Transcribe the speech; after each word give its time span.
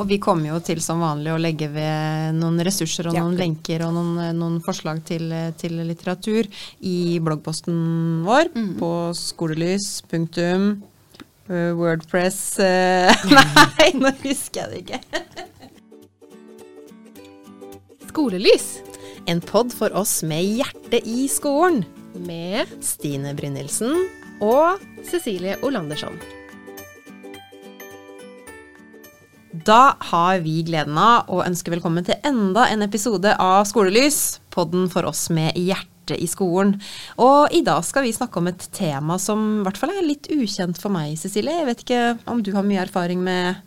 Og 0.00 0.08
vi 0.08 0.16
kommer 0.22 0.48
jo 0.54 0.58
til 0.64 0.80
som 0.80 1.02
vanlig 1.04 1.28
å 1.34 1.40
legge 1.40 1.66
ved 1.68 2.32
noen 2.38 2.56
ressurser 2.64 3.10
og 3.10 3.14
Ja. 3.18 3.20
noen 3.26 3.36
lenker 3.36 3.82
og 3.84 3.92
noen, 3.92 4.30
noen 4.38 4.56
forslag 4.64 5.02
til, 5.04 5.26
til 5.60 5.76
litteratur 5.84 6.48
i 6.80 7.18
bloggposten 7.20 8.22
vår 8.24 8.48
på 8.80 8.90
skolelys. 9.18 10.00
Punktum. 10.08 10.70
eh, 11.50 11.72
Wordpress 11.76 12.58
eh, 12.64 13.12
Nei, 13.36 13.90
nå 14.00 14.14
husker 14.24 14.64
jeg 14.64 14.70
det 14.72 14.80
ikke. 14.86 15.00
Skolelys 18.10 18.80
En 19.28 19.40
pod 19.44 19.70
for 19.76 19.92
oss 19.94 20.22
med 20.26 20.42
hjerte 20.56 20.98
i 21.06 21.28
skolen. 21.30 21.84
med 22.26 22.66
Stine 22.82 23.34
Brynildsen. 23.38 23.92
og 24.40 24.80
Cecilie 25.04 25.58
Olandersson. 25.62 26.16
Da 29.70 29.94
har 29.98 30.40
vi 30.42 30.64
gleden 30.66 30.96
av 30.98 31.28
å 31.30 31.44
ønske 31.44 31.70
velkommen 31.70 32.02
til 32.02 32.16
enda 32.26 32.64
en 32.72 32.82
episode 32.82 33.36
av 33.38 33.60
Skolelys, 33.68 34.40
podden 34.50 34.88
for 34.90 35.06
oss 35.06 35.28
med 35.30 35.54
hjerte 35.54 36.16
i 36.18 36.26
skolen. 36.26 36.72
Og 37.22 37.54
i 37.54 37.60
dag 37.62 37.84
skal 37.86 38.02
vi 38.02 38.10
snakke 38.16 38.40
om 38.40 38.48
et 38.50 38.64
tema 38.74 39.14
som 39.22 39.44
i 39.60 39.62
hvert 39.62 39.78
fall 39.78 39.92
er 39.94 40.08
litt 40.08 40.26
ukjent 40.34 40.80
for 40.80 40.90
meg, 40.90 41.14
Cecilie. 41.20 41.60
Jeg 41.60 41.68
vet 41.68 41.84
ikke 41.84 42.02
om 42.32 42.42
du 42.42 42.50
har 42.56 42.66
mye 42.66 42.82
erfaring 42.82 43.22
med, 43.22 43.60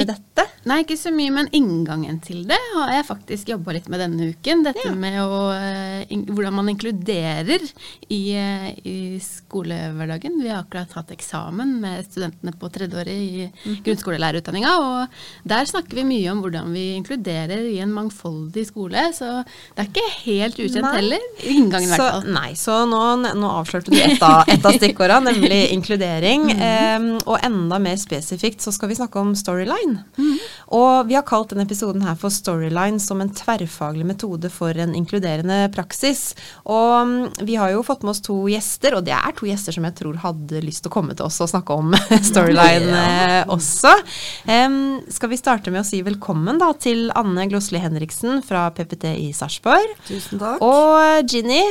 med 0.00 0.10
dette? 0.14 0.46
Nei, 0.68 0.82
ikke 0.84 0.96
så 1.00 1.08
mye, 1.14 1.32
men 1.32 1.46
inngangen 1.56 2.18
til 2.20 2.42
det 2.48 2.58
har 2.74 2.90
jeg 2.92 3.06
faktisk 3.08 3.48
jobba 3.54 3.72
litt 3.78 3.86
med 3.88 4.02
denne 4.02 4.26
uken. 4.34 4.64
Dette 4.66 4.82
Ja. 4.84 4.92
med 4.92 5.16
å, 5.22 5.38
eh, 5.56 6.04
in 6.12 6.26
hvordan 6.28 6.52
man 6.58 6.68
inkluderer 6.68 7.64
i, 8.10 8.20
eh, 8.36 8.74
i 8.84 9.18
skolehverdagen. 9.24 10.36
Vi 10.42 10.48
har 10.52 10.62
akkurat 10.64 10.92
hatt 10.92 11.10
eksamen 11.14 11.80
med 11.80 12.04
studentene 12.04 12.52
på 12.60 12.68
tredjeåret 12.72 13.08
i 13.08 13.50
grunnskolelærerutdanninga, 13.84 14.72
og 14.80 15.48
der 15.48 15.64
snakker 15.68 15.94
vi 16.00 16.04
mye 16.04 16.30
om 16.32 16.42
hvordan 16.44 16.72
vi 16.74 16.84
inkluderer 16.98 17.64
i 17.72 17.78
en 17.80 17.92
mangfoldig 17.96 18.66
skole. 18.68 19.06
Så 19.16 19.44
det 19.76 19.86
er 19.86 19.88
ikke 19.90 20.10
helt 20.26 20.56
ukjent 20.60 20.82
Nei. 20.86 20.94
heller. 21.00 21.18
Inngangen, 21.42 21.88
i 21.88 21.96
Så, 21.96 22.04
hvert 22.04 22.22
fall. 22.22 22.32
nei, 22.32 22.52
så 22.52 22.76
nå, 22.88 23.00
nå 23.40 23.50
avslørte 23.60 23.90
du 23.90 23.96
et 23.96 24.22
av, 24.22 24.44
et 24.48 24.64
av 24.64 24.72
stikkordene, 24.76 25.32
nemlig 25.34 25.70
inkludering. 25.72 26.50
Em, 26.60 27.10
og 27.26 27.40
enda 27.42 27.78
mer 27.80 27.96
spesifikt 27.96 28.60
så 28.60 28.72
skal 28.72 28.88
vi 28.90 28.94
snakke 29.00 29.16
om 29.20 29.34
storyline. 29.34 29.89
Og 30.70 31.08
vi 31.08 31.16
har 31.16 31.24
kalt 31.26 31.50
denne 31.50 31.64
episoden 31.66 32.04
her 32.06 32.14
for 32.18 32.30
Storyline 32.32 33.00
som 33.02 33.22
en 33.22 33.32
tverrfaglig 33.34 34.06
metode 34.06 34.50
for 34.54 34.76
en 34.78 34.94
inkluderende 34.94 35.64
praksis. 35.74 36.36
Og 36.62 37.08
mm, 37.08 37.44
vi 37.48 37.56
har 37.58 37.72
jo 37.74 37.82
fått 37.86 38.04
med 38.06 38.14
oss 38.14 38.22
to 38.24 38.36
gjester, 38.50 38.94
og 38.98 39.06
det 39.08 39.16
er 39.16 39.34
to 39.36 39.48
gjester 39.50 39.74
som 39.74 39.88
jeg 39.88 39.98
tror 39.98 40.20
hadde 40.22 40.62
lyst 40.64 40.84
til 40.84 40.92
å 40.92 40.94
komme 40.94 41.16
til 41.18 41.26
oss 41.26 41.40
og 41.42 41.50
snakke 41.50 41.74
om 41.82 41.94
storyline 42.30 43.02
ja. 43.02 43.44
også. 43.50 43.96
Um, 44.46 44.80
skal 45.10 45.34
vi 45.34 45.40
starte 45.40 45.74
med 45.74 45.82
å 45.82 45.88
si 45.88 46.04
velkommen 46.06 46.60
da 46.62 46.70
til 46.78 47.08
Anne 47.18 47.48
Glosli 47.50 47.82
Henriksen 47.82 48.44
fra 48.46 48.68
PPT 48.76 49.10
i 49.26 49.30
Sarpsborg. 49.36 49.96
Tusen 50.08 50.42
takk. 50.42 50.62
Og 50.62 51.30
Ginny 51.30 51.64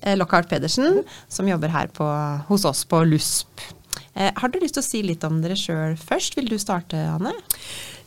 eh, 0.00 0.16
Lockhart 0.16 0.48
Pedersen, 0.48 1.02
som 1.28 1.48
jobber 1.48 1.72
her 1.74 1.92
på, 1.92 2.06
hos 2.48 2.64
oss 2.68 2.84
på 2.88 3.04
LUSP. 3.04 3.77
Eh, 4.18 4.32
har 4.34 4.50
du 4.50 4.58
lyst 4.58 4.74
til 4.74 4.82
å 4.82 4.88
si 4.88 5.04
litt 5.06 5.22
om 5.26 5.38
dere 5.44 5.56
sjøl 5.58 5.94
først? 6.00 6.34
Vil 6.38 6.50
du 6.50 6.58
starte, 6.58 6.98
Anne? 6.98 7.32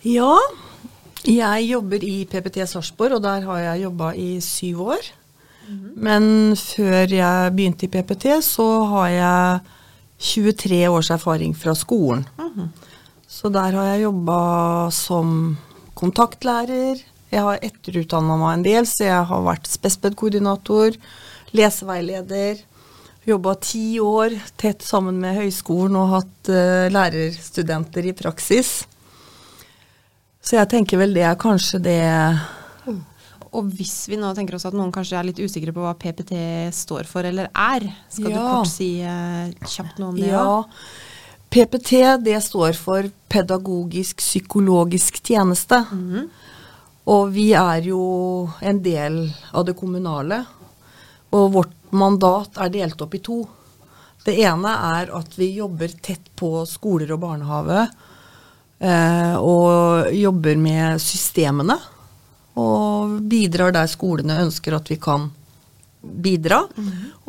Ja, 0.04 0.36
jeg 1.24 1.70
jobber 1.70 2.04
i 2.04 2.26
PPT 2.28 2.66
Sarpsborg, 2.68 3.16
og 3.20 3.24
der 3.24 3.46
har 3.48 3.60
jeg 3.64 3.86
jobba 3.86 4.12
i 4.20 4.30
syv 4.44 4.82
år. 4.92 5.12
Men 5.96 6.56
før 6.58 7.14
jeg 7.14 7.52
begynte 7.56 7.86
i 7.88 7.92
PPT, 7.94 8.26
så 8.44 8.66
har 8.92 9.10
jeg 9.14 9.62
23 10.20 10.82
års 10.90 11.12
erfaring 11.14 11.54
fra 11.56 11.76
skolen. 11.78 12.26
Så 13.30 13.50
der 13.54 13.78
har 13.78 13.94
jeg 13.94 14.04
jobba 14.04 14.40
som 14.92 15.58
kontaktlærer. 15.96 17.00
Jeg 17.32 17.46
har 17.46 17.64
etterutdanna 17.64 18.36
meg 18.42 18.58
en 18.58 18.66
del, 18.66 18.90
så 18.90 19.08
jeg 19.08 19.30
har 19.30 19.46
vært 19.46 19.70
spesped-koordinator, 19.72 20.98
leseveileder. 21.56 22.60
Jobba 23.22 23.54
ti 23.62 24.00
år 24.02 24.34
tett 24.58 24.82
sammen 24.82 25.20
med 25.22 25.36
høyskolen 25.38 25.98
og 26.00 26.14
hatt 26.16 26.50
uh, 26.50 26.88
lærerstudenter 26.90 28.08
i 28.10 28.16
praksis. 28.18 28.72
Så 30.42 30.58
jeg 30.58 30.70
tenker 30.72 30.98
vel 30.98 31.14
det 31.14 31.28
er 31.30 31.38
kanskje 31.38 31.78
det 31.86 32.02
Og 33.52 33.68
hvis 33.78 34.08
vi 34.10 34.18
nå 34.18 34.32
tenker 34.34 34.58
oss 34.58 34.66
at 34.66 34.74
noen 34.74 34.90
kanskje 34.96 35.20
er 35.20 35.28
litt 35.28 35.42
usikre 35.44 35.74
på 35.76 35.84
hva 35.84 35.92
PPT 36.02 36.34
står 36.74 37.06
for 37.06 37.28
eller 37.28 37.52
er, 37.52 37.86
skal 38.10 38.32
du 38.32 38.40
kort 38.40 38.72
si 38.72 38.90
eh, 39.06 39.52
kjapt 39.68 40.00
noe 40.02 40.14
om 40.14 40.18
det? 40.18 40.30
Ja. 40.32 40.46
PPT 41.52 41.92
det 42.24 42.40
står 42.42 42.80
for 42.80 43.10
pedagogisk 43.30 44.24
psykologisk 44.24 45.20
tjeneste. 45.20 45.82
Og 47.12 47.36
vi 47.36 47.52
er 47.60 47.92
jo 47.92 48.02
en 48.64 48.80
del 48.82 49.20
av 49.52 49.68
det 49.68 49.76
kommunale. 49.78 50.40
Og 51.36 51.52
vårt 51.60 51.76
mandat 51.92 52.58
er 52.62 52.72
delt 52.74 53.02
opp 53.02 53.16
i 53.16 53.24
to. 53.24 53.42
Det 54.26 54.36
ene 54.44 54.72
er 54.96 55.12
at 55.18 55.38
vi 55.40 55.50
jobber 55.58 55.94
tett 56.04 56.30
på 56.38 56.62
skoler 56.70 57.14
og 57.16 57.22
barnehage. 57.24 57.86
Eh, 58.82 59.36
og 59.38 60.10
jobber 60.14 60.58
med 60.58 61.02
systemene. 61.02 61.78
Og 62.62 63.22
bidrar 63.30 63.74
der 63.74 63.90
skolene 63.90 64.42
ønsker 64.44 64.76
at 64.78 64.90
vi 64.92 64.98
kan 65.02 65.30
bidra. 66.02 66.64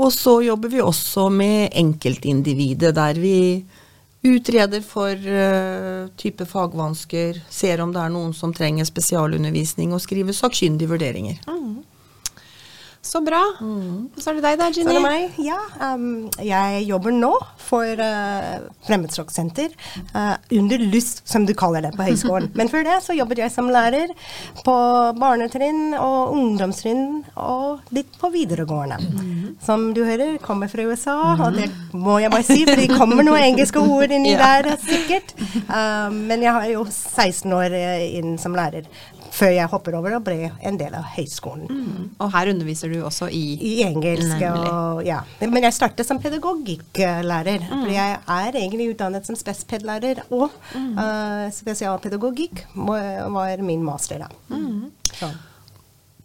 Og 0.01 0.13
så 0.13 0.41
jobber 0.43 0.73
vi 0.73 0.81
også 0.81 1.29
med 1.31 1.71
enkeltindividet, 1.77 2.95
der 2.97 3.21
vi 3.21 3.65
utreder 4.23 4.83
for 4.87 5.11
eh, 5.11 6.09
type 6.17 6.47
fagvansker, 6.47 7.43
ser 7.51 7.81
om 7.83 7.93
det 7.93 8.01
er 8.01 8.13
noen 8.15 8.33
som 8.35 8.53
trenger 8.55 8.87
spesialundervisning, 8.87 9.93
og 9.93 10.01
skriver 10.01 10.37
sakkyndige 10.37 10.93
vurderinger. 10.95 11.41
Så 13.05 13.19
bra. 13.21 13.41
Så 14.15 14.31
er 14.31 14.37
det 14.39 14.43
deg 14.45 14.59
da, 14.61 14.69
Ginny. 14.71 14.87
Så 14.87 14.91
er 14.93 14.95
det 14.95 15.03
meg. 15.03 15.39
Ja, 15.43 15.59
um, 15.91 16.29
jeg 16.39 16.85
jobber 16.87 17.11
nå 17.11 17.33
for 17.59 17.99
uh, 17.99 18.61
Fremmedspråksenter 18.87 19.73
uh, 20.15 20.37
under 20.55 20.85
lyst, 20.93 21.25
som 21.27 21.43
du 21.49 21.51
kaller 21.59 21.83
det 21.83 21.91
på 21.97 22.07
høyskolen. 22.07 22.53
Men 22.59 22.71
før 22.71 22.87
det 22.87 23.01
så 23.03 23.17
jobbet 23.19 23.43
jeg 23.43 23.51
som 23.51 23.73
lærer 23.75 24.13
på 24.63 24.77
barnetrinn 25.19 25.97
og 25.99 26.37
ungdomstrinn 26.37 27.25
og 27.43 27.83
litt 27.97 28.15
på 28.23 28.31
videregående. 28.37 29.01
Som 29.67 29.89
du 29.97 30.05
hører, 30.07 30.39
kommer 30.43 30.71
fra 30.71 30.87
USA, 30.87 31.17
og 31.43 31.59
det 31.59 31.73
må 31.99 32.21
jeg 32.23 32.31
bare 32.31 32.47
si, 32.47 32.61
for 32.69 32.79
det 32.79 32.87
kommer 32.95 33.27
noen 33.27 33.49
engelske 33.51 33.83
ord 33.83 34.15
inni 34.15 34.37
Ja. 34.39 34.63
der 34.63 34.79
sikkert. 34.81 35.35
Um, 35.67 36.23
men 36.31 36.47
jeg 36.47 36.55
har 36.55 36.71
jo 36.71 36.87
16 36.87 37.51
år 37.59 37.75
uh, 37.75 38.07
inn 38.23 38.39
som 38.41 38.55
lærer 38.57 38.87
før 39.33 39.53
jeg 39.55 39.71
hopper 39.73 39.97
over 39.99 40.17
og 40.19 40.25
ble 40.27 40.51
en 40.61 40.79
del 40.81 40.95
av 40.97 41.07
høyskolen 41.15 41.69
Og 42.21 42.33
her 42.35 42.51
underviser 42.53 42.93
du 42.93 42.99
også 43.03 43.31
i 43.33 43.45
i 43.63 43.73
engelsk. 43.87 44.43
Og, 44.49 45.03
ja. 45.07 45.21
Men 45.41 45.65
jeg 45.67 45.77
startet 45.77 46.09
som 46.09 46.21
pedagogikklærer. 46.23 47.69
For 47.71 47.93
jeg 47.93 48.19
er 48.37 48.59
egentlig 48.59 48.91
utdannet 48.93 49.29
som 49.29 49.39
spesped-lærer, 49.39 50.25
og 50.35 50.49
uh, 50.75 51.47
spesialpedagogikk 51.55 52.67
var 52.75 53.65
min 53.65 53.85
master, 53.87 54.27
da. 54.27 54.31
Mm. 54.53 54.91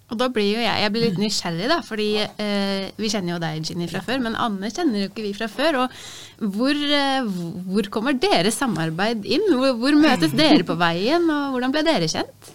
Og 0.08 0.16
da 0.16 0.30
blir 0.32 0.54
jo 0.54 0.62
jeg, 0.64 0.84
jeg 0.84 0.92
blir 0.94 1.04
litt 1.04 1.18
nysgjerrig, 1.20 1.66
da, 1.68 1.82
fordi 1.84 2.08
eh, 2.24 2.86
vi 2.96 3.10
kjenner 3.12 3.34
jo 3.34 3.40
deg, 3.44 3.66
Ginny, 3.68 3.90
fra 3.92 4.00
før, 4.06 4.22
men 4.24 4.38
Anne 4.40 4.70
kjenner 4.72 5.04
jo 5.04 5.10
ikke 5.10 5.26
vi 5.26 5.34
fra 5.36 5.50
før. 5.52 5.82
Og 5.84 6.54
hvor, 6.56 6.80
eh, 6.80 7.28
hvor 7.68 7.90
kommer 7.92 8.16
deres 8.16 8.56
samarbeid 8.56 9.28
inn? 9.28 9.44
Hvor, 9.52 9.76
hvor 9.82 10.00
møtes 10.00 10.32
dere 10.40 10.64
på 10.68 10.78
veien, 10.80 11.28
og 11.28 11.58
hvordan 11.58 11.76
ble 11.76 11.84
dere 11.90 12.08
kjent? 12.12 12.54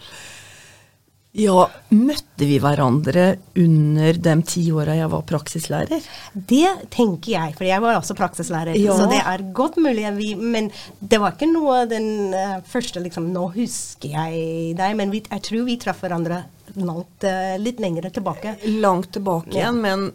Ja, 1.32 1.62
møtte 1.96 2.44
vi 2.44 2.58
hverandre 2.60 3.22
under 3.56 4.18
de 4.20 4.32
ti 4.44 4.66
åra 4.68 4.92
jeg 4.98 5.08
var 5.08 5.22
praksislærer? 5.24 6.02
Det 6.36 6.66
tenker 6.92 7.32
jeg, 7.32 7.54
for 7.56 7.64
jeg 7.64 7.80
var 7.80 7.96
også 7.96 8.16
praksislærer. 8.18 8.76
Ja. 8.76 8.92
Så 8.98 9.06
det 9.08 9.22
er 9.24 9.44
godt 9.56 9.78
mulig 9.80 10.04
vi 10.18 10.34
Men 10.36 10.68
det 11.00 11.20
var 11.22 11.32
ikke 11.32 11.48
noe 11.48 11.86
den 11.88 12.34
eh, 12.36 12.58
første 12.68 13.00
liksom 13.00 13.30
Nå 13.32 13.46
husker 13.54 14.12
jeg 14.12 14.76
deg, 14.76 14.96
men 15.00 15.14
vi, 15.14 15.22
jeg 15.24 15.44
tror 15.48 15.64
vi 15.70 15.78
traff 15.80 16.04
hverandre 16.04 16.42
langt, 16.76 17.24
eh, 17.24 17.56
litt 17.60 17.80
lenger 17.80 18.10
tilbake. 18.12 18.58
Langt 18.84 19.10
tilbake 19.16 19.56
Ja. 19.56 19.70
igjen, 19.70 19.80
men 19.80 20.10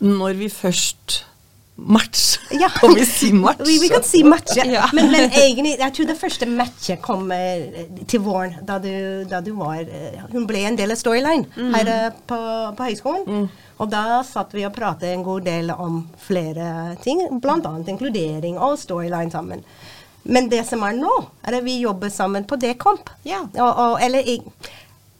når 0.00 0.40
vi 0.40 0.48
først 0.48 1.24
match, 1.76 2.38
Ja. 2.50 2.68
kan 2.68 2.94
vi 2.94 3.06
si 3.06 3.32
match? 3.32 3.60
Vi, 3.66 3.78
vi 3.80 3.88
kan 3.88 4.02
si 4.02 4.22
match, 4.24 4.56
Ja. 4.56 4.88
men, 4.92 5.10
men 5.10 5.30
egentlig, 5.30 5.78
jeg 5.78 5.94
tror 5.94 6.06
det 6.06 6.18
første 6.20 6.46
matchet 6.46 7.00
kom 7.02 7.32
eh, 7.32 7.86
til 8.06 8.20
våren, 8.20 8.54
da 8.66 8.78
du, 8.78 9.24
da 9.30 9.40
du 9.40 9.52
var 9.56 9.80
eh, 9.80 10.20
Hun 10.32 10.46
ble 10.46 10.66
en 10.68 10.76
del 10.76 10.92
av 10.92 11.00
Storyline 11.00 11.46
her 11.56 11.88
eh, 11.88 12.10
på, 12.28 12.38
på 12.76 12.88
høyskolen. 12.90 13.48
Og 13.82 13.90
da 13.90 14.20
satt 14.26 14.52
vi 14.54 14.66
og 14.68 14.74
pratet 14.76 15.10
en 15.14 15.24
god 15.26 15.42
del 15.48 15.72
om 15.74 16.02
flere 16.22 16.94
ting, 17.02 17.24
bl.a. 17.42 17.72
inkludering 17.88 18.60
og 18.60 18.76
Storyline 18.78 19.32
sammen. 19.32 19.64
Men 20.22 20.46
det 20.52 20.62
som 20.68 20.84
er 20.86 20.94
nå, 20.94 21.10
er 21.42 21.56
at 21.58 21.64
vi 21.66 21.80
jobber 21.80 22.12
sammen 22.12 22.44
på 22.46 22.54
D-Komp. 22.62 23.10
Ja. 23.26 23.40
Og, 23.56 23.72
og, 23.72 23.96
eller 24.04 24.22
jeg, 24.22 24.44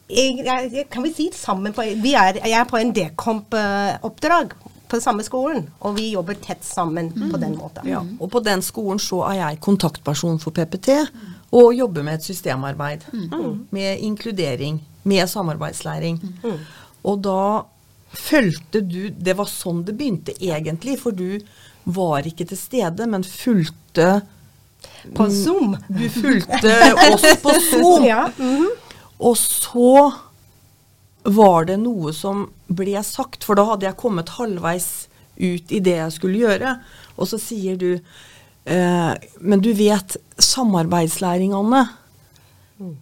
jeg, 0.07 0.45
jeg, 0.45 0.85
kan 0.93 1.03
vi 1.03 1.11
si 1.11 1.27
sammen 1.35 1.73
på 1.75 1.83
vi 1.99 2.13
er, 2.15 2.39
Jeg 2.45 2.55
er 2.55 2.69
på 2.69 2.77
en 2.79 2.93
D-Comp-oppdrag 2.95 4.53
på 4.93 4.97
den 4.99 5.01
samme 5.07 5.23
skolen, 5.25 5.63
og 5.81 5.95
vi 5.97 6.11
jobber 6.13 6.35
tett 6.37 6.61
sammen 6.61 7.07
på 7.31 7.37
den 7.41 7.55
måten. 7.57 7.87
Ja, 7.89 8.03
og 8.21 8.29
på 8.29 8.43
den 8.45 8.61
skolen 8.61 8.99
så 9.01 9.23
er 9.31 9.39
jeg 9.39 9.61
kontaktperson 9.65 10.37
for 10.41 10.53
PPT, 10.53 10.91
og 11.49 11.73
jobber 11.73 12.05
med 12.05 12.19
et 12.19 12.27
systemarbeid. 12.27 13.07
Med 13.73 14.03
inkludering, 14.05 14.77
med 15.09 15.25
samarbeidslæring. 15.31 16.19
Og 17.03 17.23
da 17.25 17.63
fulgte 18.13 18.83
du 18.85 19.09
Det 19.09 19.33
var 19.33 19.49
sånn 19.49 19.81
det 19.87 19.95
begynte 19.97 20.35
egentlig, 20.37 20.99
for 21.01 21.17
du 21.17 21.39
var 21.89 22.29
ikke 22.29 22.45
til 22.51 22.59
stede, 22.59 23.07
men 23.09 23.25
fulgte 23.25 24.21
På 25.17 25.25
Zoom. 25.33 25.73
Du 25.89 26.05
fulgte 26.13 26.75
oss 27.09 27.25
på 27.41 27.57
Zoom. 27.71 28.05
Ja. 28.13 28.27
mhm. 28.37 28.69
Og 29.23 29.37
så 29.41 30.11
var 31.23 31.65
det 31.69 31.79
noe 31.81 32.13
som 32.15 32.47
ble 32.67 32.99
sagt, 33.05 33.45
for 33.45 33.59
da 33.59 33.65
hadde 33.71 33.87
jeg 33.87 33.99
kommet 33.99 34.35
halvveis 34.37 35.07
ut 35.39 35.71
i 35.73 35.81
det 35.83 35.97
jeg 35.97 36.15
skulle 36.15 36.41
gjøre. 36.43 36.77
Og 37.17 37.29
så 37.29 37.39
sier 37.41 37.77
du 37.79 37.91
eh, 37.93 39.11
Men 39.39 39.63
du 39.63 39.71
vet, 39.77 40.17
samarbeidslæring, 40.37 41.53
Anne. 41.57 41.85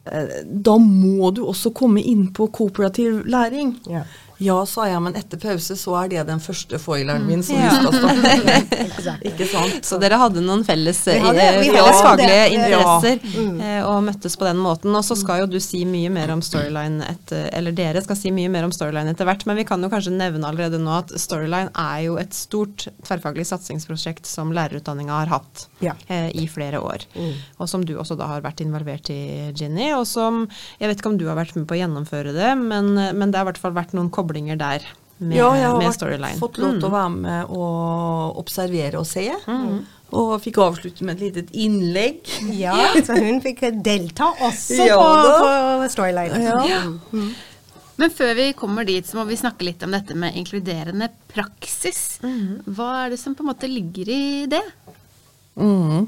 Eh, 0.06 0.42
da 0.46 0.78
må 0.78 1.32
du 1.36 1.44
også 1.48 1.74
komme 1.76 2.04
inn 2.04 2.30
på 2.36 2.50
kooperativ 2.54 3.24
læring. 3.26 3.76
Ja. 3.90 4.06
Ja, 4.42 4.56
sa 4.66 4.88
jeg, 4.90 4.98
men 5.06 5.14
etter 5.20 5.38
pause 5.38 5.76
så 5.78 5.94
er 6.02 6.08
det 6.10 6.24
den 6.26 6.40
første 6.42 6.80
foileren 6.82 7.28
min 7.28 7.44
som 7.46 7.60
Ja. 7.62 7.70
skal 7.78 7.94
starte 7.94 9.20
Ikke 9.30 9.46
sant? 9.46 9.86
Så 9.86 10.00
dere 10.02 10.18
hadde 10.18 10.42
noen 10.42 10.64
felles, 10.66 10.98
Vi 11.06 11.20
hadde- 11.22 11.44
eh, 11.46 11.60
vi 11.62 11.68
felles 11.70 12.00
hadde 12.00 12.08
faglige 12.08 12.40
det. 12.40 12.56
interesser 12.56 13.20
Ja. 13.22 13.68
eh, 13.68 13.86
og 13.86 14.00
møttes 14.08 14.38
på 14.42 14.48
den 14.50 14.58
måten. 14.58 14.96
Og 14.98 15.04
så 15.06 15.16
skal 15.20 15.44
jo 15.44 15.46
du 15.52 15.60
si 15.62 15.84
mye 15.86 16.10
mer 16.10 16.32
om 16.34 16.42
storyline 16.42 17.06
etter, 17.08 17.50
eller 17.54 17.72
dere 17.78 18.02
skal 18.02 18.16
si 18.18 18.32
mye 18.34 18.50
mer 18.50 18.64
om 18.66 18.72
storyline 18.74 19.14
etter 19.14 19.26
hvert, 19.30 19.46
men 19.46 19.58
vi 19.62 19.64
kan 19.70 19.80
jo 19.86 19.90
kanskje 19.94 20.16
nevne 20.18 20.42
allerede 20.50 20.82
nå 20.82 20.98
at 20.98 21.14
storyline 21.22 21.70
er 21.78 22.02
jo 22.08 22.18
et 22.18 22.34
stort 22.34 22.88
tverrfaglig 23.06 23.46
satsingsprosjekt 23.46 24.26
som 24.26 24.50
lærerutdanninga 24.58 25.20
har 25.22 25.28
hatt 25.36 25.68
Ja. 25.86 25.94
eh, 26.10 26.32
i 26.34 26.48
flere 26.48 26.82
år. 26.82 27.06
Og 27.60 27.70
som 27.70 27.86
du 27.86 27.94
også 27.98 28.18
da 28.18 28.26
har 28.26 28.42
vært 28.42 28.66
involvert 28.66 29.08
i, 29.14 29.52
Ginny. 29.54 29.92
Og 29.94 30.08
som 30.08 30.48
Jeg 30.80 30.90
vet 30.90 30.98
ikke 30.98 31.12
om 31.14 31.18
du 31.20 31.28
har 31.28 31.36
vært 31.38 31.56
med 31.56 31.68
på 31.68 31.76
å 31.78 31.80
gjennomføre 31.80 32.34
det, 32.34 32.58
men, 32.58 32.96
men 32.96 33.30
det 33.32 33.38
har 33.38 33.46
i 33.46 33.52
hvert 33.52 33.58
fall 33.62 33.74
vært 33.78 33.94
noen 33.94 34.10
koblinger 34.10 34.31
der 34.58 34.82
med, 35.20 35.38
ja, 35.38 35.54
jeg 35.54 35.68
har 35.70 35.80
vært, 35.80 35.94
storyline. 36.00 36.40
fått 36.40 36.58
lov 36.58 36.80
til 36.80 36.88
å 36.88 36.90
Mm. 36.90 36.96
være 36.98 37.10
med 37.22 37.46
og 37.50 38.38
observere 38.42 38.96
og 39.00 39.06
se. 39.06 39.30
Og 40.12 40.42
fikk 40.42 40.58
avslutte 40.58 41.02
med 41.04 41.22
et 41.22 41.36
lite 41.36 41.52
innlegg. 41.54 42.26
Ja, 42.60 42.76
så 43.06 43.16
hun 43.16 43.40
fikk 43.42 43.62
delta 43.84 44.34
også 44.42 44.86
Ja 44.86 44.98
på, 44.98 45.84
på 45.84 45.90
Storyline. 45.90 46.42
Ja. 46.42 46.82
Men 47.98 48.10
før 48.10 48.34
vi 48.36 48.54
kommer 48.54 48.84
dit, 48.84 49.06
så 49.06 49.16
må 49.20 49.28
vi 49.28 49.36
snakke 49.38 49.62
litt 49.64 49.84
om 49.84 49.92
dette 49.92 50.16
med 50.16 50.34
inkluderende 50.36 51.08
praksis. 51.32 52.20
Hva 52.66 53.06
er 53.06 53.10
det 53.12 53.20
som 53.20 53.36
på 53.36 53.42
en 53.46 53.52
måte 53.54 53.70
ligger 53.70 54.10
i 54.10 54.46
det? 54.48 54.64
Mm. 55.56 56.08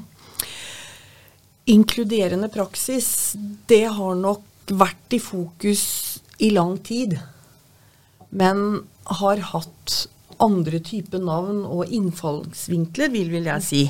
Inkluderende 1.66 2.48
praksis, 2.52 3.36
det 3.66 3.84
har 3.88 4.14
nok 4.18 4.42
vært 4.68 5.16
i 5.16 5.20
fokus 5.22 5.84
i 6.44 6.50
lang 6.52 6.76
tid. 6.84 7.16
Men 8.34 8.82
har 9.20 9.40
hatt 9.52 9.94
andre 10.42 10.80
typer 10.82 11.22
navn 11.22 11.62
og 11.68 11.92
innfallsvinkler, 11.94 13.12
vil, 13.12 13.30
vil 13.32 13.48
jeg 13.52 13.64
si. 13.64 13.82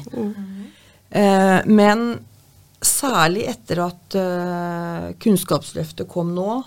Eh, 1.14 1.61
men 1.70 2.06
særlig 2.85 3.46
etter 3.55 3.81
at 3.87 4.17
eh, 4.19 5.08
Kunnskapsløftet 5.23 6.08
kom 6.11 6.35
nå, 6.37 6.61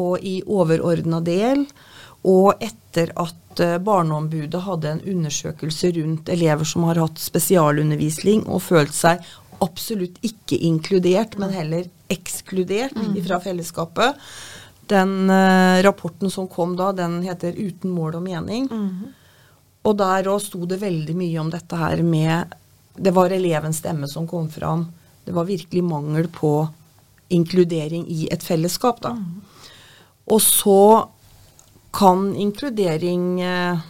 og 0.00 0.22
i 0.22 0.38
overordna 0.46 1.20
del, 1.24 1.64
og 2.30 2.62
etter 2.62 3.12
at 3.18 3.62
eh, 3.64 3.78
Barneombudet 3.82 4.62
hadde 4.64 4.94
en 4.94 5.04
undersøkelse 5.14 5.92
rundt 5.98 6.30
elever 6.32 6.68
som 6.68 6.86
har 6.88 7.00
hatt 7.02 7.20
spesialundervisning 7.20 8.46
og 8.46 8.62
følt 8.68 8.96
seg 8.96 9.24
absolutt 9.60 10.16
ikke 10.24 10.56
inkludert, 10.64 11.36
men 11.40 11.52
heller 11.52 11.88
ekskludert 12.10 12.96
fra 13.26 13.40
fellesskapet. 13.44 14.16
Den 14.90 15.30
uh, 15.30 15.82
rapporten 15.86 16.32
som 16.32 16.48
kom 16.50 16.74
da, 16.78 16.90
den 16.92 17.20
heter 17.22 17.52
'Uten 17.52 17.90
mål 17.94 18.18
og 18.18 18.24
mening'. 18.26 18.70
Og 19.86 19.96
der 19.96 20.28
òg 20.28 20.40
sto 20.44 20.66
det 20.66 20.80
veldig 20.82 21.14
mye 21.16 21.38
om 21.40 21.50
dette 21.50 21.76
her 21.76 22.02
med 22.02 22.52
Det 23.00 23.14
var 23.14 23.30
elevens 23.30 23.78
stemme 23.80 24.08
som 24.08 24.26
kom 24.28 24.50
fram. 24.50 24.92
Det 25.24 25.32
var 25.32 25.44
virkelig 25.44 25.84
mangel 25.84 26.28
på 26.28 26.68
inkludering 27.30 28.04
i 28.10 28.28
et 28.32 28.42
fellesskap, 28.42 29.00
da. 29.00 29.14
Og 30.26 30.40
så 30.42 31.08
kan 31.94 32.34
inkludering 32.34 33.40
uh, 33.40 33.80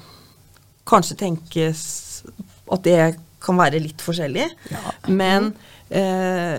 kanskje 0.84 1.16
tenkes 1.16 1.82
at 2.70 2.84
det 2.84 3.16
kan 3.42 3.58
være 3.58 3.80
litt 3.82 4.02
forskjellig. 4.04 4.48
Men 5.08 5.52
eh, 5.88 6.56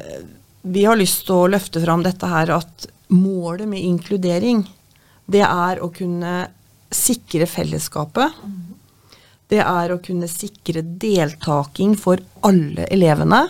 vi 0.61 0.85
har 0.85 0.99
lyst 0.99 1.25
til 1.27 1.43
å 1.43 1.51
løfte 1.51 1.81
fram 1.83 2.03
dette 2.05 2.29
her 2.29 2.53
at 2.57 2.87
målet 3.11 3.67
med 3.67 3.83
inkludering, 3.83 4.63
det 5.31 5.43
er 5.45 5.81
å 5.83 5.91
kunne 5.93 6.35
sikre 6.91 7.47
fellesskapet. 7.47 8.35
Det 9.51 9.59
er 9.63 9.91
å 9.91 9.99
kunne 10.03 10.29
sikre 10.31 10.83
deltaking 10.83 11.97
for 11.99 12.21
alle 12.47 12.87
elevene. 12.91 13.43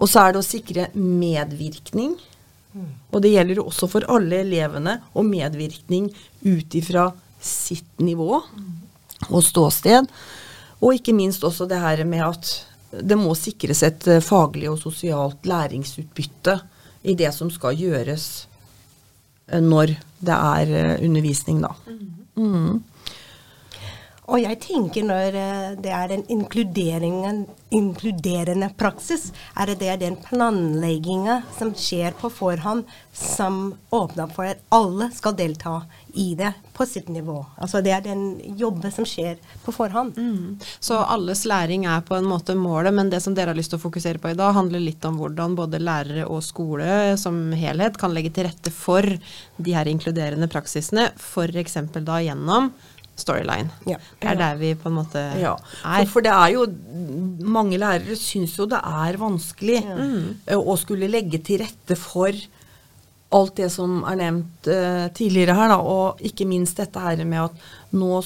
Og 0.00 0.08
så 0.08 0.24
er 0.24 0.34
det 0.34 0.42
å 0.42 0.46
sikre 0.46 0.88
medvirkning. 0.96 2.14
Og 3.10 3.22
det 3.24 3.32
gjelder 3.34 3.60
jo 3.60 3.66
også 3.68 3.88
for 3.90 4.06
alle 4.12 4.42
elevene 4.44 5.00
og 5.12 5.26
medvirkning 5.28 6.08
ut 6.44 6.76
ifra 6.78 7.10
sitt 7.40 8.00
nivå 8.00 8.38
og 9.28 9.40
ståsted. 9.44 10.08
Og 10.80 10.96
ikke 10.96 11.16
minst 11.16 11.44
også 11.44 11.66
det 11.68 11.80
her 11.80 12.04
med 12.08 12.24
at 12.24 12.52
det 12.90 13.16
må 13.18 13.34
sikres 13.38 13.82
et 13.86 14.06
eh, 14.10 14.22
faglig 14.24 14.70
og 14.70 14.80
sosialt 14.80 15.44
læringsutbytte 15.46 16.56
i 17.06 17.14
det 17.14 17.30
som 17.36 17.50
skal 17.52 17.78
gjøres 17.78 18.48
når 19.58 19.96
det 20.20 20.36
er 20.36 20.74
eh, 20.78 21.04
undervisning, 21.04 21.62
da. 21.64 21.72
Mm. 22.36 22.82
Og 24.30 24.38
jeg 24.38 24.60
tenker 24.62 25.02
når 25.06 25.36
eh, 25.38 25.70
det 25.82 25.90
er 25.90 26.12
en 26.14 26.22
inkluderende 26.30 28.68
praksis, 28.78 29.32
er 29.58 29.66
det 29.74 30.00
den 30.02 30.16
planlegginga 30.22 31.42
som 31.56 31.74
skjer 31.74 32.12
på 32.18 32.30
forhånd, 32.30 32.84
som 33.10 33.74
åpner 33.90 34.26
for 34.30 34.44
at 34.46 34.58
alle 34.70 35.10
skal 35.14 35.34
delta 35.38 35.82
i 36.14 36.34
det 36.38 36.52
på 36.74 36.86
sitt 36.86 37.08
nivå. 37.10 37.46
Altså 37.58 37.80
det 37.82 37.90
er 37.94 38.00
den 38.04 38.40
jobben 38.58 38.92
som 38.94 39.04
skjer 39.06 39.36
på 39.64 39.72
forhånd. 39.74 40.14
Så 40.78 40.96
alles 40.98 41.44
læring 41.50 41.84
er 41.90 42.00
på 42.06 42.14
en 42.14 42.24
måte 42.30 42.54
målet, 42.58 42.94
men 42.94 43.10
det 43.10 43.20
som 43.24 43.34
dere 43.34 43.48
har 43.50 43.56
lyst 43.58 43.70
til 43.74 43.80
å 43.80 43.86
fokusere 43.86 44.18
på 44.22 44.28
i 44.30 44.38
dag, 44.38 44.54
handler 44.54 44.80
litt 44.82 45.04
om 45.06 45.16
hvordan 45.18 45.56
både 45.58 45.78
lærere 45.82 46.26
og 46.30 46.42
skole 46.46 47.16
som 47.20 47.52
helhet 47.58 47.98
kan 47.98 48.14
legge 48.14 48.30
til 48.34 48.44
rette 48.46 48.70
for 48.74 49.02
de 49.58 49.72
her 49.74 49.86
inkluderende 49.90 50.48
praksisene, 50.50 51.10
f.eks. 51.18 51.76
da 51.98 52.16
gjennom 52.22 52.72
Storyline. 53.20 53.70
Ja. 53.88 53.98
Det 54.20 54.30
er 54.32 54.38
der 54.40 54.56
vi 54.60 54.72
på 54.78 54.90
en 54.90 54.96
måte 55.00 55.22
Ja, 55.40 55.54
er. 55.84 56.02
for, 56.02 56.16
for 56.16 56.26
det 56.26 56.32
er 56.34 56.54
jo 56.54 56.66
Mange 57.50 57.78
lærere 57.80 58.16
syns 58.18 58.56
jo 58.58 58.66
det 58.68 58.80
er 58.80 59.18
vanskelig 59.20 59.78
ja. 59.80 60.56
å 60.58 60.74
skulle 60.80 61.08
legge 61.10 61.40
til 61.44 61.62
rette 61.62 61.96
for 61.98 62.34
alt 63.30 63.54
det 63.60 63.68
som 63.72 64.00
er 64.10 64.18
nevnt 64.18 64.68
uh, 64.68 65.06
tidligere 65.14 65.54
her, 65.54 65.70
da, 65.70 65.78
og 65.78 66.20
ikke 66.26 66.48
minst 66.50 66.80
dette 66.82 67.00
her 67.00 67.22
med 67.24 67.44
at 67.44 67.94
nå 67.94 68.20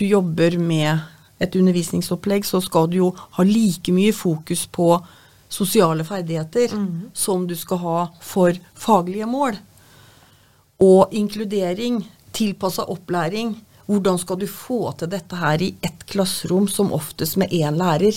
du 0.00 0.06
jobber 0.08 0.56
med 0.58 0.98
et 1.40 1.56
undervisningsopplegg, 1.56 2.44
så 2.44 2.60
skal 2.64 2.88
du 2.90 2.98
jo 2.98 3.08
ha 3.36 3.44
like 3.46 3.92
mye 3.94 4.12
fokus 4.16 4.66
på 4.72 4.92
sosiale 5.50 6.04
ferdigheter 6.06 6.72
som 7.16 7.46
du 7.48 7.56
skal 7.58 7.80
ha 7.82 7.98
for 8.22 8.56
faglige 8.78 9.28
mål. 9.28 9.58
Og 10.80 11.12
inkludering, 11.12 12.00
tilpassa 12.32 12.86
opplæring. 12.88 13.54
Hvordan 13.90 14.18
skal 14.22 14.38
du 14.38 14.46
få 14.46 14.80
til 15.00 15.10
dette 15.10 15.36
her 15.40 15.62
i 15.66 15.72
ett 15.82 16.04
klasserom, 16.06 16.68
som 16.70 16.92
oftest 16.94 17.36
med 17.42 17.50
én 17.50 17.74
lærer? 17.80 18.14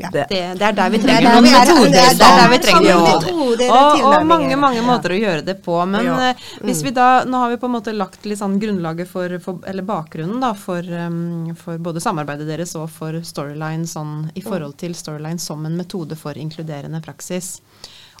Ja. 0.00 0.08
Det, 0.12 0.26
Det, 0.30 0.54
det 0.58 0.62
er 0.62 0.72
der 0.78 0.90
vi 0.94 0.98
er 0.98 1.02
trenger 1.02 1.32
noen 1.34 1.46
er- 1.48 1.54
metoder. 1.58 1.90
det 1.90 1.98
er 1.98 2.10
er 2.14 2.36
der 2.38 2.50
vi 2.52 2.58
trenger 2.62 2.92
noen 2.94 3.06
metoder. 3.18 3.70
og 3.70 4.04
Og, 4.20 4.26
mange 4.26 4.56
mange 4.56 4.76
Ja. 4.78 4.82
måter 4.86 5.10
å 5.10 5.18
gjøre 5.18 5.44
det 5.44 5.56
på. 5.64 5.74
Men 5.88 6.04
Ja. 6.04 6.14
mm. 6.34 6.66
hvis 6.68 6.82
vi 6.84 6.90
da, 6.92 7.24
nå 7.24 7.34
har 7.36 7.50
vi 7.50 7.56
på 7.56 7.66
en 7.66 7.72
måte 7.72 7.92
lagt 7.96 8.24
litt 8.24 8.38
sånn 8.38 8.60
grunnlaget 8.60 9.08
for, 9.08 9.38
for 9.40 9.58
eller 9.66 9.82
bakgrunnen 9.82 10.40
da, 10.40 10.52
for, 10.54 10.78
um, 10.82 11.52
for 11.56 11.78
både 11.78 12.00
samarbeidet 12.00 12.46
deres 12.46 12.76
og 12.76 12.88
for 12.90 13.10
Storyline 13.22 13.86
sånn, 13.86 14.30
i 14.36 14.40
forhold 14.40 14.76
til 14.76 14.94
Storyline 14.94 15.40
som 15.40 15.66
en 15.66 15.76
metode 15.76 16.14
for 16.16 16.32
inkluderende 16.34 17.02
praksis. 17.02 17.60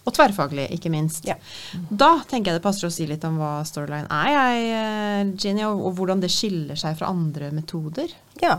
Og 0.08 0.14
tverrfaglig, 0.16 0.70
ikke 0.72 0.92
minst. 0.92 1.26
Ja. 1.28 1.36
Da 1.90 2.14
tenker 2.28 2.52
jeg 2.52 2.60
det 2.60 2.64
passer 2.64 2.88
å 2.88 2.92
si 2.92 3.04
litt 3.08 3.24
om 3.28 3.36
hva 3.40 3.58
Storyline 3.68 4.08
er, 4.08 4.30
jeg, 4.32 4.70
eh, 4.78 5.34
Ginny, 5.36 5.66
og, 5.68 5.82
og 5.90 5.98
hvordan 5.98 6.22
det 6.24 6.32
skiller 6.32 6.78
seg 6.80 6.96
fra 6.96 7.10
andre 7.12 7.50
metoder. 7.52 8.14
Ja, 8.40 8.54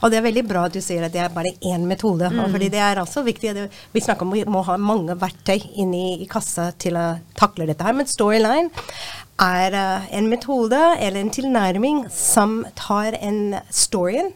og 0.00 0.10
det 0.10 0.18
er 0.18 0.24
veldig 0.24 0.44
bra 0.48 0.64
at 0.66 0.74
du 0.74 0.80
sier 0.82 1.04
at 1.04 1.12
det 1.14 1.20
er 1.20 1.34
bare 1.34 1.52
én 1.68 1.84
metode. 1.86 2.30
Mm. 2.32 2.46
Fordi 2.54 2.70
det 2.72 2.80
er 2.82 3.00
også 3.02 3.22
viktig. 3.26 3.54
Det, 3.54 3.68
vi 3.92 4.02
snakker 4.02 4.26
om 4.26 4.34
vi 4.34 4.44
må 4.48 4.64
ha 4.66 4.78
mange 4.80 5.16
verktøy 5.20 5.58
inni 5.78 6.22
i 6.24 6.28
kassa 6.30 6.70
til 6.80 6.98
å 6.98 7.06
takle 7.38 7.68
dette 7.68 7.84
her. 7.84 7.96
Men 7.96 8.08
Storyline 8.08 8.72
er 9.38 9.76
uh, 9.76 10.08
en 10.18 10.30
metode 10.32 10.80
eller 10.96 11.20
en 11.20 11.34
tilnærming 11.34 12.06
som 12.10 12.62
tar 12.78 13.14
en 13.20 13.60
storyen 13.70 14.32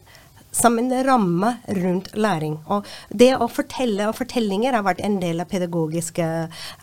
som 0.52 0.78
en 0.78 0.92
ramme 1.06 1.54
rundt 1.80 2.12
læring. 2.16 2.59
Og 2.68 2.87
det 3.09 3.32
å 3.37 3.49
fortelle 3.50 4.09
og 4.11 4.18
fortellinger 4.18 4.76
har 4.76 4.85
vært 4.87 5.00
en 5.04 5.16
del 5.23 5.40
av 5.42 5.49
pedagogiske 5.50 6.28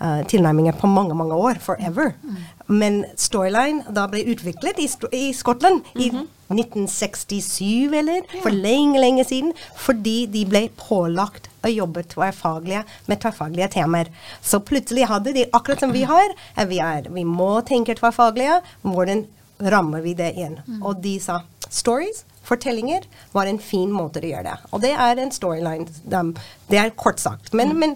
uh, 0.01 0.21
tilnærminger 0.29 0.77
på 0.79 0.89
mange, 0.89 1.15
mange 1.17 1.37
år. 1.37 1.61
Forever. 1.63 2.15
Men 2.67 3.03
Storyline 3.19 3.85
da 3.93 4.07
ble 4.09 4.25
utviklet 4.33 4.81
i, 4.81 4.89
i 5.15 5.29
Skottland 5.37 5.85
i 5.95 6.09
1967, 6.49 7.93
eller? 7.93 8.25
For 8.41 8.53
lenge, 8.53 8.97
lenge 9.01 9.25
siden. 9.29 9.53
Fordi 9.77 10.23
de 10.33 10.45
ble 10.49 10.65
pålagt 10.79 11.51
å 11.65 11.71
jobbe 11.71 12.05
tverrfaglige 12.09 12.85
med 13.09 13.21
tverrfaglige 13.21 13.71
temaer. 13.77 14.09
Så 14.41 14.63
plutselig 14.65 15.09
hadde 15.11 15.35
de, 15.35 15.45
akkurat 15.53 15.85
som 15.85 15.93
vi 15.93 16.05
har, 16.09 16.33
vi, 16.69 16.81
er, 16.81 17.11
vi 17.13 17.25
må 17.27 17.59
tenke 17.67 17.97
tverrfaglige. 17.99 18.61
Hvordan 18.81 19.27
rammer 19.69 20.01
vi 20.01 20.15
det 20.17 20.33
inn? 20.39 20.57
Og 20.79 21.01
de 21.03 21.17
sa 21.21 21.41
stories 21.69 22.25
fortellinger 22.49 23.05
var 23.31 23.49
en 23.49 23.59
fin 23.61 23.91
måte 23.93 24.23
å 24.23 24.31
gjøre 24.31 24.47
det. 24.47 24.57
Og 24.73 24.81
det 24.83 24.95
er 24.95 25.21
en 25.21 25.33
storyline. 25.33 25.85
Det 26.69 26.81
er 26.81 26.95
kort 26.97 27.21
sagt. 27.21 27.53
Men, 27.53 27.75
men 27.79 27.95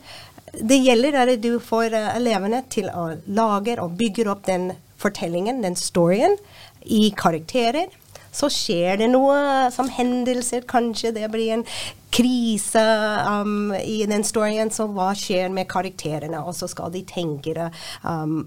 det 0.53 0.77
gjelder 0.83 1.17
at 1.23 1.33
du 1.41 1.57
får 1.63 1.95
uh, 1.95 2.13
elevene 2.13 2.61
til 2.73 2.89
å 2.93 3.09
lage 3.33 3.79
og 3.81 3.97
bygge 3.97 4.29
opp 4.29 4.45
den 4.49 4.71
fortellingen, 5.01 5.63
den 5.65 5.77
storyen, 5.79 6.37
i 6.83 7.09
karakterer. 7.17 7.91
Så 8.33 8.49
skjer 8.49 8.97
det 9.01 9.11
noe 9.11 9.69
som 9.73 9.89
hendelser, 9.93 10.65
kanskje 10.69 11.13
det 11.15 11.27
blir 11.33 11.53
en 11.57 11.65
krise 12.13 12.83
um, 13.29 13.73
i 13.77 14.03
den 14.09 14.25
storyen. 14.25 14.73
Så 14.73 14.87
hva 14.93 15.11
skjer 15.17 15.53
med 15.53 15.69
karakterene? 15.71 16.41
Og 16.41 16.57
så 16.57 16.69
skal 16.69 16.93
de 16.93 17.03
tenke 17.09 17.69
um, 18.01 18.43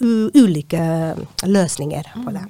ulike 0.00 0.84
løsninger 1.48 2.12
på 2.14 2.36
det. 2.36 2.46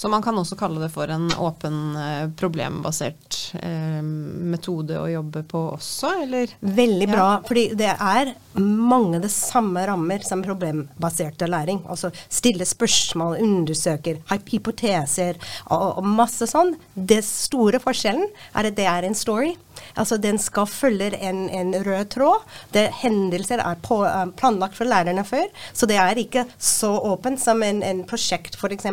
Så 0.00 0.08
man 0.08 0.22
kan 0.24 0.38
også 0.40 0.56
kalle 0.56 0.80
det 0.80 0.88
for 0.94 1.10
en 1.12 1.26
åpen, 1.36 1.74
eh, 2.00 2.22
problembasert 2.40 3.36
eh, 3.60 3.98
metode 4.00 4.96
å 4.96 5.04
jobbe 5.10 5.42
på 5.44 5.60
også, 5.74 6.14
eller? 6.22 6.54
Veldig 6.64 7.08
bra, 7.10 7.26
ja. 7.34 7.42
fordi 7.44 7.64
det 7.76 7.90
er 7.92 8.30
mange 8.56 9.20
det 9.20 9.28
samme 9.34 9.82
rammer 9.90 10.24
som 10.24 10.40
problembaserte 10.40 11.50
læring. 11.52 11.82
Altså 11.84 12.08
stille 12.32 12.64
spørsmål, 12.64 13.42
undersøker, 13.44 14.22
hypoteser 14.32 15.36
og, 15.68 16.00
og 16.00 16.08
masse 16.08 16.48
sånn. 16.48 16.72
Det 16.94 17.20
store 17.28 17.82
forskjellen 17.84 18.24
er 18.56 18.70
at 18.70 18.80
det 18.80 18.88
er 18.88 19.04
en 19.04 19.20
story. 19.26 19.52
Altså 19.94 20.18
Den 20.20 20.38
skal 20.38 20.68
følge 20.70 21.10
en, 21.16 21.48
en 21.48 21.74
rød 21.86 22.10
tråd. 22.14 22.46
Det 22.74 22.86
Hendelser 23.00 23.62
er 23.64 23.80
på, 23.82 24.02
um, 24.04 24.32
planlagt 24.36 24.76
for 24.78 24.88
lærerne 24.88 25.24
før, 25.24 25.48
så 25.72 25.88
det 25.88 25.98
er 26.00 26.20
ikke 26.20 26.46
så 26.58 26.92
åpent 27.12 27.40
som 27.40 27.62
en, 27.62 27.82
en 27.82 28.04
prosjekt 28.08 28.58
f.eks. 28.58 28.86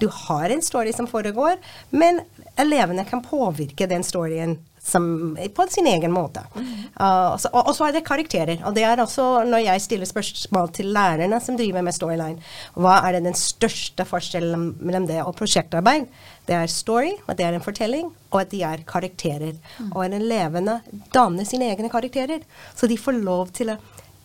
Du 0.00 0.08
har 0.08 0.50
en 0.50 0.62
story 0.62 0.92
som 0.96 1.08
foregår, 1.10 1.58
men 1.90 2.20
elevene 2.60 3.04
kan 3.08 3.24
påvirke 3.24 3.88
den 3.90 4.04
storyen 4.06 4.58
som, 4.84 5.36
på 5.56 5.66
sin 5.72 5.86
egen 5.88 6.12
måte. 6.12 6.42
Uh, 6.54 7.36
så, 7.40 7.48
og, 7.50 7.62
og, 7.62 7.72
så 7.76 7.86
er 7.88 7.96
det 7.96 8.04
karakterer. 8.06 8.60
Og 8.68 8.74
det 8.76 8.84
er 8.84 9.00
også 9.00 9.44
når 9.48 9.64
jeg 9.64 9.84
stiller 9.84 10.08
spørsmål 10.08 10.70
til 10.76 10.92
lærerne 10.92 11.40
som 11.40 11.56
driver 11.56 11.84
med 11.84 11.96
Storyline, 11.96 12.52
hva 12.76 12.98
er 13.00 13.16
det 13.16 13.24
den 13.30 13.38
største 13.38 14.04
forskjellen 14.08 14.74
mellom 14.84 15.08
det 15.08 15.22
og 15.24 15.32
prosjektarbeid? 15.40 16.06
Det 16.44 16.58
er 16.58 16.68
story, 16.68 17.14
og 17.24 17.38
det 17.38 17.46
er 17.46 17.56
en 17.56 17.64
fortelling, 17.64 18.12
og 18.28 18.42
at 18.42 18.52
de 18.52 18.60
er 18.68 18.84
karakterer. 18.86 19.56
Mm. 19.78 19.90
Og 19.94 20.04
at 20.04 20.18
elevene 20.20 20.78
danner 21.14 21.48
sine 21.48 21.72
egne 21.72 21.88
karakterer. 21.88 22.44
Så 22.76 22.90
de 22.90 23.00
får 23.00 23.22
lov 23.24 23.54
til 23.56 23.72
å 23.72 23.80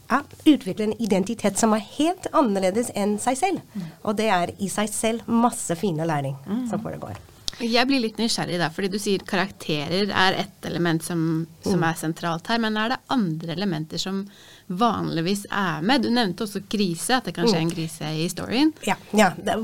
ja, 0.10 0.22
utvikle 0.44 0.90
en 0.90 0.98
identitet 1.00 1.60
som 1.62 1.72
er 1.78 1.88
helt 1.96 2.28
annerledes 2.36 2.92
enn 2.98 3.16
seg 3.22 3.40
selv. 3.40 3.64
Mm. 3.72 3.90
Og 4.04 4.20
det 4.20 4.30
er 4.36 4.56
i 4.60 4.68
seg 4.72 4.92
selv 4.92 5.32
masse 5.32 5.80
fine 5.80 6.08
læring 6.10 6.36
mm. 6.44 6.66
som 6.72 6.84
foregår. 6.84 7.16
Jeg 7.60 7.88
blir 7.90 8.02
litt 8.04 8.20
nysgjerrig 8.20 8.60
der, 8.60 8.72
fordi 8.74 8.90
du 8.94 9.00
sier 9.02 9.24
karakterer 9.28 10.12
er 10.16 10.38
ett 10.44 10.68
element 10.70 11.04
som, 11.04 11.22
som, 11.66 11.84
er 11.84 11.98
sentralt 12.00 12.48
her. 12.48 12.62
Men 12.64 12.78
er 12.80 12.94
det 12.94 13.00
andre 13.12 13.54
elementer 13.56 14.02
som 14.02 14.22
vanligvis 14.68 15.46
er 15.50 15.84
med? 15.84 16.06
Du 16.06 16.14
nevnte 16.14 16.46
også 16.46 16.64
krise, 16.72 17.18
at 17.18 17.28
det 17.28 17.36
kan 17.36 17.50
skje 17.50 17.60
en 17.64 17.74
krise 17.74 18.14
i 18.16 18.30
storyen. 18.32 18.72
Ja, 18.88 18.96
ja 19.12 19.32
det, 19.36 19.58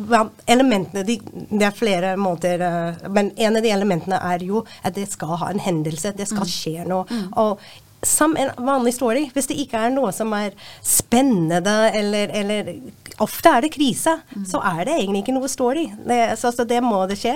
elementene 0.51 1.05
de, 1.07 1.19
det 1.49 1.69
er 1.69 1.75
flere 1.75 2.15
måter 2.19 2.61
uh, 2.61 3.07
Men 3.11 3.31
en 3.37 3.59
av 3.59 3.63
de 3.63 3.71
elementene 3.71 4.19
er 4.33 4.43
jo 4.43 4.65
at 4.83 4.97
det 4.97 5.07
skal 5.11 5.39
ha 5.39 5.51
en 5.53 5.63
hendelse. 5.63 6.15
Det 6.17 6.27
skal 6.29 6.45
mm. 6.45 6.53
skje 6.57 6.87
noe. 6.89 7.07
Mm. 7.09 7.33
Og 7.41 7.59
som 8.05 8.37
en 8.37 8.51
vanlig 8.65 8.93
story. 8.93 9.29
Hvis 9.33 9.47
det 9.49 9.57
ikke 9.59 9.87
er 9.87 9.93
noe 9.93 10.11
som 10.15 10.33
er 10.37 10.53
spennende, 10.85 11.73
eller, 11.95 12.31
eller 12.41 12.71
Ofte 13.23 13.51
er 13.51 13.63
det 13.63 13.71
krise, 13.75 14.17
mm. 14.35 14.45
så 14.49 14.59
er 14.59 14.81
det 14.87 14.97
egentlig 14.97 15.23
ikke 15.23 15.35
noe 15.37 15.49
story. 15.51 15.85
Det, 16.07 16.19
så, 16.39 16.51
så, 16.51 16.65
det 16.67 16.81
må 16.83 17.05
det 17.07 17.19
skje. 17.21 17.35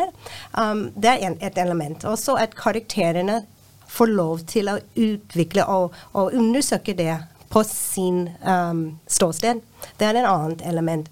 Um, 0.58 0.90
det 0.96 1.14
er 1.14 1.26
en, 1.30 1.38
et 1.40 1.58
element. 1.62 2.04
Og 2.10 2.20
så 2.20 2.36
at 2.42 2.58
karakterene 2.58 3.44
får 3.90 4.12
lov 4.12 4.44
til 4.50 4.70
å 4.70 4.80
utvikle 5.00 5.66
og, 5.72 5.96
og 6.14 6.36
undersøke 6.38 6.94
det 6.98 7.16
på 7.50 7.64
sin 7.66 8.28
um, 8.44 9.00
ståsted. 9.10 9.64
Det 9.98 10.06
er 10.10 10.20
en 10.20 10.30
annet 10.30 10.62
element. 10.68 11.10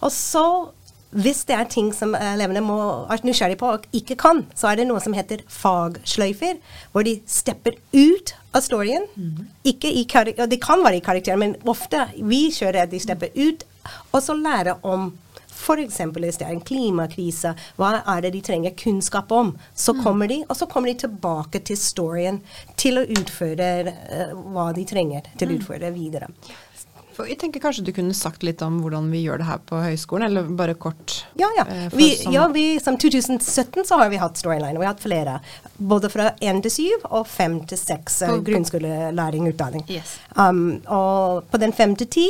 Og 0.00 0.12
så 0.14 0.46
hvis 1.14 1.44
det 1.46 1.54
er 1.54 1.68
ting 1.70 1.92
som 1.94 2.14
elevene 2.18 2.62
må 2.64 2.76
være 3.06 3.28
nysgjerrige 3.28 3.60
på 3.60 3.68
og 3.76 3.84
ikke 3.94 4.16
kan, 4.18 4.42
så 4.58 4.70
er 4.70 4.80
det 4.80 4.88
noe 4.88 5.02
som 5.02 5.14
heter 5.14 5.44
fagsløyfer, 5.52 6.58
hvor 6.90 7.06
de 7.06 7.20
stepper 7.30 7.76
ut 7.94 8.34
av 8.54 8.64
storyen. 8.66 9.06
Mm. 9.14 9.44
Ikke 9.70 9.92
i 9.94 10.02
og 10.34 10.50
det 10.50 10.58
kan 10.62 10.82
være 10.82 10.98
i 10.98 11.04
karakter, 11.04 11.38
men 11.38 11.54
ofte 11.70 12.08
vi 12.18 12.48
kjører 12.54 12.82
at 12.82 12.90
de 12.90 13.02
stepper 13.02 13.30
ut, 13.38 13.62
og 14.12 14.22
så 14.22 14.36
lære 14.38 14.78
om 14.82 15.12
F.eks. 15.54 16.00
hvis 16.12 16.38
det 16.40 16.46
er 16.46 16.52
en 16.52 16.64
klimakrise, 16.66 17.54
hva 17.78 17.94
er 18.02 18.24
det 18.24 18.34
de 18.34 18.42
trenger 18.44 18.74
kunnskap 18.76 19.32
om? 19.32 19.54
Så 19.74 19.94
mm. 19.94 20.02
kommer 20.04 20.28
de, 20.28 20.42
og 20.48 20.58
så 20.58 20.68
kommer 20.70 20.90
de 20.90 21.06
tilbake 21.06 21.62
til 21.64 21.78
storyen 21.80 22.42
til 22.76 23.00
å 23.00 23.06
utføre 23.06 23.70
uh, 23.86 24.36
hva 24.52 24.70
de 24.76 24.84
trenger 24.88 25.30
til 25.38 25.48
å 25.48 25.54
mm. 25.54 25.58
utføre 25.60 25.92
videre. 25.94 26.30
For 27.14 27.30
jeg 27.30 27.38
tenker 27.38 27.62
kanskje 27.62 27.84
du 27.86 27.92
kunne 27.94 28.14
sagt 28.16 28.42
litt 28.42 28.62
om 28.66 28.80
hvordan 28.82 29.06
vi 29.12 29.20
gjør 29.22 29.38
det 29.38 29.46
her 29.46 29.60
på 29.68 29.78
høyskolen, 29.78 30.26
eller 30.26 30.48
bare 30.58 30.74
kort? 30.74 31.20
Ja, 31.38 31.46
ja. 31.54 31.64
Eh, 31.70 31.84
vi, 31.94 32.08
ja 32.34 32.48
vi, 32.50 32.64
som 32.82 32.98
2017 32.98 33.84
så 33.86 34.00
har 34.00 34.10
vi 34.10 34.18
hatt 34.18 34.40
Storyline, 34.40 34.74
og 34.74 34.82
vi 34.82 34.88
har 34.88 34.96
hatt 34.96 35.04
flere. 35.04 35.36
Både 35.78 36.10
fra 36.10 36.32
1 36.42 36.64
til 36.66 36.74
7 36.74 37.06
og 37.12 37.28
5 37.30 37.60
til 37.70 37.80
6 37.80 38.18
uh, 38.26 38.34
grunnskolelæring 38.48 39.46
utdanning. 39.52 39.86
Yes. 39.94 40.16
Um, 40.34 40.82
og 40.90 41.46
på 41.54 41.62
den 41.62 41.72
5 41.72 41.94
til 42.02 42.10
10 42.10 42.26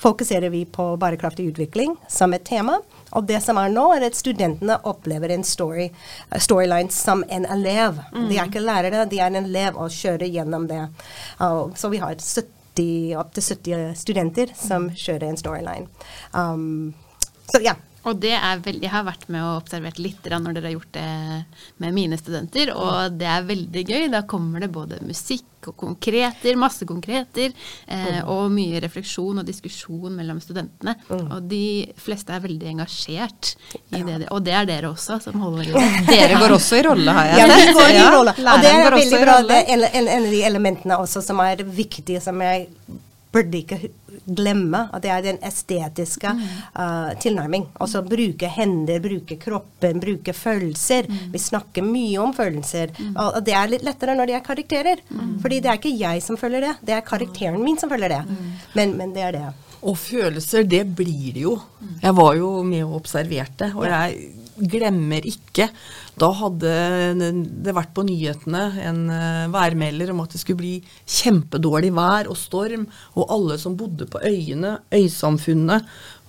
fokuserer 0.00 0.50
vi 0.50 0.64
på 0.64 0.96
bærekraftig 0.96 1.50
utvikling 1.52 1.96
som 2.08 2.32
et 2.32 2.44
tema. 2.44 2.78
Og 3.10 3.26
det 3.28 3.40
som 3.44 3.58
er 3.60 3.72
nå, 3.72 3.84
er 3.94 4.06
at 4.06 4.16
studentene 4.16 4.78
opplever 4.88 5.34
en 5.34 5.44
story, 5.44 5.90
storyline 6.38 6.92
som 6.94 7.24
en 7.28 7.44
elev. 7.44 8.00
Mm. 8.14 8.28
De 8.30 8.38
er 8.38 8.48
ikke 8.48 8.64
lærere, 8.64 9.04
de 9.10 9.20
er 9.20 9.32
en 9.32 9.44
elev 9.44 9.76
og 9.76 9.92
kjører 9.92 10.30
gjennom 10.30 10.66
det. 10.70 10.86
Uh, 11.40 11.68
så 11.76 11.92
vi 11.92 12.00
har 12.00 12.16
70 12.16 13.18
opptil 13.20 13.44
70 13.44 14.00
studenter 14.00 14.54
som 14.56 14.88
kjører 14.94 15.28
en 15.28 15.40
storyline. 15.40 15.88
Um, 16.32 16.94
så 17.50 17.60
ja. 17.64 17.76
Og 18.08 18.16
det 18.16 18.32
er 18.32 18.60
veldig, 18.64 18.82
Jeg 18.86 18.92
har 18.94 19.04
vært 19.04 19.26
med 19.28 19.44
og 19.44 19.60
observert 19.60 19.98
litt 20.00 20.24
når 20.30 20.56
dere 20.56 20.70
har 20.70 20.76
gjort 20.76 20.94
det 20.94 21.08
med 21.82 21.94
mine 21.96 22.16
studenter, 22.20 22.72
og 22.72 23.16
det 23.20 23.28
er 23.28 23.48
veldig 23.48 23.82
gøy. 23.84 24.04
Da 24.12 24.22
kommer 24.28 24.62
det 24.62 24.70
både 24.72 25.00
musikk 25.04 25.68
og 25.68 25.76
konkreter, 25.76 26.56
masse 26.56 26.86
konkreter, 26.88 27.52
eh, 27.84 28.20
og 28.24 28.48
mye 28.54 28.80
refleksjon 28.80 29.42
og 29.42 29.44
diskusjon 29.44 30.14
mellom 30.16 30.38
studentene. 30.40 30.94
Mm. 31.10 31.26
Og 31.26 31.50
de 31.50 31.90
fleste 32.00 32.32
er 32.32 32.40
veldig 32.46 32.70
engasjert 32.72 33.52
i 33.74 34.00
det. 34.06 34.30
Og 34.30 34.40
det 34.46 34.56
er 34.56 34.70
dere 34.70 34.94
også, 34.94 35.20
som 35.26 35.36
holder 35.44 35.68
i 35.68 35.84
Dere 36.14 36.40
går 36.40 36.56
også 36.56 36.80
i 36.80 36.86
rolle, 36.88 37.18
har 37.18 37.28
jeg 37.28 37.36
sett. 37.36 37.52
Ja, 37.52 37.60
vi 37.60 37.76
går 37.76 37.92
i 37.98 38.08
rolle. 38.16 38.36
Og 38.40 38.64
det 38.64 38.72
er 38.72 38.96
veldig 38.96 39.22
bra. 39.26 39.36
Det 39.50 39.60
er 39.60 39.76
en, 39.76 39.86
en 40.00 40.24
av 40.24 40.32
de 40.32 40.42
elementene 40.48 41.00
også 41.04 41.24
som 41.26 41.44
er 41.44 41.64
viktige, 41.68 42.24
som 42.24 42.40
jeg 42.40 42.68
burde 43.30 43.60
ikke 43.60 43.78
glemme 44.26 44.86
at 44.90 45.04
det 45.04 45.12
er 45.14 45.24
den 45.24 45.40
estetiske 45.46 46.32
mm. 46.36 46.42
uh, 46.76 47.12
tilnærming. 47.22 47.66
Altså 47.80 48.02
bruke 48.06 48.50
hender, 48.50 49.00
bruke 49.04 49.38
kroppen, 49.40 50.02
bruke 50.02 50.34
følelser. 50.36 51.08
Mm. 51.08 51.22
Vi 51.34 51.42
snakker 51.42 51.86
mye 51.86 52.20
om 52.22 52.34
følelser. 52.36 52.94
Mm. 52.98 53.16
Og 53.16 53.40
det 53.46 53.56
er 53.56 53.72
litt 53.72 53.86
lettere 53.86 54.16
når 54.18 54.30
de 54.30 54.38
er 54.38 54.46
karakterer. 54.46 55.02
Mm. 55.08 55.38
Fordi 55.42 55.60
det 55.60 55.72
er 55.72 55.80
ikke 55.80 55.96
jeg 55.96 56.24
som 56.24 56.38
følger 56.40 56.68
det, 56.68 56.76
det 56.86 56.96
er 56.96 57.06
karakteren 57.06 57.62
min 57.64 57.78
som 57.80 57.92
følger 57.92 58.16
det. 58.16 58.22
Mm. 58.28 58.52
Men, 58.78 58.96
men, 58.98 59.14
det 59.16 59.26
er 59.26 59.36
det. 59.36 59.46
Og 59.80 59.96
følelser, 59.96 60.66
det 60.68 60.84
blir 60.96 61.32
det 61.36 61.46
jo. 61.46 61.56
Jeg 62.02 62.16
var 62.16 62.34
jo 62.36 62.50
med 62.66 62.84
og 62.84 62.98
observerte, 63.00 63.70
og 63.74 63.86
jeg 63.88 64.39
glemmer 64.60 65.26
ikke 65.26 65.70
da 66.20 66.28
hadde 66.36 66.70
det 67.64 67.72
vært 67.74 67.92
på 67.96 68.04
nyhetene 68.04 68.62
en 68.84 69.00
uh, 69.08 69.50
værmelder 69.52 70.12
om 70.12 70.20
at 70.24 70.34
det 70.34 70.40
skulle 70.42 70.60
bli 70.60 70.74
kjempedårlig 71.08 71.92
vær 71.96 72.28
og 72.30 72.36
storm, 72.38 72.86
og 73.16 73.32
alle 73.32 73.56
som 73.60 73.76
bodde 73.78 74.08
på 74.10 74.20
øyene, 74.26 74.76
øysamfunnene, 74.92 75.80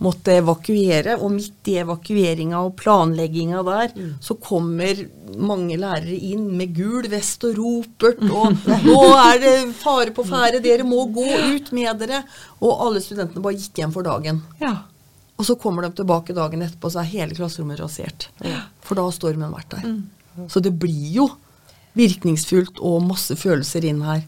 måtte 0.01 0.37
evakuere. 0.39 1.17
Og 1.19 1.33
midt 1.35 1.71
i 1.73 1.77
evakueringa 1.81 2.61
og 2.63 2.77
planlegginga 2.79 3.65
der, 3.67 3.91
mm. 3.97 4.13
så 4.23 4.37
kommer 4.41 5.03
mange 5.37 5.77
lærere 5.81 6.15
inn 6.15 6.47
med 6.57 6.71
gul 6.77 7.09
vest 7.11 7.43
og 7.49 7.59
ropert, 7.59 8.23
og 8.29 8.55
'nå 8.85 9.01
er 9.17 9.43
det 9.43 9.57
fare 9.81 10.15
på 10.15 10.25
ferde, 10.27 10.63
dere 10.63 10.87
må 10.87 11.03
gå 11.11 11.27
ut 11.51 11.73
med 11.75 12.05
dere'. 12.05 12.23
Og 12.61 12.87
alle 12.87 13.03
studentene 13.03 13.43
bare 13.43 13.59
gikk 13.59 13.83
hjem 13.83 13.93
for 13.93 14.07
dagen. 14.07 14.43
Ja. 14.61 14.77
Og 15.41 15.47
så 15.47 15.57
kommer 15.57 15.87
de 15.87 15.95
tilbake 15.97 16.35
dagen 16.37 16.61
etterpå, 16.61 16.91
så 16.93 17.01
er 17.01 17.13
hele 17.15 17.33
klasserommet 17.37 17.81
rasert. 17.81 18.27
Ja. 18.45 18.67
For 18.85 18.99
da 18.99 19.07
har 19.07 19.15
stormen 19.15 19.53
vært 19.55 19.73
der. 19.73 19.87
Mm. 19.89 20.45
Så 20.53 20.61
det 20.61 20.75
blir 20.79 21.07
jo 21.15 21.31
virkningsfullt 21.97 22.77
og 22.85 23.01
masse 23.07 23.33
følelser 23.39 23.87
inn 23.89 24.03
her. 24.05 24.21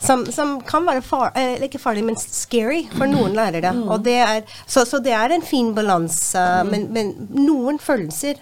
Som, 0.00 0.24
som 0.32 0.56
kan 0.64 0.86
være 0.88 1.02
far, 1.04 1.34
eh, 1.36 1.60
ikke 1.66 1.80
farlig, 1.82 2.06
men 2.06 2.16
scary 2.16 2.86
for 2.94 3.04
noen 3.10 3.36
lærere. 3.36 3.74
Og 3.84 4.00
det 4.06 4.16
er, 4.24 4.40
så, 4.64 4.86
så 4.88 5.02
det 5.04 5.12
er 5.12 5.36
en 5.36 5.44
fin 5.44 5.74
balanse, 5.76 6.46
men, 6.70 6.88
men 6.96 7.12
noen 7.36 7.76
følelser 7.82 8.40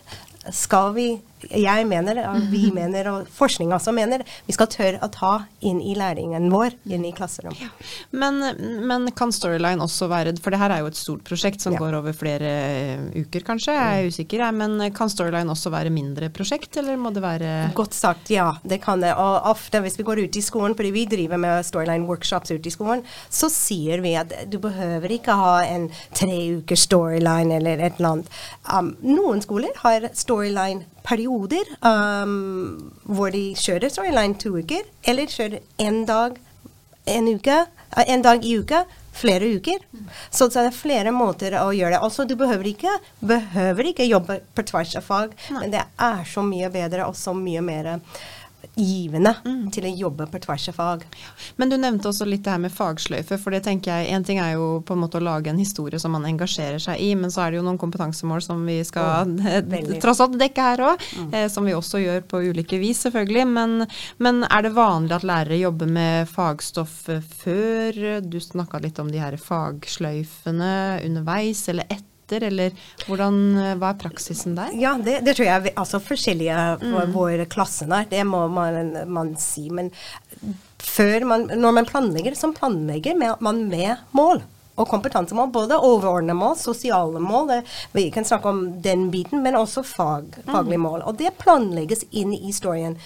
skal 0.55 0.95
vi 0.95 1.09
jeg 1.51 1.87
mener, 1.89 2.21
og 2.31 2.49
vi 2.53 2.71
mener, 2.75 3.09
og 3.13 3.29
forskninga 3.35 3.77
også 3.79 3.93
mener, 3.97 4.23
vi 4.47 4.55
skal 4.57 4.69
tørre 4.73 5.01
å 5.05 5.09
ta 5.13 5.33
inn 5.65 5.81
i 5.85 5.95
læringen 5.99 6.49
vår, 6.53 6.77
inn 6.87 7.05
i 7.09 7.13
klasserom. 7.17 7.55
Men, 8.11 8.41
men 8.87 9.09
kan 9.17 9.33
Storyline 9.35 9.83
også 9.85 10.09
være 10.11 10.35
For 10.43 10.55
det 10.55 10.61
her 10.61 10.71
er 10.75 10.83
jo 10.85 10.91
et 10.91 10.99
stort 10.99 11.25
prosjekt 11.27 11.61
som 11.65 11.75
Ja. 11.75 11.81
går 11.83 11.97
over 11.99 12.13
flere 12.15 12.51
eh, 12.51 13.05
uker, 13.25 13.43
kanskje. 13.47 13.75
Jeg 13.75 14.05
er 14.05 14.09
usikker, 14.13 14.45
jeg. 14.47 14.55
Men 14.55 14.79
kan 14.95 15.11
Storyline 15.11 15.51
også 15.51 15.73
være 15.75 15.91
mindre 15.95 16.29
prosjekt, 16.35 16.77
eller 16.81 16.97
må 17.01 17.13
det 17.15 17.23
være 17.25 17.53
Godt 17.75 17.95
sagt, 17.97 18.31
ja. 18.31 18.53
Det 18.65 18.81
kan 18.85 19.01
det. 19.03 19.13
Og 19.19 19.49
ofte 19.51 19.81
hvis 19.83 19.99
vi 19.99 20.07
går 20.07 20.23
ut 20.27 20.37
i 20.37 20.45
skolen, 20.45 20.77
fordi 20.79 20.93
vi 20.95 21.07
driver 21.11 21.41
med 21.41 21.65
storyline 21.67 22.07
workshops 22.07 22.53
ute 22.55 22.69
i 22.71 22.75
skolen, 22.75 23.03
så 23.33 23.51
sier 23.53 24.01
vi 24.05 24.15
at 24.21 24.33
du 24.51 24.59
behøver 24.63 25.17
ikke 25.19 25.35
ha 25.39 25.55
en 25.67 25.89
tre 26.15 26.39
ukers 26.61 26.85
storyline 26.87 27.57
eller 27.59 27.83
et 27.89 27.99
eller 27.99 28.11
annet. 28.15 28.31
Um, 28.71 28.93
noen 29.03 29.43
skoler 29.45 29.75
har 29.83 30.09
storyline-perioder 31.05 31.65
um, 31.83 32.93
hvor 33.05 33.31
de 33.31 33.55
kjører 33.55 33.89
storyline 33.89 34.39
to 34.39 34.57
uker, 34.59 34.83
eller 35.05 35.27
kjører 35.27 35.61
en 35.79 36.05
dag 36.07 36.39
en 37.07 37.29
uke, 37.29 37.67
eh, 37.97 38.05
en 38.07 38.23
dag 38.23 38.45
i 38.45 38.59
uka, 38.59 38.85
flere 39.13 39.45
uker. 39.45 39.79
Så 40.31 40.49
det 40.49 40.57
er 40.57 40.71
flere 40.73 41.13
måter 41.13 41.53
å 41.61 41.73
gjøre 41.73 41.95
det. 41.95 42.01
Altså, 42.03 42.25
du 42.25 42.35
behøver 42.35 42.65
ikke, 42.67 42.95
behøver 43.21 43.91
ikke 43.91 44.09
jobbe 44.09 44.41
på 44.55 44.63
tvers 44.63 44.97
av 44.97 45.05
fag, 45.05 45.35
men 45.51 45.71
det 45.71 45.85
er 45.85 46.25
så 46.25 46.43
mye 46.43 46.71
bedre 46.73 47.07
og 47.07 47.15
så 47.17 47.35
mye 47.37 47.61
mer 47.61 48.01
givende 48.75 49.35
til 49.75 49.87
å 49.87 49.93
jobbe 50.05 50.27
på 50.31 50.41
tvers 50.45 50.69
av 50.73 50.79
fag. 50.79 51.05
Men 51.61 51.71
du 51.71 51.77
nevnte 51.79 52.11
også 52.11 52.27
litt 52.29 52.45
det 52.45 52.55
her 52.55 52.63
med 52.63 52.75
fagsløyfe, 52.75 53.39
for 53.41 53.55
det 53.55 53.65
tenker 53.67 53.93
jeg 53.93 54.15
En 54.15 54.25
ting 54.27 54.39
er 54.43 54.55
jo 54.55 54.81
på 54.87 54.95
en 54.95 55.03
måte 55.03 55.19
å 55.19 55.25
lage 55.25 55.51
en 55.51 55.59
historie 55.61 55.99
som 56.01 56.15
man 56.15 56.27
engasjerer 56.29 56.83
seg 56.83 57.01
i, 57.03 57.13
men 57.19 57.33
så 57.33 57.45
er 57.45 57.53
det 57.53 57.61
jo 57.61 57.67
noen 57.67 57.81
kompetansemål 57.81 58.43
som 58.45 58.63
vi 58.67 58.79
skal 58.87 59.35
oh, 59.35 59.99
tross 60.05 60.23
alt 60.25 60.39
dekke 60.41 60.69
her 60.69 60.85
òg, 60.91 61.05
eh, 61.31 61.49
som 61.53 61.67
vi 61.67 61.75
også 61.77 62.03
gjør 62.03 62.25
på 62.31 62.43
ulike 62.51 62.79
vis, 62.83 63.05
selvfølgelig. 63.07 63.47
Men, 63.51 63.87
men 64.23 64.43
er 64.49 64.67
det 64.67 64.75
vanlig 64.77 65.19
at 65.19 65.29
lærere 65.29 65.61
jobber 65.61 65.91
med 65.91 66.31
fagstoff 66.31 66.97
før? 67.43 68.01
Du 68.25 68.41
snakka 68.43 68.83
litt 68.83 68.99
om 69.03 69.11
de 69.13 69.23
her 69.23 69.39
fagsløyfene 69.41 70.75
underveis 71.05 71.67
eller 71.73 71.89
etter, 71.89 72.14
eller 72.33 72.73
hvordan, 73.07 73.57
eh, 73.59 73.75
hva 73.81 73.93
er 73.93 74.01
praksisen 74.01 74.57
der? 74.57 74.73
Ja, 74.79 74.95
det, 74.99 75.21
det 75.27 75.37
tror 75.37 75.47
jeg 75.47 75.75
altså 75.77 76.01
forskjellige 76.01 76.63
for 76.81 77.13
våre 77.13 77.45
der, 77.47 78.07
Det 78.11 78.25
må 78.27 78.47
man, 78.49 78.97
man 79.07 79.37
si. 79.37 79.69
Men 79.71 79.93
man, 81.25 81.51
når 81.55 81.73
man 81.73 81.87
planlegger, 81.87 82.35
så 82.35 82.53
planlegger 82.53 83.15
man 83.41 83.69
med 83.69 83.97
mål. 84.13 84.43
Og 84.75 84.89
kompetansemål, 84.91 85.53
både 85.55 85.77
overordnede 85.79 86.35
mål, 86.35 86.57
sosiale 86.59 87.21
mål, 87.23 87.63
vi 87.93 88.09
kan 88.11 88.25
snakke 88.25 88.49
om 88.49 88.83
den 88.83 89.11
biten, 89.11 89.43
men 89.43 89.55
også 89.55 89.85
fag, 89.87 90.41
faglige 90.49 90.83
mål. 90.83 91.05
Og 91.07 91.19
det 91.19 91.37
planlegges 91.39 92.03
inn 92.11 92.33
i 92.35 92.41
historien. 92.49 92.97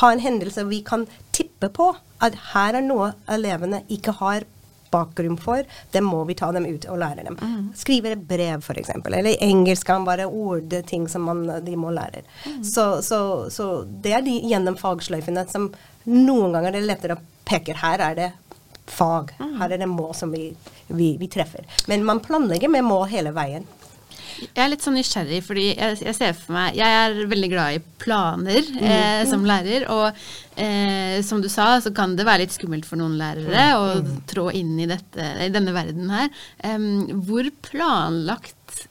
Ha 0.00 0.10
en 0.12 0.24
hendelse 0.24 0.66
vi 0.66 0.80
kan 0.82 1.06
tippe 1.30 1.70
på 1.70 1.92
at 2.22 2.34
her 2.52 2.74
er 2.78 2.82
noe 2.86 3.12
elevene 3.30 3.84
ikke 3.90 4.16
har 4.18 4.48
bakgrunn 4.92 5.38
for, 5.40 5.64
det 5.92 6.02
må 6.04 6.22
vi 6.28 6.36
ta 6.38 6.50
dem 6.54 6.66
ut 6.68 6.86
og 6.92 7.00
lære 7.02 7.26
dem. 7.26 7.38
Skrive 7.78 8.12
et 8.14 8.26
brev, 8.28 8.62
f.eks. 8.62 8.92
Eller 9.08 9.36
engelsk 9.42 9.88
kan 9.88 10.06
bare 10.08 10.28
ord, 10.28 10.72
ting 10.88 11.08
som 11.08 11.26
man, 11.28 11.46
de 11.64 11.76
må 11.76 11.90
lære. 11.94 12.24
Så, 12.62 13.02
så, 13.02 13.22
så 13.50 13.72
det 14.04 14.14
er 14.18 14.26
de 14.26 14.38
gjennom 14.52 14.78
fagsløyfene 14.80 15.46
som 15.50 15.70
noen 16.08 16.54
ganger 16.54 16.74
det 16.74 16.82
er 16.82 16.88
lettere 16.88 17.18
å 17.18 17.22
peke 17.46 17.76
her 17.78 18.02
er 18.02 18.18
det 18.18 18.30
fag. 18.92 19.32
Her 19.38 19.70
er 19.70 19.78
det 19.78 19.88
mål 19.90 20.14
som 20.14 20.32
vi, 20.34 20.50
vi, 20.88 21.14
vi 21.20 21.28
treffer. 21.30 21.66
Men 21.86 22.04
man 22.04 22.20
planlegger 22.20 22.70
med 22.72 22.84
mål 22.84 23.06
hele 23.12 23.32
veien. 23.34 23.66
Jeg 24.40 24.62
er 24.64 24.70
litt 24.72 24.84
sånn 24.84 24.96
nysgjerrig, 24.98 25.40
fordi 25.46 25.66
jeg, 25.70 25.98
jeg 26.02 26.16
ser 26.16 26.36
for 26.38 26.56
meg 26.56 26.78
Jeg 26.78 26.98
er 27.02 27.18
veldig 27.30 27.50
glad 27.52 27.76
i 27.76 27.82
planer 28.02 28.70
eh, 28.82 29.22
som 29.30 29.44
lærer, 29.46 29.86
og 29.92 30.08
eh, 30.60 31.20
som 31.26 31.42
du 31.42 31.48
sa, 31.52 31.74
så 31.82 31.92
kan 31.94 32.16
det 32.18 32.26
være 32.28 32.44
litt 32.44 32.56
skummelt 32.56 32.88
for 32.88 33.00
noen 33.00 33.18
lærere 33.20 33.68
å 33.78 33.86
trå 34.30 34.48
inn 34.56 34.74
i, 34.82 34.88
dette, 34.90 35.28
i 35.46 35.52
denne 35.54 35.74
verden 35.76 36.10
her. 36.12 36.32
Um, 36.66 37.22
hvor 37.26 37.46
planlagt 37.64 38.88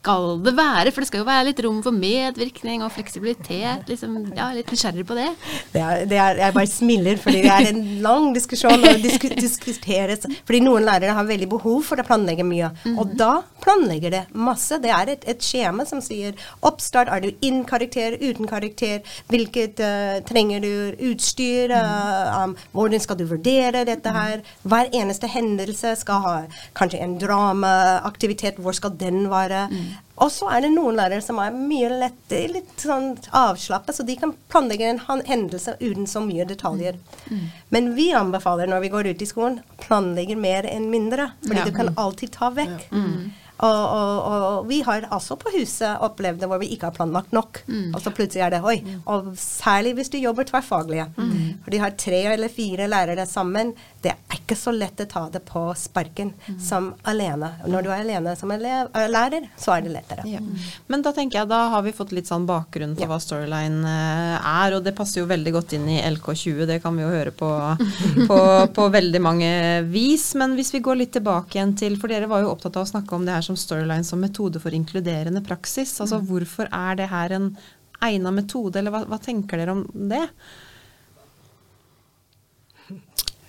skal 0.00 0.38
det 0.40 0.54
være? 0.56 0.92
For 0.94 1.02
det 1.02 1.08
skal 1.10 1.20
jo 1.20 1.28
være 1.28 1.46
litt 1.50 1.60
rom 1.64 1.80
for 1.84 1.92
medvirkning 1.92 2.84
og 2.84 2.92
fleksibilitet. 2.94 3.84
Liksom, 3.90 4.16
ja, 4.36 4.48
litt 4.56 4.70
nysgjerrig 4.72 5.04
på 5.06 5.16
det. 5.18 5.28
Det 5.74 5.82
er, 5.84 6.04
det 6.08 6.16
er, 6.16 6.40
jeg 6.40 6.56
bare 6.56 6.70
smiler, 6.70 7.20
fordi 7.20 7.42
det 7.44 7.52
er 7.52 7.68
en 7.68 7.82
lang 8.04 8.30
diskusjon 8.36 8.80
og 8.80 9.02
disku, 9.04 9.28
diskuteres. 9.36 10.24
Fordi 10.48 10.62
noen 10.64 10.86
lærere 10.88 11.16
har 11.16 11.28
veldig 11.28 11.50
behov 11.52 11.82
for 11.90 12.00
å 12.00 12.06
planlegge 12.08 12.46
mye. 12.48 12.70
Og 12.96 13.12
da 13.20 13.42
planlegger 13.60 14.14
det 14.14 14.22
masse. 14.32 14.80
Det 14.80 14.92
er 14.94 15.12
et, 15.16 15.26
et 15.28 15.44
skjema 15.44 15.84
som 15.88 16.00
sier 16.04 16.38
oppstart, 16.64 17.12
er 17.12 17.26
du 17.26 17.44
inn 17.44 17.62
karakter, 17.68 18.16
uten 18.22 18.48
karakter, 18.48 19.04
hvilket 19.28 19.84
uh, 19.84 20.22
trenger 20.24 20.64
du 20.64 21.04
utstyr, 21.10 21.76
uh, 21.76 22.46
um, 22.46 22.56
hvordan 22.72 23.04
skal 23.04 23.20
du 23.20 23.26
vurdere 23.28 23.84
dette 23.88 24.16
her. 24.16 24.40
Hver 24.64 24.88
eneste 24.96 25.28
hendelse 25.28 25.92
skal 26.00 26.24
ha 26.24 26.34
kanskje 26.78 27.04
en 27.04 27.18
dramaaktivitet, 27.20 28.64
hvor 28.64 28.72
skal 28.76 28.96
den 28.96 29.26
være? 29.28 29.66
Og 30.20 30.28
så 30.32 30.50
er 30.52 30.60
det 30.66 30.70
noen 30.74 30.98
lærere 30.98 31.22
som 31.24 31.38
er 31.40 31.54
mye 31.56 31.88
lett, 32.02 32.34
litt 32.52 32.82
sånn 32.84 33.14
avslappet, 33.32 33.96
så 33.96 34.04
de 34.04 34.16
kan 34.20 34.34
planlegge 34.52 34.90
en 34.92 35.00
hendelse 35.28 35.76
uten 35.80 36.06
så 36.10 36.20
mye 36.24 36.44
detaljer. 36.44 36.98
Men 37.72 37.94
vi 37.96 38.10
anbefaler 38.12 38.68
når 38.68 38.80
vi 38.84 38.92
går 38.92 39.10
ut 39.14 39.22
i 39.24 39.30
skolen, 39.30 39.60
planlegger 39.86 40.36
mer 40.36 40.68
enn 40.68 40.90
mindre. 40.92 41.30
Fordi 41.46 41.56
Ja. 41.62 41.64
du 41.64 41.72
kan 41.72 41.94
alltid 41.96 42.32
ta 42.36 42.50
vekk. 42.50 42.90
Og, 43.60 43.68
og, 43.92 44.18
og 44.32 44.68
vi 44.70 44.78
har 44.86 45.02
altså 45.12 45.36
på 45.36 45.50
huset 45.52 46.00
opplevd 46.00 46.38
det 46.40 46.48
hvor 46.48 46.60
vi 46.62 46.70
ikke 46.72 46.88
har 46.88 46.94
planlagt 46.96 47.32
nok. 47.36 47.58
Og 47.94 48.00
så 48.00 48.08
plutselig 48.16 48.40
er 48.46 48.54
det 48.54 48.62
oi. 48.64 48.78
Og 49.06 49.34
særlig 49.36 49.92
hvis 49.98 50.08
du 50.08 50.16
jobber 50.16 50.44
tverrfaglige. 50.48 51.04
For 51.64 51.70
de 51.74 51.78
har 51.82 51.90
tre 52.00 52.22
eller 52.32 52.48
fire 52.48 52.86
lærere 52.88 53.26
sammen. 53.28 53.74
Det 54.00 54.08
er 54.14 54.38
ikke 54.38 54.56
så 54.56 54.72
lett 54.72 54.96
å 55.02 55.04
ta 55.04 55.20
det 55.28 55.42
på 55.44 55.60
sparken 55.76 56.30
som 56.62 56.86
alene. 57.10 57.50
Når 57.68 57.82
du 57.84 57.88
er 57.92 58.00
alene 58.00 58.32
som 58.40 58.48
elev, 58.54 58.88
eh, 58.96 59.08
lærer, 59.12 59.48
så 59.60 59.74
er 59.74 59.82
det 59.84 59.90
lettere. 59.92 60.24
Ja. 60.24 60.40
Men 60.88 61.02
da 61.04 61.12
tenker 61.12 61.40
jeg 61.42 61.50
da 61.50 61.58
har 61.74 61.82
vi 61.84 61.92
fått 61.92 62.14
litt 62.16 62.30
sånn 62.30 62.46
bakgrunn 62.48 62.94
for 62.96 63.04
Ja. 63.04 63.08
hva 63.10 63.18
Storyline 63.20 63.84
eh, 63.84 64.46
er, 64.64 64.76
og 64.78 64.84
det 64.86 64.94
passer 64.96 65.20
jo 65.20 65.26
veldig 65.28 65.52
godt 65.52 65.74
inn 65.76 65.84
i 65.92 65.98
LK20, 66.00 66.64
det 66.70 66.78
kan 66.82 66.96
vi 66.96 67.04
jo 67.04 67.10
høre 67.12 67.34
på, 67.36 67.50
på, 68.30 68.38
på 68.78 68.88
veldig 68.96 69.20
mange 69.20 69.50
vis. 69.92 70.30
Men 70.40 70.56
hvis 70.56 70.72
vi 70.72 70.80
går 70.80 70.96
litt 71.02 71.12
tilbake 71.18 71.58
igjen 71.60 71.76
til, 71.76 71.98
for 72.00 72.08
dere 72.08 72.30
var 72.30 72.40
jo 72.40 72.54
opptatt 72.54 72.80
av 72.80 72.88
å 72.88 72.92
snakke 72.94 73.14
om 73.18 73.28
det 73.28 73.36
her 73.36 73.44
som 73.50 73.58
Storyline 73.60 74.08
som 74.08 74.24
metode 74.24 74.64
for 74.64 74.72
inkluderende 74.72 75.44
praksis. 75.44 75.92
Altså 76.00 76.22
hvorfor 76.24 76.72
er 76.72 76.96
det 76.96 77.10
her 77.12 77.36
en 77.36 77.52
egna 78.00 78.32
metode, 78.32 78.80
eller 78.80 78.96
hva, 78.96 79.04
hva 79.04 79.20
tenker 79.20 79.60
dere 79.60 79.76
om 79.76 79.84
det? 80.08 80.24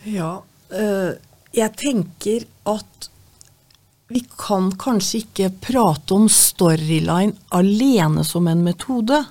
Ja, 0.07 0.41
øh, 0.73 1.13
jeg 1.53 1.75
tenker 1.77 2.45
at 2.69 3.09
vi 4.11 4.23
kan 4.35 4.71
kanskje 4.79 5.21
ikke 5.23 5.51
prate 5.63 6.15
om 6.15 6.27
storyline 6.31 7.37
alene 7.55 8.25
som 8.27 8.49
en 8.51 8.63
metode. 8.65 9.21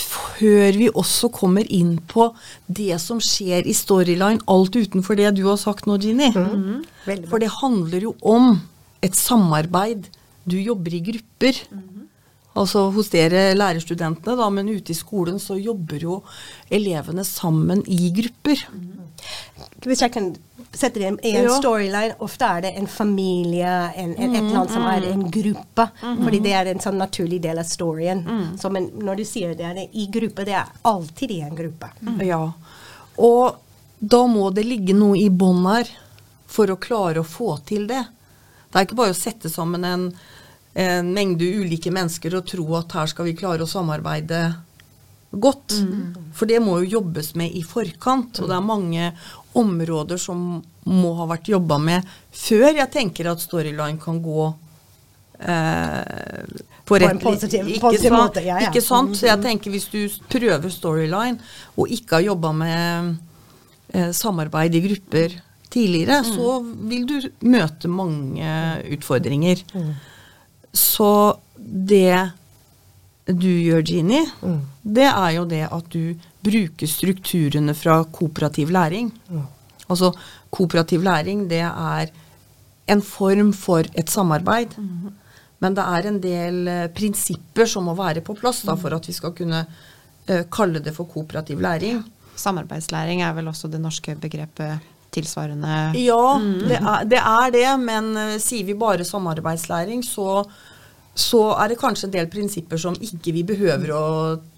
Før 0.00 0.76
vi 0.78 0.88
også 0.88 1.28
kommer 1.34 1.66
inn 1.66 1.96
på 2.08 2.30
det 2.66 2.94
som 3.02 3.18
skjer 3.20 3.66
i 3.68 3.74
storyline, 3.76 4.40
alt 4.48 4.76
utenfor 4.76 5.18
det 5.18 5.34
du 5.36 5.44
har 5.48 5.58
sagt 5.60 5.86
nå, 5.86 5.98
Ginny. 5.98 6.30
Mm 6.34 6.84
-hmm. 7.04 7.26
For 7.28 7.38
det 7.38 7.50
handler 7.60 8.00
jo 8.02 8.14
om 8.22 8.60
et 9.02 9.16
samarbeid. 9.16 10.06
Du 10.44 10.56
jobber 10.56 10.94
i 10.94 11.00
grupper. 11.00 11.54
Altså 12.56 12.90
hos 12.90 13.10
dere 13.10 13.54
lærerstudentene, 13.54 14.36
da, 14.36 14.48
men 14.50 14.68
ute 14.68 14.92
i 14.92 14.94
skolen 14.94 15.38
så 15.38 15.54
jobber 15.54 16.02
jo 16.02 16.22
elevene 16.70 17.24
sammen 17.24 17.82
i 17.86 18.10
grupper. 18.10 18.66
Hvis 19.84 20.02
jeg 20.04 20.12
kan 20.14 20.30
sette 20.72 21.00
det 21.00 21.10
i 21.26 21.32
en 21.36 21.48
storyline, 21.56 22.18
ofte 22.22 22.46
er 22.46 22.66
det 22.66 22.74
en 22.78 22.86
familie, 22.90 23.72
en, 23.96 24.12
en, 24.14 24.34
et 24.34 24.42
eller 24.42 24.60
annet 24.60 24.74
som 24.74 24.86
er 24.90 25.08
en 25.10 25.24
gruppe. 25.32 25.86
Fordi 26.02 26.42
det 26.44 26.52
er 26.56 26.70
en 26.70 26.84
sånn 26.84 27.00
naturlig 27.00 27.40
del 27.42 27.58
av 27.62 27.68
storyen. 27.68 28.22
Så 28.60 28.70
men 28.72 28.90
når 29.00 29.22
du 29.22 29.24
sier 29.28 29.56
det 29.58 29.66
er 29.66 29.82
i 29.84 30.06
gruppe, 30.12 30.46
det 30.48 30.54
er 30.60 30.70
alltid 30.88 31.34
i 31.36 31.40
en 31.46 31.58
gruppe. 31.58 31.90
Ja. 32.26 32.44
Og 33.20 33.58
da 34.00 34.24
må 34.26 34.48
det 34.56 34.64
ligge 34.64 34.96
noe 34.96 35.18
i 35.20 35.28
bånn 35.28 35.66
her 35.68 35.90
for 36.50 36.70
å 36.72 36.78
klare 36.80 37.20
å 37.20 37.26
få 37.26 37.58
til 37.68 37.86
det. 37.90 38.02
Det 38.70 38.78
er 38.78 38.86
ikke 38.86 38.98
bare 38.98 39.14
å 39.14 39.18
sette 39.18 39.50
sammen 39.52 39.84
en, 39.84 40.06
en 40.78 41.12
mengde 41.14 41.44
ulike 41.44 41.92
mennesker 41.92 42.36
og 42.38 42.46
tro 42.48 42.66
at 42.78 42.96
her 42.96 43.10
skal 43.10 43.28
vi 43.28 43.36
klare 43.38 43.66
å 43.66 43.70
samarbeide 43.70 44.40
godt. 45.30 45.76
For 46.34 46.46
det 46.50 46.58
må 46.62 46.80
jo 46.80 46.96
jobbes 46.98 47.34
med 47.38 47.54
i 47.54 47.62
forkant, 47.62 48.40
og 48.42 48.50
det 48.50 48.56
er 48.56 48.66
mange 48.66 49.12
områder 49.58 50.18
som 50.18 50.62
må 50.90 51.12
ha 51.18 51.26
vært 51.30 51.50
jobba 51.52 51.76
med 51.82 52.06
før 52.32 52.70
jeg 52.70 52.90
tenker 52.90 53.28
at 53.30 53.42
Storyline 53.42 53.98
kan 54.00 54.20
gå 54.22 54.46
eh, 55.42 56.44
på, 56.86 56.96
en 56.96 57.20
positiv- 57.22 57.68
ikke 57.68 57.82
positiv 57.84 58.08
sant? 58.08 58.22
måte, 58.22 58.44
ja, 58.46 58.60
ja. 58.60 58.70
Ikke 58.70 58.82
sant? 58.82 59.14
Så 59.18 59.28
jeg 59.28 59.42
tenker 59.44 59.74
hvis 59.74 59.86
du 59.92 60.00
prøver 60.32 60.72
storyline, 60.72 61.38
og 61.76 61.92
ikke 61.92 62.18
har 62.18 62.26
jobba 62.30 62.52
med 62.56 63.14
eh, 63.94 64.10
samarbeid 64.16 64.74
i 64.74 64.82
grupper 64.88 65.38
tidligere, 65.70 66.24
så 66.26 66.58
vil 66.64 67.06
du 67.06 67.28
møte 67.46 67.86
mange 67.86 68.50
utfordringer. 68.90 69.62
Så 70.74 71.36
det 71.56 72.32
du 73.36 73.48
gjør, 73.48 73.82
Jeannie, 73.86 74.24
det 74.82 75.06
er 75.06 75.30
jo 75.36 75.44
det 75.48 75.64
at 75.68 75.88
du 75.92 76.14
bruker 76.42 76.88
strukturene 76.88 77.74
fra 77.76 78.00
kooperativ 78.04 78.70
læring. 78.74 79.10
Altså 79.90 80.12
kooperativ 80.50 81.02
læring, 81.02 81.48
det 81.50 81.62
er 81.66 82.12
en 82.90 83.02
form 83.02 83.52
for 83.52 83.86
et 83.94 84.10
samarbeid. 84.10 84.76
Men 85.60 85.76
det 85.76 85.84
er 85.84 86.06
en 86.08 86.20
del 86.22 86.68
eh, 86.72 86.86
prinsipper 86.96 87.68
som 87.68 87.84
må 87.84 87.94
være 87.98 88.22
på 88.24 88.32
plass 88.38 88.62
da, 88.64 88.78
for 88.80 88.96
at 88.96 89.04
vi 89.06 89.12
skal 89.12 89.34
kunne 89.36 89.58
eh, 89.60 90.46
kalle 90.52 90.80
det 90.80 90.94
for 90.96 91.04
kooperativ 91.10 91.60
læring. 91.60 92.00
Samarbeidslæring 92.40 93.20
er 93.22 93.34
vel 93.36 93.50
også 93.50 93.68
det 93.68 93.82
norske 93.82 94.14
begrepet 94.16 94.80
tilsvarende 95.12 95.92
Ja, 95.98 96.24
det, 96.40 96.78
er, 96.78 97.04
det 97.10 97.20
er 97.20 97.54
det, 97.54 97.68
men 97.82 98.12
uh, 98.16 98.36
sier 98.40 98.64
vi 98.68 98.76
bare 98.78 99.04
samarbeidslæring, 99.04 100.04
så, 100.06 100.44
så 101.20 101.42
er 101.60 101.72
det 101.72 101.80
kanskje 101.80 102.08
en 102.08 102.14
del 102.14 102.30
prinsipper 102.32 102.80
som 102.80 102.96
ikke 102.96 103.34
vi 103.36 103.44
behøver 103.52 103.92
å 103.94 104.04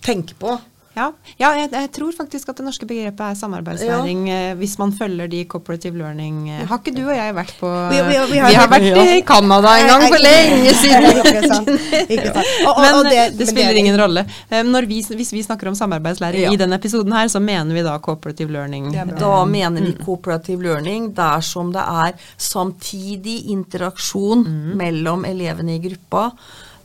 tenke 0.04 0.36
på. 0.38 0.56
Ja, 0.94 1.06
ja 1.40 1.50
jeg, 1.56 1.68
jeg 1.72 1.88
tror 1.96 2.12
faktisk 2.12 2.50
at 2.52 2.58
det 2.60 2.64
norske 2.66 2.84
begrepet 2.84 3.20
er 3.24 3.36
samarbeidslæring 3.40 4.26
ja. 4.28 4.40
hvis 4.60 4.74
man 4.78 4.90
følger 4.92 5.26
de 5.32 5.38
cooperative 5.48 5.96
learning 5.96 6.50
eh, 6.52 6.66
Har 6.68 6.82
ikke 6.82 6.92
du 6.92 7.00
og 7.08 7.14
jeg 7.16 7.32
vært 7.38 7.52
på 7.60 7.70
Vi- 7.88 8.02
vi- 8.10 8.18
vi 8.28 8.32
Vi 8.32 8.38
har- 8.58 8.68
vært 8.68 8.84
vært 8.92 9.14
i 9.16 9.22
Canada 9.22 9.72
en 9.80 9.86
gang 9.88 10.02
for 10.12 10.20
lenge 10.20 10.74
siden. 10.82 11.06
Ikke 11.22 11.48
sant? 11.48 11.68
Ikke 12.10 12.26
sant? 12.34 12.50
Og- 12.66 12.74
og- 12.76 12.80
Men 12.84 12.94
og 12.98 13.04
det, 13.08 13.38
men 13.38 13.46
spiller 13.46 13.72
er- 13.72 13.80
ingen 13.80 13.96
rolle. 14.00 14.26
Eh, 14.50 14.62
Når 14.62 14.86
vi, 14.86 15.00
hvis 15.16 15.32
vi 15.32 15.42
snakker 15.42 15.68
om 15.68 15.74
samarbeidslæring 15.74 16.42
Ja. 16.44 16.52
i 16.52 16.56
denne 16.60 16.76
episoden 16.76 17.12
her, 17.12 17.26
så 17.28 17.40
mener 17.40 17.72
vi 17.74 17.82
da 17.82 17.96
cooperative 17.98 18.50
learning. 18.52 18.92
Det. 18.92 19.18
Da 19.18 19.44
mener 19.46 19.80
vi 19.80 19.92
cooperative 20.04 20.62
learning 20.62 21.14
dersom 21.14 21.72
det 21.72 21.80
er 21.88 22.12
samtidig 22.36 23.46
interaksjon 23.48 24.44
mellom 24.76 25.24
elevene 25.24 25.76
i 25.76 25.78
gruppa. 25.88 26.32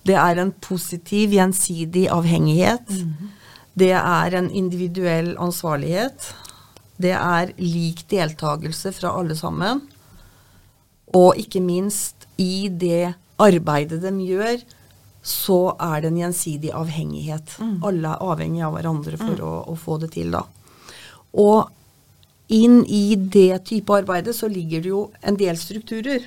Det 0.05 0.15
er 0.15 0.39
en 0.39 0.53
positiv 0.61 1.29
gjensidig 1.35 2.07
avhengighet. 2.07 2.87
Det 3.77 3.93
er 3.93 4.37
en 4.37 4.49
individuell 4.49 5.35
ansvarlighet. 5.37 6.31
Det 6.97 7.13
er 7.13 7.53
lik 7.61 8.07
deltakelse 8.09 8.91
fra 8.95 9.13
alle 9.19 9.37
sammen. 9.37 9.83
Og 11.15 11.37
ikke 11.37 11.61
minst 11.61 12.25
i 12.41 12.67
det 12.69 13.13
arbeidet 13.37 14.01
de 14.01 14.13
gjør, 14.25 14.57
så 15.21 15.75
er 15.83 16.01
det 16.01 16.11
en 16.11 16.21
gjensidig 16.23 16.71
avhengighet. 16.73 17.57
Alle 17.85 18.13
er 18.15 18.23
avhengig 18.31 18.63
av 18.65 18.73
hverandre 18.77 19.19
for 19.19 19.43
å, 19.43 19.53
å 19.71 19.75
få 19.75 19.97
det 20.01 20.13
til, 20.15 20.31
da. 20.33 20.43
Og 21.37 21.69
inn 22.47 22.79
i 22.85 23.15
det 23.15 23.65
type 23.67 23.93
arbeidet 23.93 24.35
så 24.35 24.47
ligger 24.47 24.81
det 24.81 24.89
jo 24.93 25.03
en 25.21 25.37
del 25.37 25.57
strukturer 25.59 26.23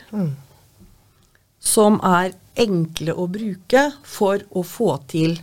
som 1.60 1.96
er 2.04 2.34
enkle 2.60 3.14
å 3.16 3.26
bruke 3.26 3.86
for 4.04 4.44
å 4.52 4.62
få 4.62 4.98
til 5.08 5.38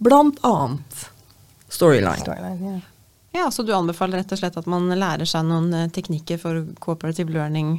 bl.a. 0.00 0.56
storyline. 1.70 2.20
Storyline, 2.24 2.74
ja. 2.74 2.80
Ja, 3.32 3.46
Så 3.54 3.62
du 3.62 3.70
anbefaler 3.72 4.18
rett 4.18 4.32
og 4.34 4.40
slett 4.40 4.56
at 4.58 4.66
man 4.66 4.88
lærer 4.90 5.28
seg 5.28 5.46
noen 5.46 5.70
eh, 5.74 5.88
teknikker 5.94 6.40
for 6.42 6.64
cooperative 6.82 7.30
learning 7.30 7.78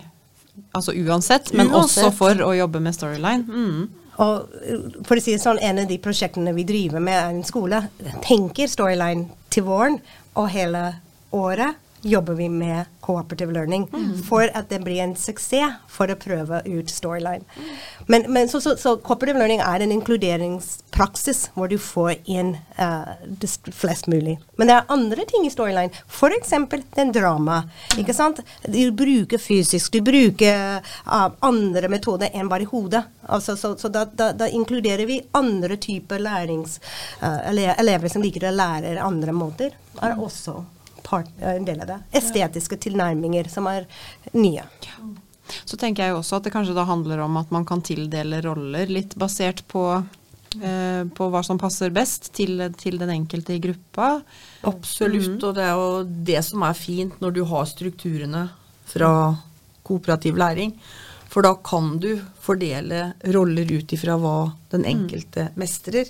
altså 0.72 0.94
uansett, 0.94 1.54
men 1.54 1.72
Uansett. 1.72 2.06
også 2.06 2.16
for 2.16 2.44
å 2.44 2.54
jobbe 2.56 2.82
med 2.84 2.96
storyline? 2.96 3.46
Mm. 3.48 3.90
Og 4.22 5.06
for 5.08 5.18
å 5.18 5.24
si 5.24 5.36
det 5.36 5.42
sånn, 5.42 5.60
en 5.64 5.82
av 5.82 5.88
de 5.90 5.98
prosjektene 6.04 6.54
vi 6.56 6.66
driver 6.68 7.04
med, 7.04 7.16
er 7.18 7.32
en 7.32 7.46
skole. 7.48 7.80
Tenker 8.26 8.70
storyline 8.70 9.30
til 9.54 9.66
våren, 9.68 9.98
og 10.36 10.52
hele 10.54 10.84
året 11.36 11.80
jobber 12.02 12.34
vi 12.34 12.50
med 12.50 12.86
cooperative 13.02 13.54
learning 13.54 13.88
for 14.30 14.50
at 14.54 14.70
det 14.70 14.80
blir 14.80 15.02
en 15.04 15.16
suksess 15.16 15.80
for 15.90 16.12
å 16.12 16.18
prøve 16.20 16.62
ut 16.66 16.90
storyline. 16.90 17.46
Men, 18.08 18.26
men 18.34 18.50
så, 18.50 18.62
så, 18.62 18.76
så 18.78 18.96
cooperative 18.98 19.40
learning 19.42 19.62
er 19.66 19.84
en 19.84 19.94
inkluderingspraksis 19.94 21.44
hvor 21.56 21.70
du 21.72 21.78
får 21.82 22.16
inn 22.26 22.56
uh, 22.80 23.14
det 23.26 23.50
flest 23.76 24.10
mulig. 24.12 24.38
Men 24.58 24.70
det 24.70 24.78
er 24.78 24.94
andre 24.94 25.26
ting 25.30 25.46
i 25.48 25.54
storyline, 25.54 25.94
f.eks. 26.08 26.54
den 26.96 27.14
drama. 27.16 27.64
ikke 27.98 28.16
sant? 28.18 28.42
Du 28.66 28.82
bruker 28.92 29.42
fysisk, 29.42 29.94
du 29.94 30.06
bruker 30.06 30.82
uh, 31.06 31.30
andre 31.40 31.90
metoder 31.92 32.34
enn 32.34 32.50
bare 32.52 32.70
hodet. 32.70 33.04
Altså, 33.32 33.56
så 33.58 33.76
så 33.78 33.90
da, 33.94 34.06
da, 34.06 34.32
da 34.36 34.50
inkluderer 34.50 35.06
vi 35.10 35.22
andre 35.38 35.78
typer 35.82 36.22
lærings... 36.22 36.80
uh, 37.22 37.42
ele 37.50 37.72
elever 37.80 38.12
som 38.12 38.24
liker 38.24 38.50
å 38.50 38.54
lære 38.54 38.98
andre 39.02 39.34
måter, 39.36 39.76
er 40.02 40.20
også 40.20 40.62
part, 41.04 41.30
en 41.40 41.68
del 41.68 41.82
av 41.84 41.90
det. 41.90 42.00
Estetiske 42.22 42.78
tilnærminger 42.88 43.50
som 43.52 43.68
er 43.72 43.88
nye. 44.34 44.66
Så 45.66 45.78
tenker 45.80 46.06
jeg 46.06 46.14
jo 46.14 46.22
også 46.22 46.40
at 46.40 46.48
det 46.48 46.54
kanskje 46.54 46.76
da 46.78 46.88
handler 46.88 47.24
om 47.26 47.38
at 47.42 47.52
man 47.54 47.66
kan 47.68 47.84
tildele 47.84 48.42
roller 48.46 48.90
litt 48.92 49.18
basert 49.20 49.64
på, 49.72 49.84
eh, 50.62 51.04
på 51.12 51.30
hva 51.34 51.44
som 51.46 51.60
passer 51.62 51.94
best 51.94 52.32
til, 52.38 52.64
til 52.80 53.00
den 53.02 53.12
enkelte 53.14 53.58
i 53.58 53.62
gruppa. 53.64 54.14
Absolutt, 54.70 55.38
og 55.44 55.56
det 55.58 55.68
er 55.68 55.76
jo 55.76 56.02
det 56.32 56.42
som 56.48 56.66
er 56.68 56.78
fint 56.78 57.22
når 57.24 57.38
du 57.38 57.44
har 57.52 57.70
strukturene 57.70 58.48
fra 58.92 59.14
kooperativ 59.88 60.40
læring. 60.40 60.76
For 61.32 61.44
da 61.46 61.54
kan 61.64 61.96
du 62.04 62.14
fordele 62.44 63.14
roller 63.32 63.70
ut 63.72 63.94
ifra 63.96 64.18
hva 64.20 64.52
den 64.74 64.84
enkelte 64.88 65.50
mestrer, 65.60 66.10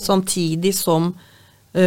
samtidig 0.00 0.72
som 0.76 1.10
eh, 1.12 1.28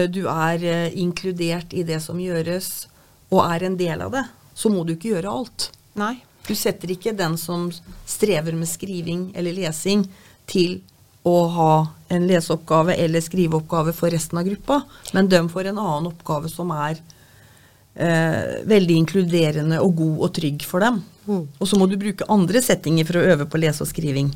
du 0.09 0.25
er 0.31 0.63
eh, 0.65 0.97
inkludert 0.97 1.73
i 1.73 1.83
det 1.85 1.99
som 2.03 2.19
gjøres, 2.21 2.87
og 3.33 3.43
er 3.45 3.67
en 3.67 3.77
del 3.77 4.01
av 4.05 4.13
det. 4.15 4.25
Så 4.55 4.71
må 4.71 4.85
du 4.85 4.95
ikke 4.95 5.13
gjøre 5.15 5.33
alt. 5.33 5.69
Nei. 5.99 6.15
Du 6.45 6.53
setter 6.57 6.91
ikke 6.93 7.15
den 7.17 7.37
som 7.41 7.67
strever 8.05 8.55
med 8.57 8.69
skriving 8.69 9.31
eller 9.37 9.55
lesing, 9.57 10.05
til 10.45 10.79
å 11.25 11.37
ha 11.49 11.71
en 12.13 12.27
leseoppgave 12.29 12.93
eller 13.01 13.23
skriveoppgave 13.25 13.95
for 13.97 14.13
resten 14.13 14.37
av 14.37 14.45
gruppa, 14.45 14.83
men 15.17 15.29
døm 15.29 15.49
får 15.49 15.71
en 15.71 15.79
annen 15.81 16.11
oppgave 16.11 16.51
som 16.53 16.69
er 16.75 16.99
eh, 17.97 18.61
veldig 18.69 18.99
inkluderende 19.01 19.79
og 19.81 19.95
god 19.97 20.19
og 20.27 20.35
trygg 20.37 20.67
for 20.69 20.85
dem. 20.85 21.01
Og 21.57 21.65
så 21.65 21.79
må 21.81 21.87
du 21.89 21.97
bruke 21.97 22.27
andre 22.29 22.61
settinger 22.61 23.07
for 23.09 23.17
å 23.17 23.25
øve 23.33 23.49
på 23.49 23.57
lese 23.57 23.81
og 23.81 23.89
skriving. 23.89 24.29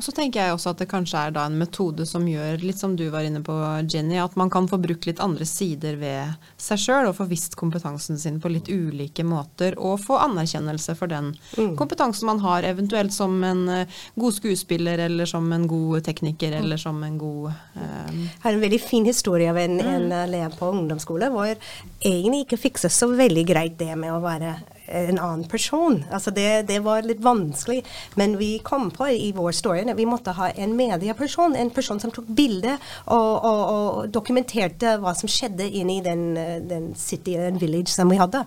Og 0.00 0.04
så 0.06 0.14
tenker 0.16 0.40
jeg 0.40 0.54
også 0.54 0.70
at 0.72 0.78
det 0.80 0.86
kanskje 0.88 1.20
er 1.28 1.32
da 1.36 1.42
en 1.44 1.58
metode 1.60 2.06
som 2.08 2.24
gjør, 2.24 2.62
litt 2.64 2.78
som 2.80 2.94
du 2.96 3.02
var 3.12 3.26
inne 3.28 3.42
på 3.44 3.52
Jenny, 3.84 4.16
at 4.16 4.32
man 4.40 4.48
kan 4.48 4.64
få 4.70 4.78
brukt 4.80 5.04
litt 5.04 5.20
andre 5.20 5.44
sider 5.44 5.98
ved 6.00 6.38
seg 6.56 6.80
sjøl 6.80 7.10
og 7.10 7.18
få 7.18 7.26
visst 7.28 7.58
kompetansen 7.60 8.16
sin 8.16 8.38
på 8.40 8.48
litt 8.48 8.70
ulike 8.72 9.26
måter, 9.28 9.76
og 9.76 10.00
få 10.00 10.16
anerkjennelse 10.24 10.96
for 10.96 11.12
den 11.12 11.34
kompetansen 11.76 12.30
man 12.30 12.40
har, 12.40 12.64
eventuelt 12.64 13.12
som 13.12 13.36
en 13.44 13.60
eh, 13.68 14.00
god 14.16 14.38
skuespiller, 14.38 15.04
eller 15.04 15.28
som 15.28 15.52
en 15.52 15.68
god 15.68 16.00
tekniker, 16.08 16.56
eller 16.62 16.80
som 16.80 17.04
en 17.04 17.20
god 17.20 17.52
um 17.76 18.24
Jeg 18.24 18.40
har 18.46 18.56
en 18.56 18.64
veldig 18.64 18.80
fin 18.80 19.04
historie 19.04 19.52
av 19.52 19.60
en, 19.60 19.76
en 19.84 20.12
elev 20.22 20.56
på 20.56 20.72
ungdomsskole 20.72 21.28
hvor 21.34 21.52
egentlig 22.00 22.46
ikke 22.46 22.62
fikset 22.64 22.92
så 22.92 23.12
veldig 23.12 23.44
greit 23.52 23.76
det 23.76 23.92
med 24.00 24.16
å 24.16 24.22
være 24.24 24.56
en 24.90 25.18
annen 25.18 25.46
person. 25.50 26.00
Altså 26.10 26.32
det, 26.34 26.66
det 26.70 26.80
var 26.84 27.06
litt 27.06 27.22
vanskelig, 27.24 27.80
men 28.20 28.36
vi 28.40 28.52
kom 28.64 28.90
på 28.94 29.08
i 29.10 29.30
vår 29.36 29.52
story 29.56 29.84
at 29.86 29.98
vi 29.98 30.08
måtte 30.08 30.34
ha 30.36 30.50
en 30.50 30.74
medieperson, 30.76 31.56
en 31.56 31.72
person 31.74 32.00
som 32.02 32.12
tok 32.14 32.28
bilde 32.36 32.76
og, 33.06 33.30
og, 33.46 33.62
og 33.74 34.10
dokumenterte 34.12 34.96
hva 35.00 35.14
som 35.16 35.30
skjedde 35.30 35.68
inne 35.68 35.98
i 35.98 36.04
den, 36.04 36.26
den 36.70 36.90
city, 36.98 37.36
and 37.38 37.60
village 37.62 37.92
som 37.92 38.10
vi 38.10 38.20
hadde. 38.20 38.44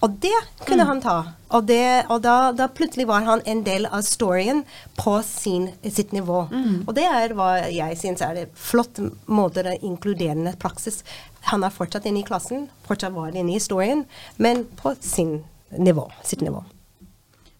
Og 0.00 0.14
det 0.22 0.36
kunne 0.64 0.86
han 0.88 1.00
ta. 1.04 1.16
Og, 1.52 1.66
det, 1.68 2.06
og 2.08 2.22
da, 2.24 2.52
da 2.56 2.70
plutselig 2.72 3.04
var 3.10 3.26
han 3.26 3.42
en 3.44 3.60
del 3.66 3.84
av 3.90 4.00
storyen 4.06 4.62
på 4.96 5.18
sin, 5.26 5.68
sitt 5.84 6.14
nivå. 6.16 6.46
Og 6.86 6.92
det 6.96 7.04
er 7.04 7.34
hva 7.36 7.50
jeg 7.68 7.98
syns 8.00 8.24
er 8.24 8.40
en 8.40 8.54
flott 8.56 9.02
måte 9.28 9.66
av 9.66 9.84
inkluderende 9.84 10.54
praksis. 10.62 11.02
Han 11.52 11.64
er 11.66 11.74
fortsatt 11.74 12.08
inne 12.08 12.22
i 12.22 12.26
klassen, 12.26 12.68
fortsatt 12.88 13.12
var 13.12 13.34
inne 13.34 13.52
i 13.52 13.58
historien, 13.60 14.06
men 14.38 14.64
på 14.80 14.94
sin 15.00 15.40
nivå, 15.40 15.46
sitt 16.26 16.40
nivå. 16.44 16.62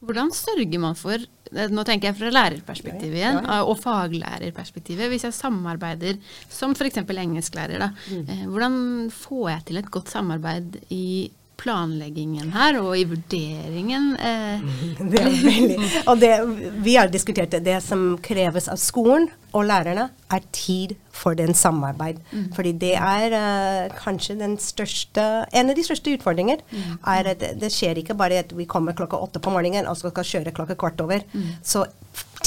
Hvordan 0.01 0.31
sørger 0.33 0.81
man 0.81 0.95
for 0.97 1.13
eh, 1.21 1.69
Nå 1.69 1.83
tenker 1.85 2.09
jeg 2.09 2.17
fra 2.17 2.31
lærerperspektivet 2.33 3.19
igjen, 3.21 3.43
eh, 3.45 3.61
og 3.61 3.77
faglærerperspektivet. 3.83 5.11
Hvis 5.13 5.27
jeg 5.29 5.37
samarbeider 5.37 6.17
som 6.49 6.73
f.eks. 6.73 7.03
engelsklærer, 7.05 7.79
da. 7.83 7.91
eh, 8.17 8.47
Hvordan 8.49 9.11
får 9.13 9.45
jeg 9.51 9.67
til 9.69 9.83
et 9.83 9.91
godt 9.93 10.09
samarbeid 10.15 10.81
i 10.95 11.31
planleggingen 11.61 12.55
her, 12.55 12.79
og 12.81 12.95
i 12.97 13.05
vurderingen? 13.05 14.15
Eh, 14.17 14.65
Det 15.13 15.21
er 15.21 15.37
veldig, 15.45 15.79
og 16.09 16.23
det, 16.23 16.33
vi 16.81 16.97
har 16.97 17.13
diskutert 17.13 17.53
det, 17.53 17.61
det 17.69 17.77
som 17.85 18.15
kreves 18.25 18.71
av 18.73 18.81
skolen 18.81 19.29
og 19.53 19.67
lærerne 19.69 20.09
er 20.31 20.45
tid 20.55 20.95
for 21.13 21.35
den 21.35 21.55
samarbeid. 21.55 22.21
Fordi 22.55 22.73
det 22.73 22.95
er 22.97 23.35
uh, 23.35 23.97
kanskje 23.99 24.39
den 24.39 24.59
største 24.59 25.25
En 25.53 25.71
av 25.71 25.77
de 25.77 25.85
største 25.85 26.13
utfordringer 26.15 26.63
er 27.07 27.33
at 27.33 27.41
det, 27.41 27.55
det 27.61 27.73
skjer 27.75 27.99
ikke 28.01 28.17
bare 28.19 28.43
at 28.45 28.55
vi 28.57 28.65
kommer 28.65 28.97
klokka 28.97 29.19
åtte 29.19 29.43
på 29.43 29.53
morgenen 29.53 29.89
og 29.91 29.99
skal 29.99 30.25
kjøre 30.25 30.55
klokka 30.55 30.79
kvart 30.79 31.01
over. 31.03 31.27
Så 31.63 31.87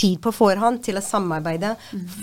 tid 0.03 0.19
på 0.23 0.33
forhånd 0.35 0.81
til 0.85 0.97
å 0.99 1.03
samarbeide. 1.03 1.73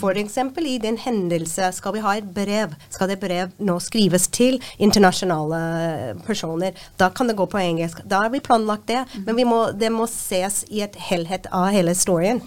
F.eks. 0.01 0.39
i 0.67 0.77
den 0.83 0.99
hendelse 1.01 1.71
skal 1.77 1.95
vi 1.97 2.05
ha 2.05 2.17
et 2.19 2.31
brev. 2.35 2.75
Skal 2.93 3.13
det 3.13 3.21
brev 3.23 3.55
nå 3.59 3.79
skrives 3.83 4.29
til 4.29 4.61
internasjonale 4.79 5.61
personer? 6.27 6.77
Da 7.01 7.11
kan 7.15 7.31
det 7.31 7.39
gå 7.39 7.47
på 7.51 7.61
engelsk. 7.63 8.03
Da 8.05 8.25
har 8.25 8.35
vi 8.35 8.43
planlagt 8.45 8.89
det. 8.91 9.05
Men 9.27 9.39
vi 9.39 9.47
må, 9.49 9.63
det 9.73 9.93
må 9.95 10.09
ses 10.11 10.65
i 10.69 10.85
et 10.85 10.99
helhet 11.11 11.49
av 11.55 11.71
hele 11.75 11.97
historien. 11.97 12.43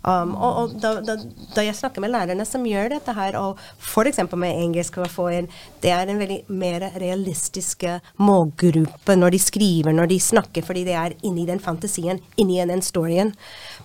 Um, 0.00 0.32
og 0.32 0.58
og 0.60 0.74
da, 0.80 0.94
da, 1.04 1.16
da 1.52 1.64
jeg 1.66 1.76
snakker 1.76 2.00
med 2.00 2.12
lærerne 2.14 2.46
som 2.48 2.64
gjør 2.64 2.88
dette 2.94 3.12
her, 3.12 3.36
og 3.36 3.58
f.eks. 3.76 4.22
med 4.32 4.56
engelsk 4.56 4.96
en, 4.96 5.48
Det 5.82 5.90
er 5.90 6.08
en 6.08 6.18
veldig 6.18 6.44
mer 6.48 6.90
realistisk 6.96 7.84
målgruppe 8.16 9.16
når 9.16 9.30
de 9.30 9.38
skriver, 9.38 9.92
når 9.92 10.06
de 10.06 10.20
snakker, 10.20 10.62
fordi 10.62 10.84
det 10.84 10.94
er 10.94 11.12
inni 11.22 11.46
den 11.46 11.60
fantasien, 11.60 12.20
inni 12.36 12.64
den 12.64 12.82
storyen. 12.82 13.34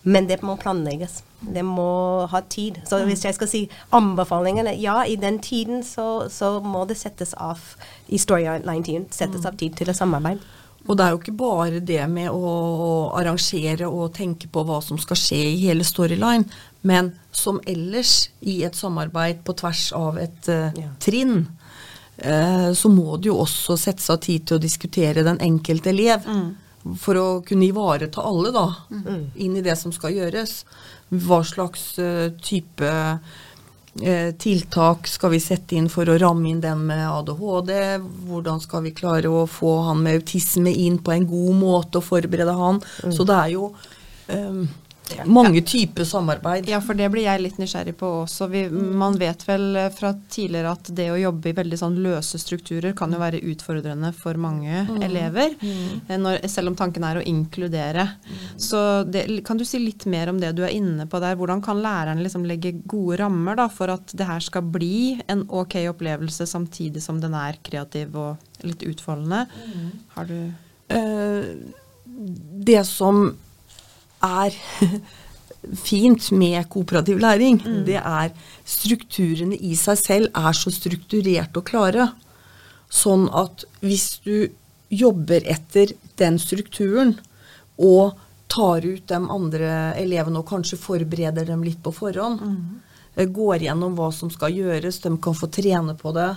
Men 0.04 0.28
det 0.28 0.42
må 0.44 0.56
planlegges. 0.56 1.24
Det 1.42 1.66
må 1.66 2.26
ha 2.32 2.42
tid. 2.50 2.80
Så 2.88 3.04
hvis 3.06 3.26
jeg 3.26 3.36
skal 3.36 3.48
si 3.48 3.70
anbefalingene 3.92 4.76
Ja, 4.80 5.04
i 5.04 5.16
den 5.16 5.40
tiden 5.40 5.84
så, 5.84 6.30
så 6.30 6.60
må 6.60 6.86
det 6.86 6.98
settes 6.98 7.34
av 7.34 7.60
i 8.08 8.18
storyline-tiden 8.18 9.10
settes 9.12 9.46
av 9.46 9.58
tid 9.58 9.76
til 9.76 9.90
et 9.90 9.98
samarbeid. 9.98 10.40
Og 10.86 10.98
det 10.98 11.06
er 11.06 11.14
jo 11.14 11.20
ikke 11.20 11.38
bare 11.40 11.82
det 11.82 12.04
med 12.12 12.30
å 12.30 13.12
arrangere 13.18 13.88
og 13.90 14.14
tenke 14.18 14.50
på 14.52 14.64
hva 14.68 14.78
som 14.86 15.00
skal 15.02 15.18
skje 15.18 15.40
i 15.56 15.62
hele 15.64 15.86
storyline, 15.88 16.46
men 16.86 17.14
som 17.34 17.58
ellers 17.66 18.30
i 18.46 18.60
et 18.68 18.78
samarbeid 18.78 19.42
på 19.46 19.56
tvers 19.58 19.88
av 19.98 20.20
et 20.22 20.52
uh, 20.52 20.70
Ja. 20.78 20.92
trinn, 21.02 21.48
uh, 22.22 22.70
så 22.78 22.92
må 22.94 23.18
det 23.18 23.32
jo 23.32 23.40
også 23.42 23.80
settes 23.82 24.12
av 24.14 24.22
tid 24.22 24.46
til 24.46 24.60
å 24.60 24.62
diskutere 24.62 25.26
den 25.26 25.42
enkelte 25.42 25.90
elev. 25.90 26.30
For 27.02 27.18
å 27.18 27.28
kunne 27.42 27.66
ivareta 27.66 28.22
alle 28.22 28.52
da, 28.54 28.68
inn 29.42 29.56
i 29.58 29.64
det 29.66 29.74
som 29.80 29.90
skal 29.90 30.14
gjøres. 30.14 30.60
Hva 31.10 31.40
slags 31.42 31.96
uh, 31.98 32.30
type 32.46 32.92
tiltak 33.96 35.08
skal 35.08 35.32
vi 35.32 35.40
sette 35.40 35.78
inn 35.78 35.86
for 35.92 36.10
å 36.12 36.18
ramme 36.20 36.50
inn 36.52 36.62
den 36.64 36.82
med 36.90 37.04
ADHD? 37.08 37.72
Hvordan 38.28 38.60
skal 38.64 38.84
vi 38.84 38.92
klare 38.96 39.32
å 39.32 39.46
få 39.48 39.78
han 39.88 40.02
med 40.04 40.20
autisme 40.20 40.74
inn 40.74 40.98
på 41.00 41.14
en 41.16 41.28
god 41.30 41.56
måte 41.62 42.02
og 42.02 42.10
forberede 42.10 42.56
han? 42.60 42.82
Så 43.08 43.24
det 43.28 43.38
er 43.40 43.54
jo 43.54 43.70
eh, 44.28 44.66
mange 45.26 45.62
typer 45.62 46.04
samarbeid. 46.04 46.70
Ja, 46.70 46.80
for 46.82 46.98
det 46.98 47.08
blir 47.14 47.26
jeg 47.26 47.42
litt 47.44 47.60
nysgjerrig 47.62 47.96
på 48.00 48.10
også. 48.24 48.48
Vi, 48.52 48.64
man 48.70 49.18
vet 49.20 49.46
vel 49.48 49.76
eh, 49.80 49.92
fra 49.94 50.12
tidligere 50.32 50.74
at 50.76 50.90
det 50.98 51.08
å 51.14 51.20
jobbe 51.20 51.52
i 51.52 51.56
veldig 51.58 51.80
sånn 51.80 52.00
løse 52.04 52.40
strukturer 52.42 52.96
kan 52.98 53.14
jo 53.14 53.22
være 53.22 53.42
utfordrende 53.52 54.12
for 54.18 54.40
mange 54.42 54.86
elever. 55.06 55.56
Mm. 55.62 56.18
Når, 56.24 56.42
selv 56.52 56.74
om 56.74 56.80
tanken 56.80 57.06
er 57.08 57.20
å 57.20 57.26
inkludere. 57.26 58.08
Så 58.58 58.80
det, 59.10 59.28
kan 59.48 59.60
du 59.60 59.66
si 59.68 59.82
litt 59.82 60.08
mer 60.10 60.32
om 60.34 60.42
det 60.42 60.56
du 60.58 60.64
er 60.66 60.76
inne 60.76 61.08
på 61.10 61.22
der? 61.24 61.38
Hvordan 61.40 61.64
kan 61.66 61.82
læreren 61.84 62.24
liksom 62.26 62.48
legge 62.50 62.76
gode 62.86 63.20
rammer 63.22 63.60
da, 63.60 63.70
for 63.72 63.94
at 63.94 64.14
det 64.18 64.28
her 64.30 64.44
skal 64.44 64.66
bli 64.66 65.22
en 65.32 65.46
ok 65.50 65.80
opplevelse 65.92 66.48
samtidig 66.50 67.04
som 67.04 67.22
den 67.22 67.38
er 67.38 67.62
kreativ 67.66 68.16
og 68.20 68.66
litt 68.66 68.86
utfoldende? 68.88 69.46
Har 70.16 70.30
du 70.30 70.38
uh, 70.94 71.50
det 72.66 72.84
som 72.88 73.28
er 74.24 74.56
fint 75.88 76.32
med 76.32 76.68
kooperativ 76.70 77.20
læring, 77.20 77.60
det 77.88 77.98
er 78.00 78.34
strukturene 78.66 79.58
i 79.58 79.76
seg 79.80 79.98
selv 80.02 80.30
er 80.38 80.54
så 80.54 80.74
strukturerte 80.74 81.62
og 81.62 81.66
klare. 81.68 82.10
Sånn 82.92 83.28
at 83.34 83.66
hvis 83.82 84.20
du 84.26 84.48
jobber 84.94 85.44
etter 85.50 85.96
den 86.20 86.38
strukturen 86.40 87.16
og 87.82 88.16
tar 88.52 88.86
ut 88.86 89.08
de 89.10 89.18
andre 89.18 89.70
elevene 90.00 90.40
og 90.40 90.50
kanskje 90.50 90.80
forbereder 90.80 91.48
dem 91.50 91.64
litt 91.66 91.82
på 91.84 91.92
forhånd, 91.96 92.42
mm. 92.42 93.24
går 93.34 93.66
gjennom 93.66 93.96
hva 93.98 94.12
som 94.14 94.32
skal 94.32 94.54
gjøres, 94.54 95.02
de 95.04 95.16
kan 95.22 95.38
få 95.38 95.50
trene 95.52 95.96
på 95.98 96.14
det, 96.16 96.36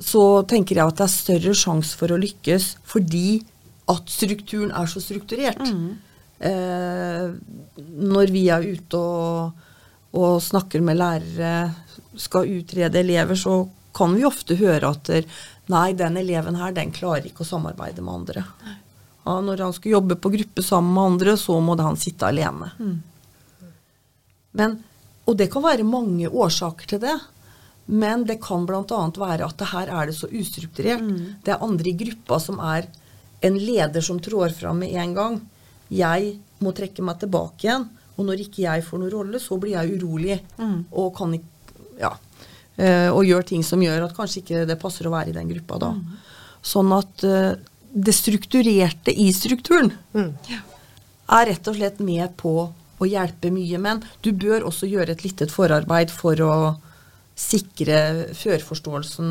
så 0.00 0.42
tenker 0.48 0.78
jeg 0.78 0.92
at 0.92 1.00
det 1.00 1.06
er 1.06 1.12
større 1.12 1.56
sjanse 1.58 1.98
for 1.98 2.14
å 2.14 2.20
lykkes 2.20 2.76
fordi 2.88 3.42
at 3.90 4.08
strukturen 4.08 4.70
er 4.72 4.88
så 4.88 5.02
strukturert. 5.02 5.60
Eh, 5.66 6.09
når 6.40 8.32
vi 8.32 8.46
er 8.48 8.64
ute 8.64 8.96
og, 8.96 9.66
og 10.16 10.38
snakker 10.42 10.80
med 10.80 10.96
lærere, 10.96 11.74
skal 12.16 12.48
utrede 12.58 13.00
elever, 13.00 13.36
så 13.36 13.68
kan 13.96 14.14
vi 14.16 14.24
ofte 14.24 14.56
høre 14.56 14.94
at 14.94 15.10
nei, 15.70 15.92
den 15.98 16.16
eleven 16.16 16.56
her, 16.56 16.72
den 16.72 16.92
klarer 16.94 17.26
ikke 17.28 17.44
å 17.44 17.50
samarbeide 17.50 18.02
med 18.02 18.22
andre. 18.22 18.44
Ja, 19.26 19.36
når 19.44 19.66
han 19.66 19.74
skal 19.76 19.92
jobbe 19.98 20.16
på 20.16 20.32
gruppe 20.32 20.64
sammen 20.64 20.94
med 20.96 21.12
andre, 21.12 21.36
så 21.36 21.58
må 21.60 21.76
det 21.76 21.86
han 21.86 22.00
sitte 22.00 22.30
alene. 22.30 22.70
Men, 24.56 24.78
og 25.28 25.36
det 25.38 25.50
kan 25.52 25.62
være 25.62 25.86
mange 25.86 26.30
årsaker 26.30 26.94
til 26.94 27.02
det. 27.04 27.18
Men 27.90 28.24
det 28.26 28.38
kan 28.42 28.66
bl.a. 28.66 28.82
være 28.86 29.46
at 29.46 29.58
det 29.58 29.68
her 29.72 29.90
er 29.90 30.06
det 30.06 30.16
så 30.18 30.28
ustrukturert. 30.30 31.02
Det 31.44 31.54
er 31.54 31.64
andre 31.66 31.90
i 31.90 31.96
gruppa 31.98 32.38
som 32.42 32.60
er 32.62 32.86
en 33.46 33.56
leder 33.58 34.04
som 34.04 34.20
trår 34.22 34.54
fram 34.54 34.82
med 34.84 34.94
en 34.94 35.14
gang. 35.16 35.40
Jeg 35.90 36.38
må 36.60 36.72
trekke 36.76 37.02
meg 37.02 37.18
tilbake 37.22 37.66
igjen. 37.66 37.88
Og 38.18 38.26
når 38.28 38.42
ikke 38.44 38.62
jeg 38.66 38.82
får 38.84 38.98
noen 39.00 39.12
rolle, 39.14 39.38
så 39.40 39.56
blir 39.58 39.72
jeg 39.78 39.96
urolig 39.98 40.40
og 40.92 41.14
kan 41.16 41.32
ikke 41.34 41.46
Ja. 42.00 42.10
eh, 42.78 43.08
og 43.12 43.24
gjør 43.24 43.44
ting 43.46 43.62
som 43.64 43.80
gjør 43.80 44.04
at 44.06 44.14
kanskje 44.16 44.40
ikke 44.42 44.66
det 44.66 44.78
passer 44.80 45.04
å 45.06 45.10
være 45.12 45.28
i 45.30 45.32
den 45.36 45.48
gruppa 45.48 45.78
da. 45.78 45.94
Sånn 46.62 46.92
at 46.96 47.24
eh, 47.24 47.54
det 47.92 48.14
strukturerte 48.14 49.10
i 49.12 49.32
strukturen 49.32 49.92
er 50.14 51.46
rett 51.46 51.68
og 51.68 51.76
slett 51.76 51.98
med 52.00 52.36
på 52.36 52.52
å 53.00 53.06
hjelpe 53.08 53.50
mye. 53.50 53.78
Men 53.78 54.02
du 54.22 54.32
bør 54.32 54.64
også 54.68 54.86
gjøre 54.88 55.10
et 55.16 55.24
lite 55.24 55.46
forarbeid 55.48 56.10
for 56.10 56.36
å 56.44 56.76
sikre 57.40 58.28
førforståelsen 58.36 59.30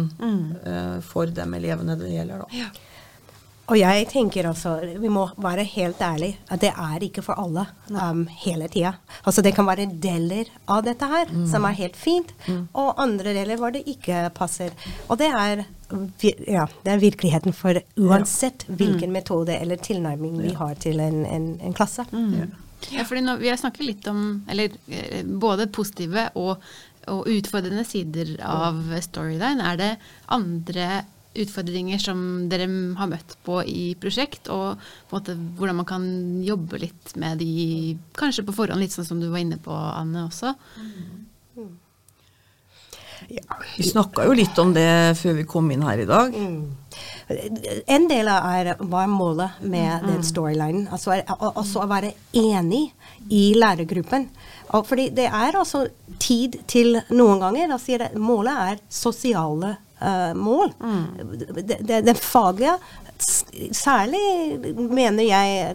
eh, 0.65 1.00
for 1.06 1.26
de 1.30 1.41
elevene 1.41 1.95
det 2.00 2.10
gjelder. 2.15 2.39
Da. 2.39 2.48
Og 3.70 3.78
jeg 3.78 4.08
tenker 4.10 4.48
også, 4.50 4.72
vi 4.98 5.10
må 5.14 5.28
være 5.38 5.64
helt 5.70 6.00
ærlige, 6.02 6.40
at 6.50 6.62
det 6.64 6.72
er 6.74 7.04
ikke 7.06 7.22
for 7.22 7.38
alle 7.38 7.68
um, 7.94 8.24
hele 8.42 8.68
tida. 8.72 8.96
Altså 9.22 9.44
det 9.46 9.54
kan 9.54 9.68
være 9.68 9.86
deler 10.02 10.50
av 10.66 10.82
dette 10.88 11.06
her 11.12 11.30
som 11.50 11.68
er 11.70 11.78
helt 11.78 12.00
fint, 12.00 12.34
og 12.74 12.98
andre 13.02 13.36
deler 13.38 13.60
hvor 13.62 13.74
det 13.76 13.84
ikke 13.90 14.24
passer. 14.34 14.74
Og 15.08 15.20
det 15.22 15.30
er, 15.30 15.62
ja, 16.50 16.66
det 16.86 16.94
er 16.96 17.04
virkeligheten 17.04 17.54
for 17.54 17.78
uansett 18.02 18.66
hvilken 18.68 19.14
metode 19.14 19.54
eller 19.58 19.78
tilnærming 19.78 20.42
vi 20.42 20.56
har 20.58 20.74
til 20.82 21.00
en, 21.04 21.22
en, 21.30 21.52
en 21.62 21.78
klasse. 21.78 22.08
Ja, 22.90 23.04
fordi 23.04 23.22
nå, 23.26 23.36
vi 23.42 23.50
har 23.52 23.60
snakket 23.60 23.86
litt 23.86 24.06
om 24.08 24.46
eller, 24.50 24.72
eh, 24.88 25.22
både 25.26 25.68
positive 25.68 26.30
og, 26.40 26.64
og 27.12 27.28
utfordrende 27.28 27.84
sider 27.84 28.38
av 28.40 28.80
Storyline. 29.04 29.60
Er 29.60 29.80
det 29.82 29.90
andre 30.32 31.02
utfordringer 31.43 32.02
som 32.02 32.21
dere 32.52 32.67
har 32.99 33.12
møtt 33.12 33.38
på 33.45 33.62
i 33.67 33.93
prosjekt, 34.02 34.49
og 34.54 34.80
på 35.10 35.15
en 35.15 35.19
måte, 35.19 35.38
hvordan 35.60 35.80
man 35.82 35.89
kan 35.89 36.10
jobbe 36.45 36.82
litt 36.86 37.15
med 37.19 37.41
de 37.43 37.97
kanskje 38.19 38.45
på 38.47 38.56
forhånd, 38.62 38.82
litt 38.84 38.95
sånn 38.95 39.08
som 39.08 39.21
du 39.21 39.30
var 39.30 39.43
inne 39.43 39.60
på, 39.62 39.73
Anne, 39.73 40.28
også? 40.28 40.56
Vi 43.78 43.84
snakka 43.84 44.25
jo 44.25 44.34
litt 44.34 44.58
om 44.62 44.71
det 44.73 45.15
før 45.19 45.36
vi 45.38 45.43
kom 45.47 45.67
inn 45.71 45.84
her 45.86 46.02
i 46.02 46.08
dag. 46.10 46.34
En 47.93 48.08
del 48.10 48.30
av 48.32 48.47
er 48.49 48.69
hva 48.80 49.04
er 49.04 49.12
målet 49.12 49.60
med 49.62 50.08
den 50.08 50.23
storylinen. 50.25 50.88
Altså 50.89 51.19
altså 51.28 51.84
å 51.84 51.89
være 51.89 52.13
enig 52.34 52.88
i 53.30 53.43
lærergruppen. 53.60 54.30
Fordi 54.71 55.10
det 55.13 55.28
er 55.28 55.60
altså 55.60 55.86
tid 56.21 56.60
til 56.69 56.97
noen 57.12 57.43
ganger 57.43 57.69
da 57.71 57.78
sier 57.82 58.06
det, 58.06 58.10
Målet 58.19 58.63
er 58.71 58.82
sosiale 58.89 59.75
eh, 60.02 60.34
mål. 60.36 60.74
Det, 61.62 61.80
det, 61.82 62.02
det 62.08 62.18
faglige 62.18 62.78
Særlig 63.76 64.20
mener 64.80 65.26
jeg 65.28 65.74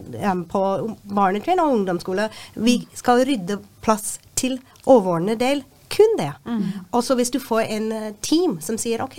på 0.48 0.60
barnetrinn 1.12 1.60
og 1.60 1.74
ungdomsskole. 1.74 2.30
Vi 2.56 2.78
skal 2.96 3.20
rydde 3.28 3.58
plass 3.84 4.14
til 4.40 4.56
overordnet 4.88 5.42
del 5.42 5.60
kun 5.96 6.16
det. 6.18 6.32
Og 6.90 7.04
så 7.04 7.14
hvis 7.18 7.30
du 7.30 7.40
får 7.42 7.68
en 7.76 7.92
eh, 7.92 8.12
team 8.24 8.58
som 8.64 8.78
sier 8.80 9.04
ok, 9.04 9.18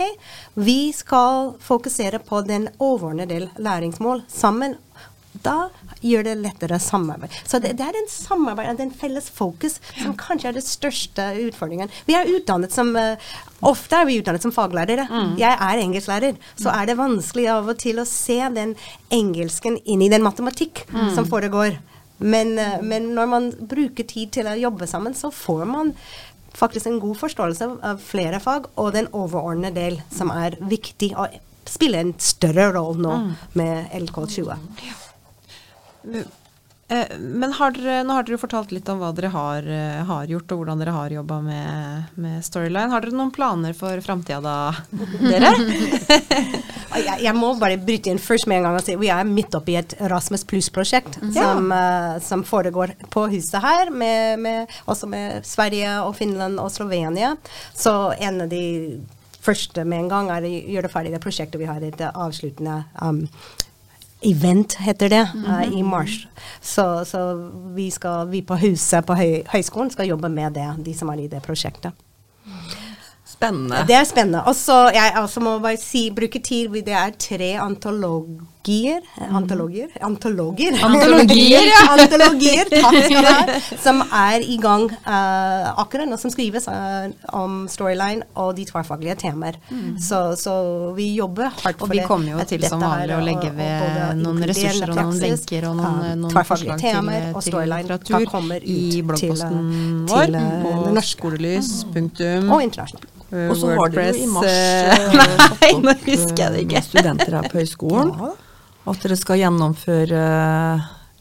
vi 0.54 0.92
skal 0.92 1.54
fokusere 1.62 2.20
på 2.26 2.42
den 2.46 2.68
overordnede 2.78 3.30
del 3.34 3.48
læringsmål 3.56 4.24
sammen, 4.28 4.76
da 5.42 5.68
gjør 6.02 6.24
det 6.26 6.34
lettere 6.42 6.78
samarbeid. 6.82 7.32
Så 7.48 7.58
det, 7.62 7.74
det 7.78 7.84
er 7.86 7.96
en 7.98 8.08
samarbeid, 8.10 8.80
en 8.80 8.92
felles 8.94 9.28
fokus, 9.32 9.78
som 10.02 10.14
kanskje 10.18 10.50
er 10.50 10.56
den 10.58 10.64
største 10.66 11.26
utfordringen. 11.46 11.90
Vi 12.06 12.14
er 12.18 12.28
utdannet 12.36 12.72
som 12.74 12.94
eh, 12.96 13.16
Ofte 13.66 13.96
er 13.96 14.04
vi 14.04 14.18
utdannet 14.20 14.44
som 14.44 14.52
faglærere. 14.52 15.06
Jeg 15.40 15.56
er 15.56 15.80
engelsklærer. 15.80 16.36
Så 16.60 16.68
er 16.68 16.86
det 16.90 16.98
vanskelig 16.98 17.46
av 17.48 17.70
og 17.72 17.78
til 17.80 17.98
å 17.98 18.04
se 18.04 18.36
den 18.52 18.74
engelsken 19.10 19.78
inn 19.88 20.02
i 20.04 20.10
den 20.12 20.22
matematikk 20.26 20.84
som 21.16 21.24
foregår 21.28 21.78
Men, 22.18 22.58
eh, 22.58 22.78
men 22.80 23.10
når 23.14 23.26
man 23.28 23.50
bruker 23.68 24.04
tid 24.08 24.30
til 24.32 24.46
å 24.48 24.54
jobbe 24.56 24.86
sammen, 24.88 25.12
så 25.14 25.28
får 25.30 25.66
man 25.68 25.90
faktisk 26.56 26.86
en 26.88 27.00
god 27.00 27.18
forståelse 27.20 27.66
av 27.84 27.98
flere 28.00 28.40
fag, 28.40 28.70
og 28.80 28.94
den 28.94 29.08
overordnede 29.12 29.74
del 29.76 29.98
som 30.08 30.30
er 30.32 30.56
viktig 30.60 31.10
og 31.16 31.34
spiller 31.68 32.00
en 32.06 32.14
større 32.22 32.70
rolle 32.72 33.02
nå 33.04 33.16
med 33.58 33.90
LK20. 33.98 34.54
Eh, 36.88 37.18
Men 37.18 37.52
har 37.52 37.72
dere, 37.74 38.02
nå 38.06 38.14
har 38.14 38.22
dere 38.22 38.38
fortalt 38.38 38.70
litt 38.70 38.88
om 38.92 39.00
hva 39.00 39.08
dere 39.14 39.32
har, 39.34 39.66
eh, 39.66 40.04
har 40.06 40.26
gjort, 40.30 40.52
og 40.54 40.60
hvordan 40.60 40.78
dere 40.78 40.92
har 40.94 41.10
jobba 41.10 41.40
med, 41.42 42.12
med 42.14 42.44
Storyline. 42.46 42.92
Har 42.92 43.02
dere 43.02 43.16
noen 43.18 43.32
planer 43.34 43.74
for 43.74 43.98
framtida 44.06 44.38
da, 44.44 44.74
dere? 45.32 45.50
Jeg, 46.96 47.18
jeg 47.26 47.34
må 47.36 47.50
bare 47.60 47.76
bryte 47.76 48.08
inn 48.08 48.20
først 48.22 48.46
med 48.48 48.60
en 48.62 48.68
gang 48.68 48.76
og 48.78 48.84
si 48.86 48.94
vi 48.96 49.10
er 49.12 49.26
midt 49.28 49.52
oppi 49.58 49.74
et 49.76 49.92
Rasmus 50.08 50.46
Pluss-prosjekt 50.48 51.18
som, 51.34 51.66
eh, 51.74 52.14
som 52.24 52.44
foregår 52.46 52.94
på 53.12 53.26
huset 53.34 53.58
her, 53.60 53.90
med, 53.90 54.40
med, 54.40 54.72
også 54.88 55.10
med 55.10 55.44
Sverige 55.44 55.98
og 56.06 56.14
Finland 56.16 56.62
og 56.62 56.70
Slovenia. 56.72 57.34
Så 57.76 58.14
en 58.16 58.40
av 58.46 58.48
de 58.48 58.62
første 59.44 59.84
med 59.84 60.06
en 60.06 60.08
gang 60.14 60.30
er 60.32 60.46
å 60.46 60.54
gjøre 60.78 60.92
ferdig 60.94 61.12
det 61.12 61.20
prosjektet 61.26 61.60
vi 61.60 61.68
har 61.68 61.84
et 61.84 62.00
avsluttende 62.08 62.78
um, 63.02 63.20
event, 64.24 64.76
heter 64.80 65.08
det, 65.08 65.28
eh, 65.48 65.78
i 65.78 65.82
mars. 65.82 66.26
Så, 66.60 67.04
så 67.04 67.50
vi, 67.74 67.90
skal, 67.90 68.28
vi 68.28 68.42
på 68.42 68.56
huset 68.56 69.06
på 69.06 69.14
høy, 69.14 69.42
høyskolen 69.52 69.90
skal 69.90 70.08
jobbe 70.08 70.28
med 70.32 70.56
det, 70.56 70.68
de 70.86 70.94
som 70.96 71.12
er 71.12 71.24
i 71.24 71.28
det 71.28 71.42
prosjektet. 71.44 71.92
Spennende. 73.26 73.82
Det 73.88 73.96
er 73.96 74.04
spennende. 74.08 74.44
Og 74.48 74.56
så 74.56 74.86
jeg 74.94 75.12
altså 75.14 75.42
må 75.44 75.58
bare 75.60 75.76
si, 75.76 76.08
bruke 76.14 76.40
tid 76.40 76.68
Det 76.86 76.94
er 76.94 77.10
tre 77.18 77.50
antologier 78.66 79.02
Antologier? 79.30 79.88
Antologer. 80.02 80.76
Antologier, 80.84 81.66
ja. 81.70 81.82
Antologier, 81.96 82.70
takk 82.72 82.96
skal 83.06 83.26
du 83.26 83.30
ha. 83.30 83.58
Som 83.82 84.02
er 84.06 84.44
i 84.44 84.56
gang 84.62 84.88
uh, 85.06 85.70
akkurat 85.82 86.08
nå, 86.10 86.18
som 86.20 86.32
skrives 86.34 86.66
uh, 86.68 87.06
om 87.36 87.64
storyline 87.70 88.26
og 88.34 88.54
de 88.58 88.66
tverrfaglige 88.68 89.16
temaer. 89.26 89.58
Så, 90.02 90.22
så 90.40 90.56
vi 90.96 91.12
jobber 91.16 91.50
hardt 91.52 91.78
for 91.78 91.86
det. 91.86 91.86
Og 91.86 91.94
vi 91.94 92.04
kommer 92.06 92.36
jo 92.36 92.46
til 92.48 92.66
som 92.66 92.82
vanlig 92.82 93.16
å 93.16 93.22
legge 93.24 93.50
og 93.52 93.58
ved 93.60 94.22
noen 94.22 94.42
ressurser 94.50 94.92
og 94.92 95.00
noen 95.00 95.20
lenker 95.22 95.68
og 95.70 95.76
noen, 95.80 96.00
uh, 96.02 96.14
noen 96.24 96.46
forslag 96.52 96.80
temaer 96.82 97.30
til 97.36 97.50
storyline 97.50 97.86
da 97.86 97.96
litteratur 97.96 98.30
kommer 98.30 98.62
ut 98.62 98.68
i 98.70 98.78
til, 98.90 99.04
bloggposten 99.06 99.58
eh, 99.58 100.00
vår 100.10 100.24
til, 100.24 100.38
eh, 100.40 100.96
på 100.96 101.04
skolelys. 101.10 101.70
Punktum. 101.94 102.50
Og 102.52 102.62
internasjonalt. 102.66 103.06
eh, 103.32 103.50
Og 103.50 103.56
så 103.60 103.72
har 103.74 103.92
det 103.94 104.06
jo 104.08 104.24
i 104.24 104.26
mars 104.32 104.50
eh, 104.50 104.90
eh, 105.20 105.46
Nei, 105.60 105.72
nå 105.84 105.94
husker 106.06 106.42
jeg 106.42 106.52
det 106.56 106.60
eh, 106.60 106.66
ikke. 106.66 106.82
studenter 106.90 107.38
her 107.40 107.48
på 107.52 107.60
høyskolen. 107.62 108.12
At 108.86 109.02
dere 109.02 109.16
skal 109.18 109.40
gjennomføre 109.40 110.20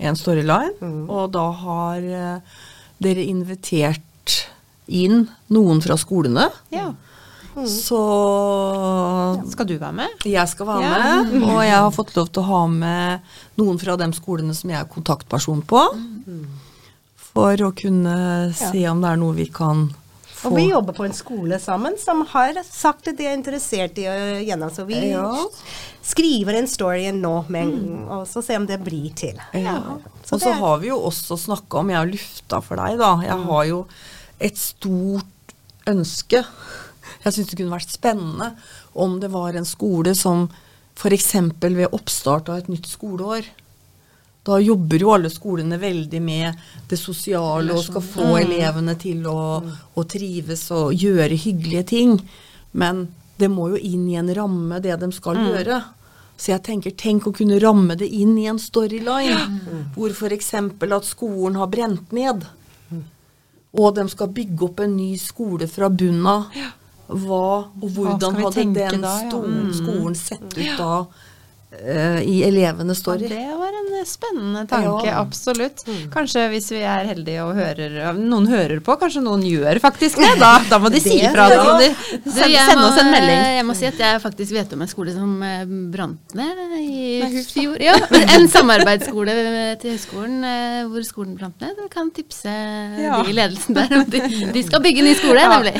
en 0.05 0.15
storyline. 0.19 0.75
Mm. 0.81 1.09
Og 1.09 1.31
da 1.33 1.45
har 1.63 1.97
eh, 2.03 2.59
dere 3.01 3.23
invitert 3.25 4.01
inn 4.87 5.23
noen 5.49 5.81
fra 5.81 5.97
skolene. 5.97 6.49
Ja. 6.73 6.91
Så 7.55 7.99
Skal 9.53 9.67
du 9.69 9.77
være 9.79 9.93
med? 9.95 10.09
jeg 10.27 10.47
skal 10.51 10.67
være 10.67 10.81
Ja. 10.83 11.23
med, 11.23 11.43
og 11.43 11.61
jeg 11.63 11.71
har 11.79 11.91
fått 11.95 12.15
lov 12.17 12.27
til 12.29 12.43
å 12.43 12.45
ha 12.49 12.67
med 12.67 13.21
noen 13.57 13.79
fra 13.79 13.95
de 13.95 14.09
skolene 14.13 14.53
som 14.53 14.69
jeg 14.69 14.79
er 14.81 14.89
kontaktperson 14.91 15.61
på. 15.63 15.81
For 17.15 17.55
å 17.63 17.71
kunne 17.75 18.53
se 18.53 18.83
om 18.89 19.01
det 19.01 19.09
er 19.09 19.17
noe 19.21 19.33
vi 19.35 19.45
kan 19.47 19.87
få 20.45 20.51
Og 20.53 20.57
vi 20.59 20.67
jobber 20.69 20.95
på 20.97 21.05
en 21.07 21.15
skole 21.17 21.57
sammen 21.61 21.97
som 22.01 22.21
har 22.31 22.57
sagt 22.69 23.09
at 23.11 23.17
de 23.17 23.25
er 23.27 23.35
interessert 23.37 23.97
i 24.01 24.05
å 24.07 24.15
gjennom. 24.45 24.71
Så 24.71 24.85
vi 24.87 24.99
Ja. 25.11 25.25
skriver 26.05 26.55
en 26.59 26.67
story 26.69 27.09
nå, 27.11 27.33
men, 27.49 27.71
mm. 27.71 28.09
og 28.09 28.27
så 28.29 28.43
se 28.45 28.55
om 28.59 28.65
det 28.69 28.79
blir 28.85 29.09
til. 29.17 29.39
Ja. 29.53 29.79
Så 30.23 30.35
Og 30.37 30.41
så 30.41 30.49
er- 30.53 30.59
har 30.61 30.77
vi 30.79 30.87
jo 30.93 30.99
også 31.09 31.37
snakka 31.37 31.79
om, 31.79 31.89
jeg 31.89 31.97
har 31.97 32.05
lufta 32.13 32.61
for 32.63 32.75
deg, 32.77 32.97
da. 32.99 33.15
Jeg 33.21 33.43
har 33.45 33.65
jo 33.65 33.85
et 34.39 34.57
stort 34.57 35.53
ønske. 35.87 36.45
Jeg 37.23 37.33
syns 37.33 37.49
det 37.49 37.57
kunne 37.57 37.75
vært 37.77 37.91
spennende 37.93 38.55
om 38.95 39.19
det 39.19 39.31
var 39.31 39.55
en 39.55 39.65
skole 39.65 40.15
som 40.15 40.49
f.eks. 40.95 41.33
ved 41.59 41.91
oppstart 41.91 42.49
av 42.49 42.57
et 42.57 42.67
nytt 42.69 42.87
skoleår. 42.87 43.45
Da 44.45 44.59
jobber 44.61 45.01
jo 45.01 45.13
alle 45.15 45.29
skolene 45.33 45.77
veldig 45.81 46.21
med 46.21 46.65
det 46.89 46.99
sosiale 47.01 47.73
og 47.73 47.81
skal 47.87 48.03
få 48.05 48.27
elevene 48.43 48.93
til 49.01 49.25
å, 49.25 49.39
å 49.97 50.03
trives 50.05 50.67
og 50.75 50.93
gjøre 50.93 51.39
hyggelige 51.47 51.85
ting. 51.95 52.19
Men 52.77 53.07
det 53.41 53.49
må 53.49 53.71
jo 53.73 53.81
inn 53.81 54.05
i 54.11 54.19
en 54.19 54.29
ramme, 54.37 54.79
det 54.83 54.99
de 55.01 55.09
skal 55.15 55.41
gjøre. 55.41 55.81
Så 56.37 56.51
jeg 56.51 56.65
tenker, 56.67 56.93
tenk 56.99 57.25
å 57.25 57.33
kunne 57.33 57.57
ramme 57.63 57.95
det 57.97 58.11
inn 58.11 58.35
i 58.37 58.45
en 58.51 58.61
storyline. 58.61 59.41
Hvor 59.95 60.13
f.eks. 60.13 60.53
at 60.53 61.09
skolen 61.09 61.57
har 61.57 61.71
brent 61.71 62.13
ned. 62.15 62.45
Og 63.75 63.93
de 63.97 64.05
skal 64.11 64.33
bygge 64.35 64.67
opp 64.69 64.81
en 64.83 64.93
ny 64.95 65.15
skole 65.19 65.67
fra 65.71 65.89
bunnen 65.89 66.27
av. 66.29 66.51
Hva 67.05 67.45
og 67.69 67.85
hvordan 67.95 68.37
Hva 68.37 68.49
hadde 68.49 68.63
den 68.73 69.03
da, 69.03 69.15
ja? 69.21 69.37
Mm. 69.37 69.73
skolen 69.77 70.15
sett 70.17 70.45
ut 70.57 70.77
da 70.79 70.93
eh, 71.83 72.19
i 72.23 72.43
elevenes 72.47 73.01
Ja, 73.05 73.15
det 73.17 73.57
var 73.59 73.73
en 73.79 74.05
spennende 74.05 74.65
tanke, 74.69 75.05
Ja. 75.07 75.19
absolutt. 75.21 75.83
Kanskje 76.13 76.47
hvis 76.51 76.69
vi 76.71 76.81
er 76.85 77.05
heldige 77.09 77.43
og 77.45 77.55
hører 77.55 78.13
Noen 78.15 78.47
hører 78.47 78.79
på, 78.85 78.95
kanskje 79.01 79.21
noen 79.25 79.41
gjør 79.45 79.79
faktisk 79.83 80.17
det. 80.21 80.31
Da, 80.39 80.59
da 80.69 80.79
må 80.79 80.89
de 80.93 80.99
si 81.05 81.17
ifra. 81.19 81.47
De 81.49 81.89
sende 82.31 82.75
må, 82.79 82.87
oss 82.89 82.99
en 83.01 83.11
melding. 83.11 83.41
jeg 83.57 83.65
må 83.65 83.75
si 83.77 83.85
at 83.89 83.97
jeg 83.99 84.21
faktisk 84.21 84.51
vet 84.57 84.73
om 84.73 84.81
en 84.85 84.91
skole 84.91 85.13
som 85.15 85.33
eh, 85.43 85.65
brant 85.93 86.35
ned 86.35 86.61
i 86.81 87.43
fjor. 87.49 87.77
Ja, 87.81 87.95
en 88.37 88.47
samarbeidsskole 88.51 89.35
til 89.81 89.95
høyskolen 89.95 90.43
eh, 90.43 90.83
hvor 90.91 91.03
skolen 91.07 91.35
brant 91.39 91.59
ned. 91.61 91.75
Du 91.79 91.87
kan 91.91 92.11
tipse 92.15 92.49
Ja. 92.49 93.21
de 93.23 93.29
i 93.31 93.35
ledelsen 93.35 93.75
der. 93.75 94.05
De, 94.09 94.21
de 94.53 94.63
skal 94.63 94.81
bygge 94.85 95.03
ny 95.05 95.13
skole, 95.17 95.43
nemlig. 95.51 95.75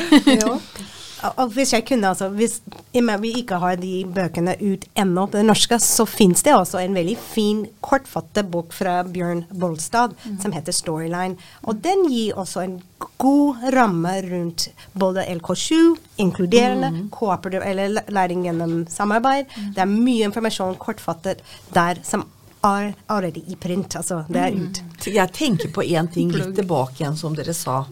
Og- 0.46 0.60
Og 1.36 1.52
hvis 1.54 1.72
jeg 1.72 1.84
kunne, 1.88 2.08
altså, 2.08 2.28
hvis 2.28 2.60
vi 2.92 3.30
ikke 3.40 3.58
har 3.60 3.76
de 3.80 4.04
bøkene 4.14 4.56
ut 4.60 4.84
ennå 4.98 5.26
på 5.26 5.38
det 5.38 5.46
norske, 5.46 5.78
så 5.80 6.04
fins 6.06 6.42
det 6.42 6.54
også 6.54 6.78
en 6.82 6.94
veldig 6.94 7.16
fin, 7.16 7.66
kortfattet 7.80 8.50
bok 8.50 8.72
fra 8.72 9.02
Bjørn 9.02 9.44
Bolstad 9.50 10.14
som 10.42 10.52
heter 10.52 10.72
'Storyline'. 10.72 11.36
Og 11.62 11.82
den 11.82 12.08
gir 12.10 12.34
også 12.36 12.60
en 12.60 12.82
god 13.18 13.56
ramme 13.72 14.14
rundt 14.30 14.68
både 14.94 15.24
LK7, 15.24 15.96
inkluderende, 16.18 17.08
kooperativ 17.10 17.60
eller 17.64 18.00
læring 18.08 18.42
gjennom 18.44 18.86
samarbeid. 18.88 19.44
Det 19.74 19.78
er 19.78 19.84
mye 19.84 20.24
informasjon 20.24 20.76
kortfattet 20.76 21.40
der 21.74 21.94
som 22.02 22.26
er 22.64 22.92
allerede 23.08 23.40
i 23.46 23.54
print. 23.54 23.96
Altså, 23.96 24.24
det 24.28 24.36
er 24.36 24.52
ut. 24.52 24.82
Jeg 25.12 25.32
tenker 25.36 25.70
på 25.74 25.84
én 25.84 26.08
ting 26.12 26.32
litt 26.34 26.54
tilbake 26.56 27.00
igjen, 27.00 27.16
som 27.18 27.34
dere 27.36 27.54
sa. 27.56 27.82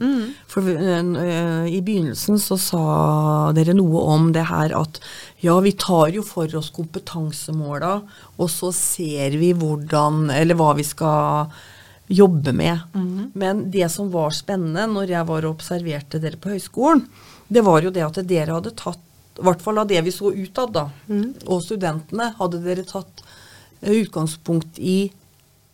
For 0.50 0.66
uh, 0.66 1.66
i 1.68 1.80
begynnelsen 1.84 2.40
så 2.42 2.58
sa 2.60 2.82
dere 3.56 3.76
noe 3.76 4.02
om 4.14 4.32
det 4.34 4.46
her 4.50 4.74
at 4.78 4.98
ja, 5.44 5.58
vi 5.60 5.74
tar 5.78 6.14
jo 6.14 6.24
for 6.26 6.50
oss 6.58 6.72
kompetansemåla, 6.74 7.94
og 8.38 8.50
så 8.50 8.72
ser 8.74 9.36
vi 9.40 9.52
hvordan, 9.54 10.28
eller 10.34 10.58
hva 10.58 10.72
vi 10.78 10.86
skal 10.86 11.52
jobbe 12.06 12.52
med. 12.52 12.78
Men 13.34 13.70
det 13.72 13.88
som 13.92 14.10
var 14.12 14.34
spennende 14.36 14.86
når 14.92 15.14
jeg 15.14 15.28
var 15.30 15.46
og 15.46 15.56
observerte 15.56 16.20
dere 16.20 16.40
på 16.40 16.52
høyskolen, 16.54 17.06
det 17.48 17.64
var 17.64 17.84
jo 17.84 17.92
det 17.92 18.04
at 18.04 18.20
dere 18.28 18.58
hadde 18.58 18.74
tatt, 18.76 19.00
i 19.38 19.44
hvert 19.44 19.62
fall 19.62 19.80
av 19.82 19.88
det 19.90 20.00
vi 20.06 20.12
så 20.14 20.30
utad 20.32 20.72
da, 20.76 20.88
og 21.46 21.62
studentene, 21.64 22.32
hadde 22.38 22.60
dere 22.64 22.84
tatt 22.88 23.24
utgangspunkt 23.84 24.78
i 24.78 25.12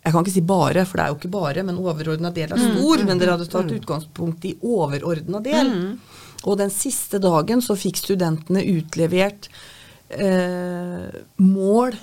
jeg 0.03 0.13
kan 0.13 0.23
ikke 0.25 0.33
si 0.33 0.41
bare, 0.41 0.83
for 0.89 0.97
det 0.97 1.03
er 1.05 1.11
jo 1.13 1.17
ikke 1.19 1.29
bare, 1.35 1.63
men 1.67 1.77
overordna 1.77 2.31
del 2.33 2.51
er 2.55 2.57
stor. 2.61 3.03
Men 3.05 3.19
dere 3.21 3.35
hadde 3.37 3.45
tatt 3.51 3.69
utgangspunkt 3.75 4.45
i 4.49 4.55
overordna 4.65 5.41
del. 5.45 5.69
Og 6.49 6.57
den 6.57 6.71
siste 6.73 7.19
dagen 7.21 7.61
så 7.61 7.75
fikk 7.77 7.99
studentene 8.01 8.63
utlevert 8.65 9.45
eh, 10.09 11.21
mål, 11.37 11.93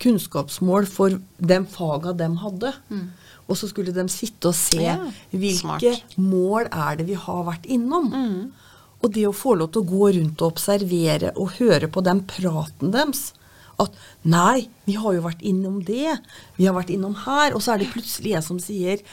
kunnskapsmål 0.00 0.88
for 0.90 1.18
de 1.38 1.58
faga 1.70 2.14
de 2.16 2.30
hadde. 2.40 2.72
Og 3.44 3.58
så 3.60 3.68
skulle 3.68 3.92
de 3.92 4.06
sitte 4.08 4.48
og 4.50 4.56
se 4.56 4.80
Ja, 4.80 4.96
hvilke 5.30 5.60
smart. 5.60 6.16
mål 6.16 6.70
er 6.72 6.96
det 6.96 7.06
vi 7.12 7.14
har 7.20 7.44
vært 7.44 7.66
innom. 7.68 8.08
Og 9.04 9.12
det 9.12 9.26
å 9.28 9.34
få 9.36 9.52
lov 9.60 9.68
til 9.74 9.82
å 9.84 9.90
gå 9.90 10.06
rundt 10.16 10.40
og 10.40 10.54
observere 10.54 11.34
og 11.36 11.58
høre 11.60 11.90
på 11.92 12.00
den 12.02 12.22
praten 12.24 12.90
deres 12.94 13.34
At 13.84 13.98
nei, 14.22 14.66
vi 14.88 14.96
har 15.00 15.16
jo 15.16 15.24
vært 15.24 15.44
innom 15.46 15.80
det, 15.86 16.18
vi 16.58 16.68
har 16.68 16.76
vært 16.76 16.92
innom 16.94 17.16
her. 17.24 17.54
Og 17.54 17.64
så 17.64 17.74
er 17.74 17.82
det 17.82 17.92
plutselig 17.94 18.36
jeg 18.36 18.46
som 18.46 18.60
sier 18.62 19.04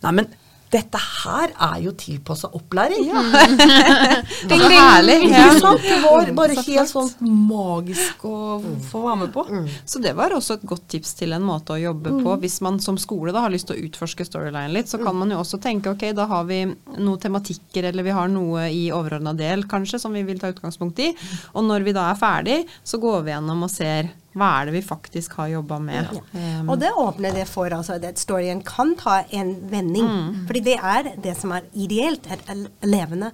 Nei, 0.00 0.14
men 0.16 0.30
dette 0.70 0.98
her 1.02 1.50
er 1.50 1.78
jo 1.82 1.92
tilpassa 1.98 2.50
opplæring. 2.54 3.08
Det 4.50 4.56
er 4.56 4.74
herlig. 4.74 5.16
Ja. 5.30 5.48
Det 5.82 5.96
var 6.04 6.30
bare 6.36 6.56
helt 6.62 6.90
sånn 6.90 7.10
magisk 7.50 8.24
å 8.28 8.60
få 8.90 9.02
være 9.04 9.18
med 9.24 9.32
på. 9.34 9.44
Så 9.84 10.02
det 10.02 10.14
var 10.18 10.34
også 10.36 10.58
et 10.58 10.66
godt 10.70 10.86
tips 10.94 11.16
til 11.18 11.34
en 11.36 11.44
måte 11.46 11.74
å 11.74 11.80
jobbe 11.80 12.14
på. 12.22 12.36
Hvis 12.44 12.60
man 12.64 12.78
som 12.82 12.98
skole 13.00 13.34
da 13.34 13.44
har 13.44 13.52
lyst 13.52 13.70
til 13.70 13.78
å 13.78 13.88
utforske 13.88 14.26
storyline 14.28 14.72
litt, 14.74 14.90
så 14.90 15.00
kan 15.02 15.18
man 15.18 15.34
jo 15.34 15.40
også 15.42 15.60
tenke 15.62 15.92
ok, 15.92 16.10
da 16.16 16.28
har 16.30 16.46
vi 16.48 16.62
noen 16.70 17.20
tematikker 17.20 17.90
eller 17.90 18.06
vi 18.06 18.14
har 18.14 18.30
noe 18.30 18.68
i 18.70 18.86
overordna 18.94 19.34
del 19.36 19.66
kanskje 19.70 20.00
som 20.02 20.14
vi 20.14 20.24
vil 20.26 20.40
ta 20.40 20.52
utgangspunkt 20.54 21.02
i. 21.02 21.12
Og 21.54 21.66
når 21.66 21.86
vi 21.86 21.96
da 21.96 22.10
er 22.12 22.20
ferdig, 22.20 22.62
så 22.86 23.02
går 23.02 23.26
vi 23.26 23.34
gjennom 23.34 23.66
og 23.66 23.72
ser 23.72 24.14
hva 24.38 24.48
er 24.60 24.68
det 24.68 24.76
vi 24.76 24.82
faktisk 24.86 25.32
har 25.40 25.48
jobba 25.50 25.80
med? 25.82 26.10
Um, 26.32 26.68
Og 26.70 26.76
det 26.78 26.92
åpner 26.94 27.34
det 27.34 27.48
for 27.50 27.72
altså, 27.74 27.96
at 27.98 28.20
storyen 28.20 28.62
kan 28.66 28.94
ta 28.98 29.24
en 29.34 29.56
vending. 29.72 30.06
Mm. 30.06 30.44
Fordi 30.46 30.62
det 30.68 30.76
er 30.78 31.14
det 31.22 31.34
som 31.38 31.54
er 31.56 31.66
ideelt, 31.74 32.28
et 32.30 32.52
elevene 32.86 33.32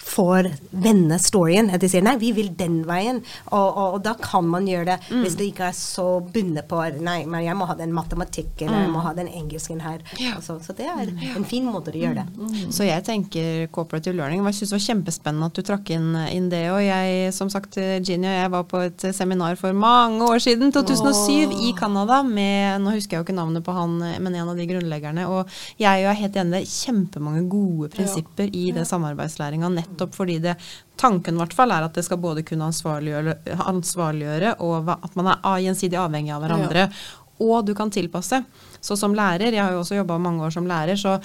får 0.00 0.48
vende 0.70 1.18
storyen. 1.20 1.70
At 1.74 1.80
de 1.82 1.88
sier 1.92 2.04
nei, 2.04 2.16
vi 2.20 2.32
vil 2.36 2.50
den 2.56 2.78
veien. 2.88 3.22
Og, 3.52 3.66
og, 3.76 3.94
og 3.96 4.02
da 4.06 4.14
kan 4.20 4.46
man 4.48 4.66
gjøre 4.68 4.86
det. 4.92 4.98
Mm. 5.10 5.22
Hvis 5.24 5.36
du 5.38 5.44
ikke 5.46 5.68
er 5.70 5.76
så 5.76 6.06
bundet 6.32 6.68
på 6.70 6.80
nei, 7.02 7.18
men 7.28 7.44
jeg 7.44 7.56
må 7.58 7.66
ha 7.68 7.74
den 7.78 7.92
matematikken 7.96 8.68
eller 8.68 8.86
jeg 8.86 8.86
Mm. 8.86 8.92
må 8.94 9.00
ha 9.02 9.12
den 9.16 9.28
engelsken 9.28 9.80
her. 9.82 10.00
Ja. 10.20 10.36
så 10.40 10.58
det 10.76 10.86
er 10.86 11.10
en 11.36 11.44
fin 11.44 11.64
måte 11.66 11.90
å 11.92 11.98
gjøre 12.00 12.24
Mm. 12.26 12.52
det. 12.52 12.72
Så 12.74 12.84
jeg 12.86 13.02
tenker 13.04 13.66
cooperative 13.72 14.14
learning. 14.16 14.44
Jeg 14.44 14.54
syns 14.54 14.70
det 14.70 14.76
var 14.78 14.86
kjempespennende 14.86 15.46
at 15.46 15.54
du 15.54 15.62
trakk 15.62 15.90
inn, 15.90 16.14
inn 16.30 16.48
det. 16.48 16.70
Og 16.70 16.80
jeg, 16.84 17.32
som 17.34 17.50
sagt, 17.50 17.74
Ginny 17.76 18.26
og 18.28 18.36
jeg 18.42 18.50
var 18.50 18.64
på 18.64 18.78
et 18.86 19.06
seminar 19.14 19.56
for 19.56 19.72
mange 19.72 20.22
år 20.22 20.38
siden, 20.42 20.72
2007, 20.72 21.52
i 21.68 21.72
Canada, 21.78 22.22
med 22.22 22.80
Nå 22.82 22.92
husker 22.94 23.16
jeg 23.16 23.24
jo 23.24 23.26
ikke 23.26 23.36
navnet 23.38 23.64
på 23.64 23.72
han, 23.74 23.98
men 23.98 24.34
en 24.34 24.48
av 24.48 24.56
de 24.56 24.66
grunnleggerne. 24.66 25.26
Og 25.28 25.48
jeg 25.78 26.04
er 26.04 26.14
helt 26.14 26.36
enig, 26.36 26.52
det 26.52 26.62
er 26.62 26.92
kjempemange 26.92 27.48
gode 27.48 27.88
prinsipper 27.90 28.50
i 28.54 28.70
det 28.72 28.86
samarbeidslæringa, 28.86 29.65
nettopp 29.74 30.14
fordi 30.16 30.38
det 30.44 30.56
Tanken 30.96 31.36
i 31.36 31.40
hvert 31.42 31.52
fall 31.52 31.74
er 31.74 31.84
at 31.84 31.92
det 31.92 32.06
skal 32.06 32.16
både 32.22 32.40
kunne 32.46 32.70
ansvarliggjøre, 32.70 33.34
ansvarliggjøre 33.68 34.54
og 34.64 34.88
at 34.94 35.18
man 35.18 35.28
er 35.34 35.64
gjensidig 35.66 35.98
avhengig 36.00 36.32
av 36.32 36.40
hverandre. 36.40 36.86
Og 37.44 37.66
du 37.68 37.74
kan 37.76 37.92
tilpasse. 37.92 38.38
Så 38.80 38.96
som 38.96 39.12
lærer, 39.12 39.52
jeg 39.52 39.60
har 39.60 39.74
jo 39.74 39.82
også 39.82 39.98
jobba 39.98 40.16
mange 40.16 40.46
år 40.46 40.54
som 40.56 40.64
lærer, 40.64 40.96
så 40.96 41.18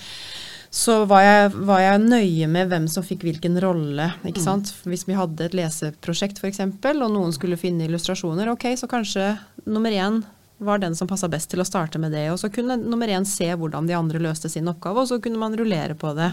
så 0.71 1.01
var 1.03 1.19
jeg, 1.19 1.47
var 1.67 1.81
jeg 1.83 1.99
nøye 1.99 2.47
med 2.47 2.69
hvem 2.71 2.85
som 2.87 3.03
fikk 3.03 3.25
hvilken 3.27 3.57
rolle. 3.59 4.05
ikke 4.23 4.39
sant? 4.39 4.69
Hvis 4.87 5.03
vi 5.03 5.17
hadde 5.19 5.49
et 5.49 5.55
leseprosjekt 5.57 6.39
f.eks., 6.39 6.61
og 6.63 7.09
noen 7.11 7.33
skulle 7.35 7.59
finne 7.59 7.83
illustrasjoner, 7.89 8.53
ok, 8.53 8.69
så 8.79 8.87
kanskje 8.87 9.33
nummer 9.67 9.91
én 9.91 10.21
var 10.61 10.77
den 10.77 10.95
som 10.95 11.07
passa 11.09 11.27
best 11.31 11.49
til 11.51 11.61
å 11.63 11.65
starte 11.65 11.99
med 12.01 12.13
det. 12.13 12.27
Og 12.31 12.39
så 12.39 12.49
kunne 12.53 12.77
nummer 12.77 13.09
én 13.09 13.25
se 13.25 13.47
hvordan 13.49 13.87
de 13.89 13.95
andre 13.97 14.21
løste 14.21 14.49
sin 14.49 14.69
oppgave, 14.69 15.01
og 15.01 15.09
så 15.09 15.17
kunne 15.23 15.41
man 15.41 15.55
rullere 15.57 15.95
på 15.97 16.13
det 16.17 16.29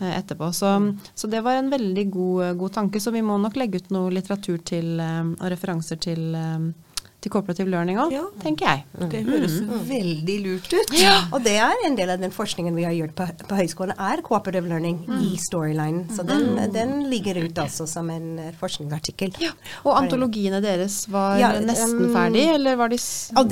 eh, 0.00 0.12
etterpå. 0.18 0.50
Så, 0.52 0.72
så 1.14 1.30
det 1.32 1.40
var 1.44 1.56
en 1.58 1.72
veldig 1.72 2.06
god, 2.12 2.58
god 2.60 2.76
tanke. 2.76 3.00
Så 3.00 3.14
vi 3.14 3.24
må 3.24 3.38
nok 3.40 3.56
legge 3.56 3.80
ut 3.80 3.92
noe 3.94 4.12
litteratur 4.12 4.60
til, 4.68 4.94
eh, 5.00 5.22
og 5.38 5.46
referanser 5.54 6.00
til, 6.04 6.26
eh, 6.36 6.68
til 7.22 7.30
cooperative 7.30 7.70
learning 7.70 7.98
òg, 8.02 8.12
Ja. 8.12 8.24
tenker 8.42 8.66
jeg. 8.66 8.84
Det 9.12 9.22
høres 9.26 9.54
veldig 9.88 10.36
lurt 10.44 10.72
ut. 10.74 10.92
Og 11.32 11.42
det 11.44 11.54
er 11.62 11.86
en 11.86 11.96
del 11.96 12.10
av 12.10 12.18
den 12.20 12.30
forskningen 12.34 12.74
vi 12.74 12.82
har 12.84 12.92
gjort 12.92 13.14
på, 13.14 13.26
på 13.48 13.54
høyskolen, 13.60 13.94
er 13.98 14.22
cooperative 14.26 14.68
learning 14.68 15.04
Mm. 15.06 15.20
i 15.32 15.36
storyline. 15.36 16.06
Så 16.16 16.22
den, 16.26 16.56
den 16.72 17.10
ligger 17.10 17.38
ut 17.44 17.54
altså 17.58 17.86
som 17.88 18.10
en 18.10 18.36
forskningsartikkel. 18.60 19.32
forskningsartikkel. 19.32 19.86
Og 19.86 19.96
antologiene 19.98 20.60
deres 20.62 21.06
var 21.10 21.38
Ja, 21.38 21.52
nesten 21.60 22.06
um, 22.06 22.12
ferdig, 22.14 22.46
eller 22.54 22.76
var 22.76 22.88
de 22.88 22.98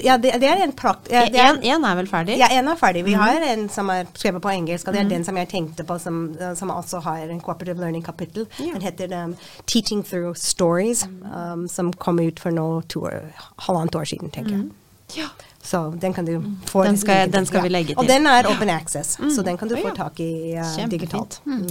ja, 0.05 0.16
det, 0.18 0.35
det 0.41 0.49
er 0.51 0.62
en 0.64 0.73
prakt... 0.73 1.11
Ja, 1.11 1.25
det 1.29 1.39
er, 1.39 1.55
En, 1.55 1.62
en 1.62 1.85
er 1.85 1.97
vel 1.97 2.07
ferdig? 2.11 2.37
Ja, 2.39 2.49
en 2.51 2.68
er 2.68 2.77
ferdig. 2.77 3.05
Vi 3.05 3.14
Mhm. 3.14 3.21
har 3.21 3.41
en 3.53 3.68
som 3.68 3.91
er 3.91 4.05
skrevet 4.14 4.43
på 4.43 4.51
engelsk, 4.53 4.89
og 4.89 4.95
det 4.95 5.01
er 5.05 5.09
den 5.09 5.25
som 5.25 5.37
jeg 5.37 5.49
tenkte 5.49 5.85
på, 5.85 5.99
som, 6.01 6.37
som 6.57 6.71
også 6.71 7.01
har 7.03 7.29
en 7.31 7.41
cooperative 7.41 7.79
learning-kapittel. 7.81 8.47
Ja. 8.59 8.73
Den 8.73 8.83
heter 8.83 9.25
um, 9.25 9.37
'Teaching 9.66 10.03
Through 10.05 10.35
Stories', 10.35 11.07
um, 11.35 11.68
som 11.68 11.93
kom 11.93 12.18
ut 12.21 12.39
for 12.41 12.51
nå 12.51 12.83
to 12.89 13.01
år, 13.01 13.33
halvannet 13.66 13.96
år 14.00 14.08
siden, 14.11 14.30
tenker 14.34 14.56
jeg. 14.56 14.68
Ja. 15.16 15.28
Så 15.62 15.80
den 16.00 16.14
kan 16.16 16.24
du 16.24 16.36
få 16.70 16.84
Den 16.86 16.96
skal 16.96 17.22
jeg- 17.24 17.32
den 17.32 17.44
til. 17.44 17.48
skal 17.50 17.62
vi 17.66 17.68
legge 17.68 17.94
Og 17.98 18.06
den 18.08 18.26
er 18.26 18.46
open 18.48 18.70
access, 18.70 19.16
så 19.34 19.42
den 19.44 19.58
kan 19.58 19.68
du 19.68 19.76
få 19.76 19.90
tak 19.96 20.20
i 20.20 20.56
uh, 20.56 20.86
digitalt. 20.88 21.40
Mm. 21.44 21.66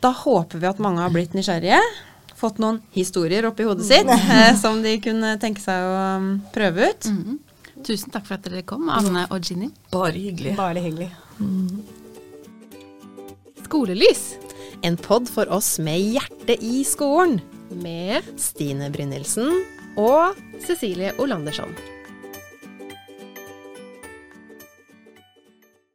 Da 0.00 0.10
håper 0.12 0.58
vi 0.60 0.66
at 0.68 0.78
mange 0.78 1.00
har 1.00 1.10
blitt 1.10 1.32
nysgjerrige. 1.34 1.80
Fått 2.36 2.58
noen 2.60 2.82
historier 2.92 3.46
oppi 3.48 3.64
hodet 3.64 3.86
sitt 3.88 4.06
eh, 4.12 4.54
som 4.60 4.82
de 4.84 4.98
kunne 5.00 5.38
tenke 5.40 5.60
seg 5.64 5.80
å 5.88 6.16
um, 6.20 6.26
prøve 6.52 6.90
ut. 6.92 7.08
Mm. 7.08 7.38
Tusen 7.86 8.12
takk 8.12 8.26
for 8.28 8.34
at 8.36 8.44
dere 8.44 8.62
kom, 8.62 8.88
Anne 8.92 9.26
og 9.30 9.40
Ginny. 9.40 9.70
Bare 9.90 10.12
hyggelig. 10.20 10.54
Bare 10.56 10.80
hyggelig. 10.84 11.10
Skolelys 13.64 14.36
En 14.82 14.96
pod 15.00 15.28
for 15.32 15.48
oss 15.52 15.78
med 15.82 15.98
hjerte 16.14 16.56
i 16.62 16.84
skolen. 16.84 17.40
med 17.82 18.22
Stine 18.38 18.90
Brynildsen. 18.94 19.48
Og 19.96 20.36
Cecilie 20.60 21.12
Olandersson. 21.18 21.95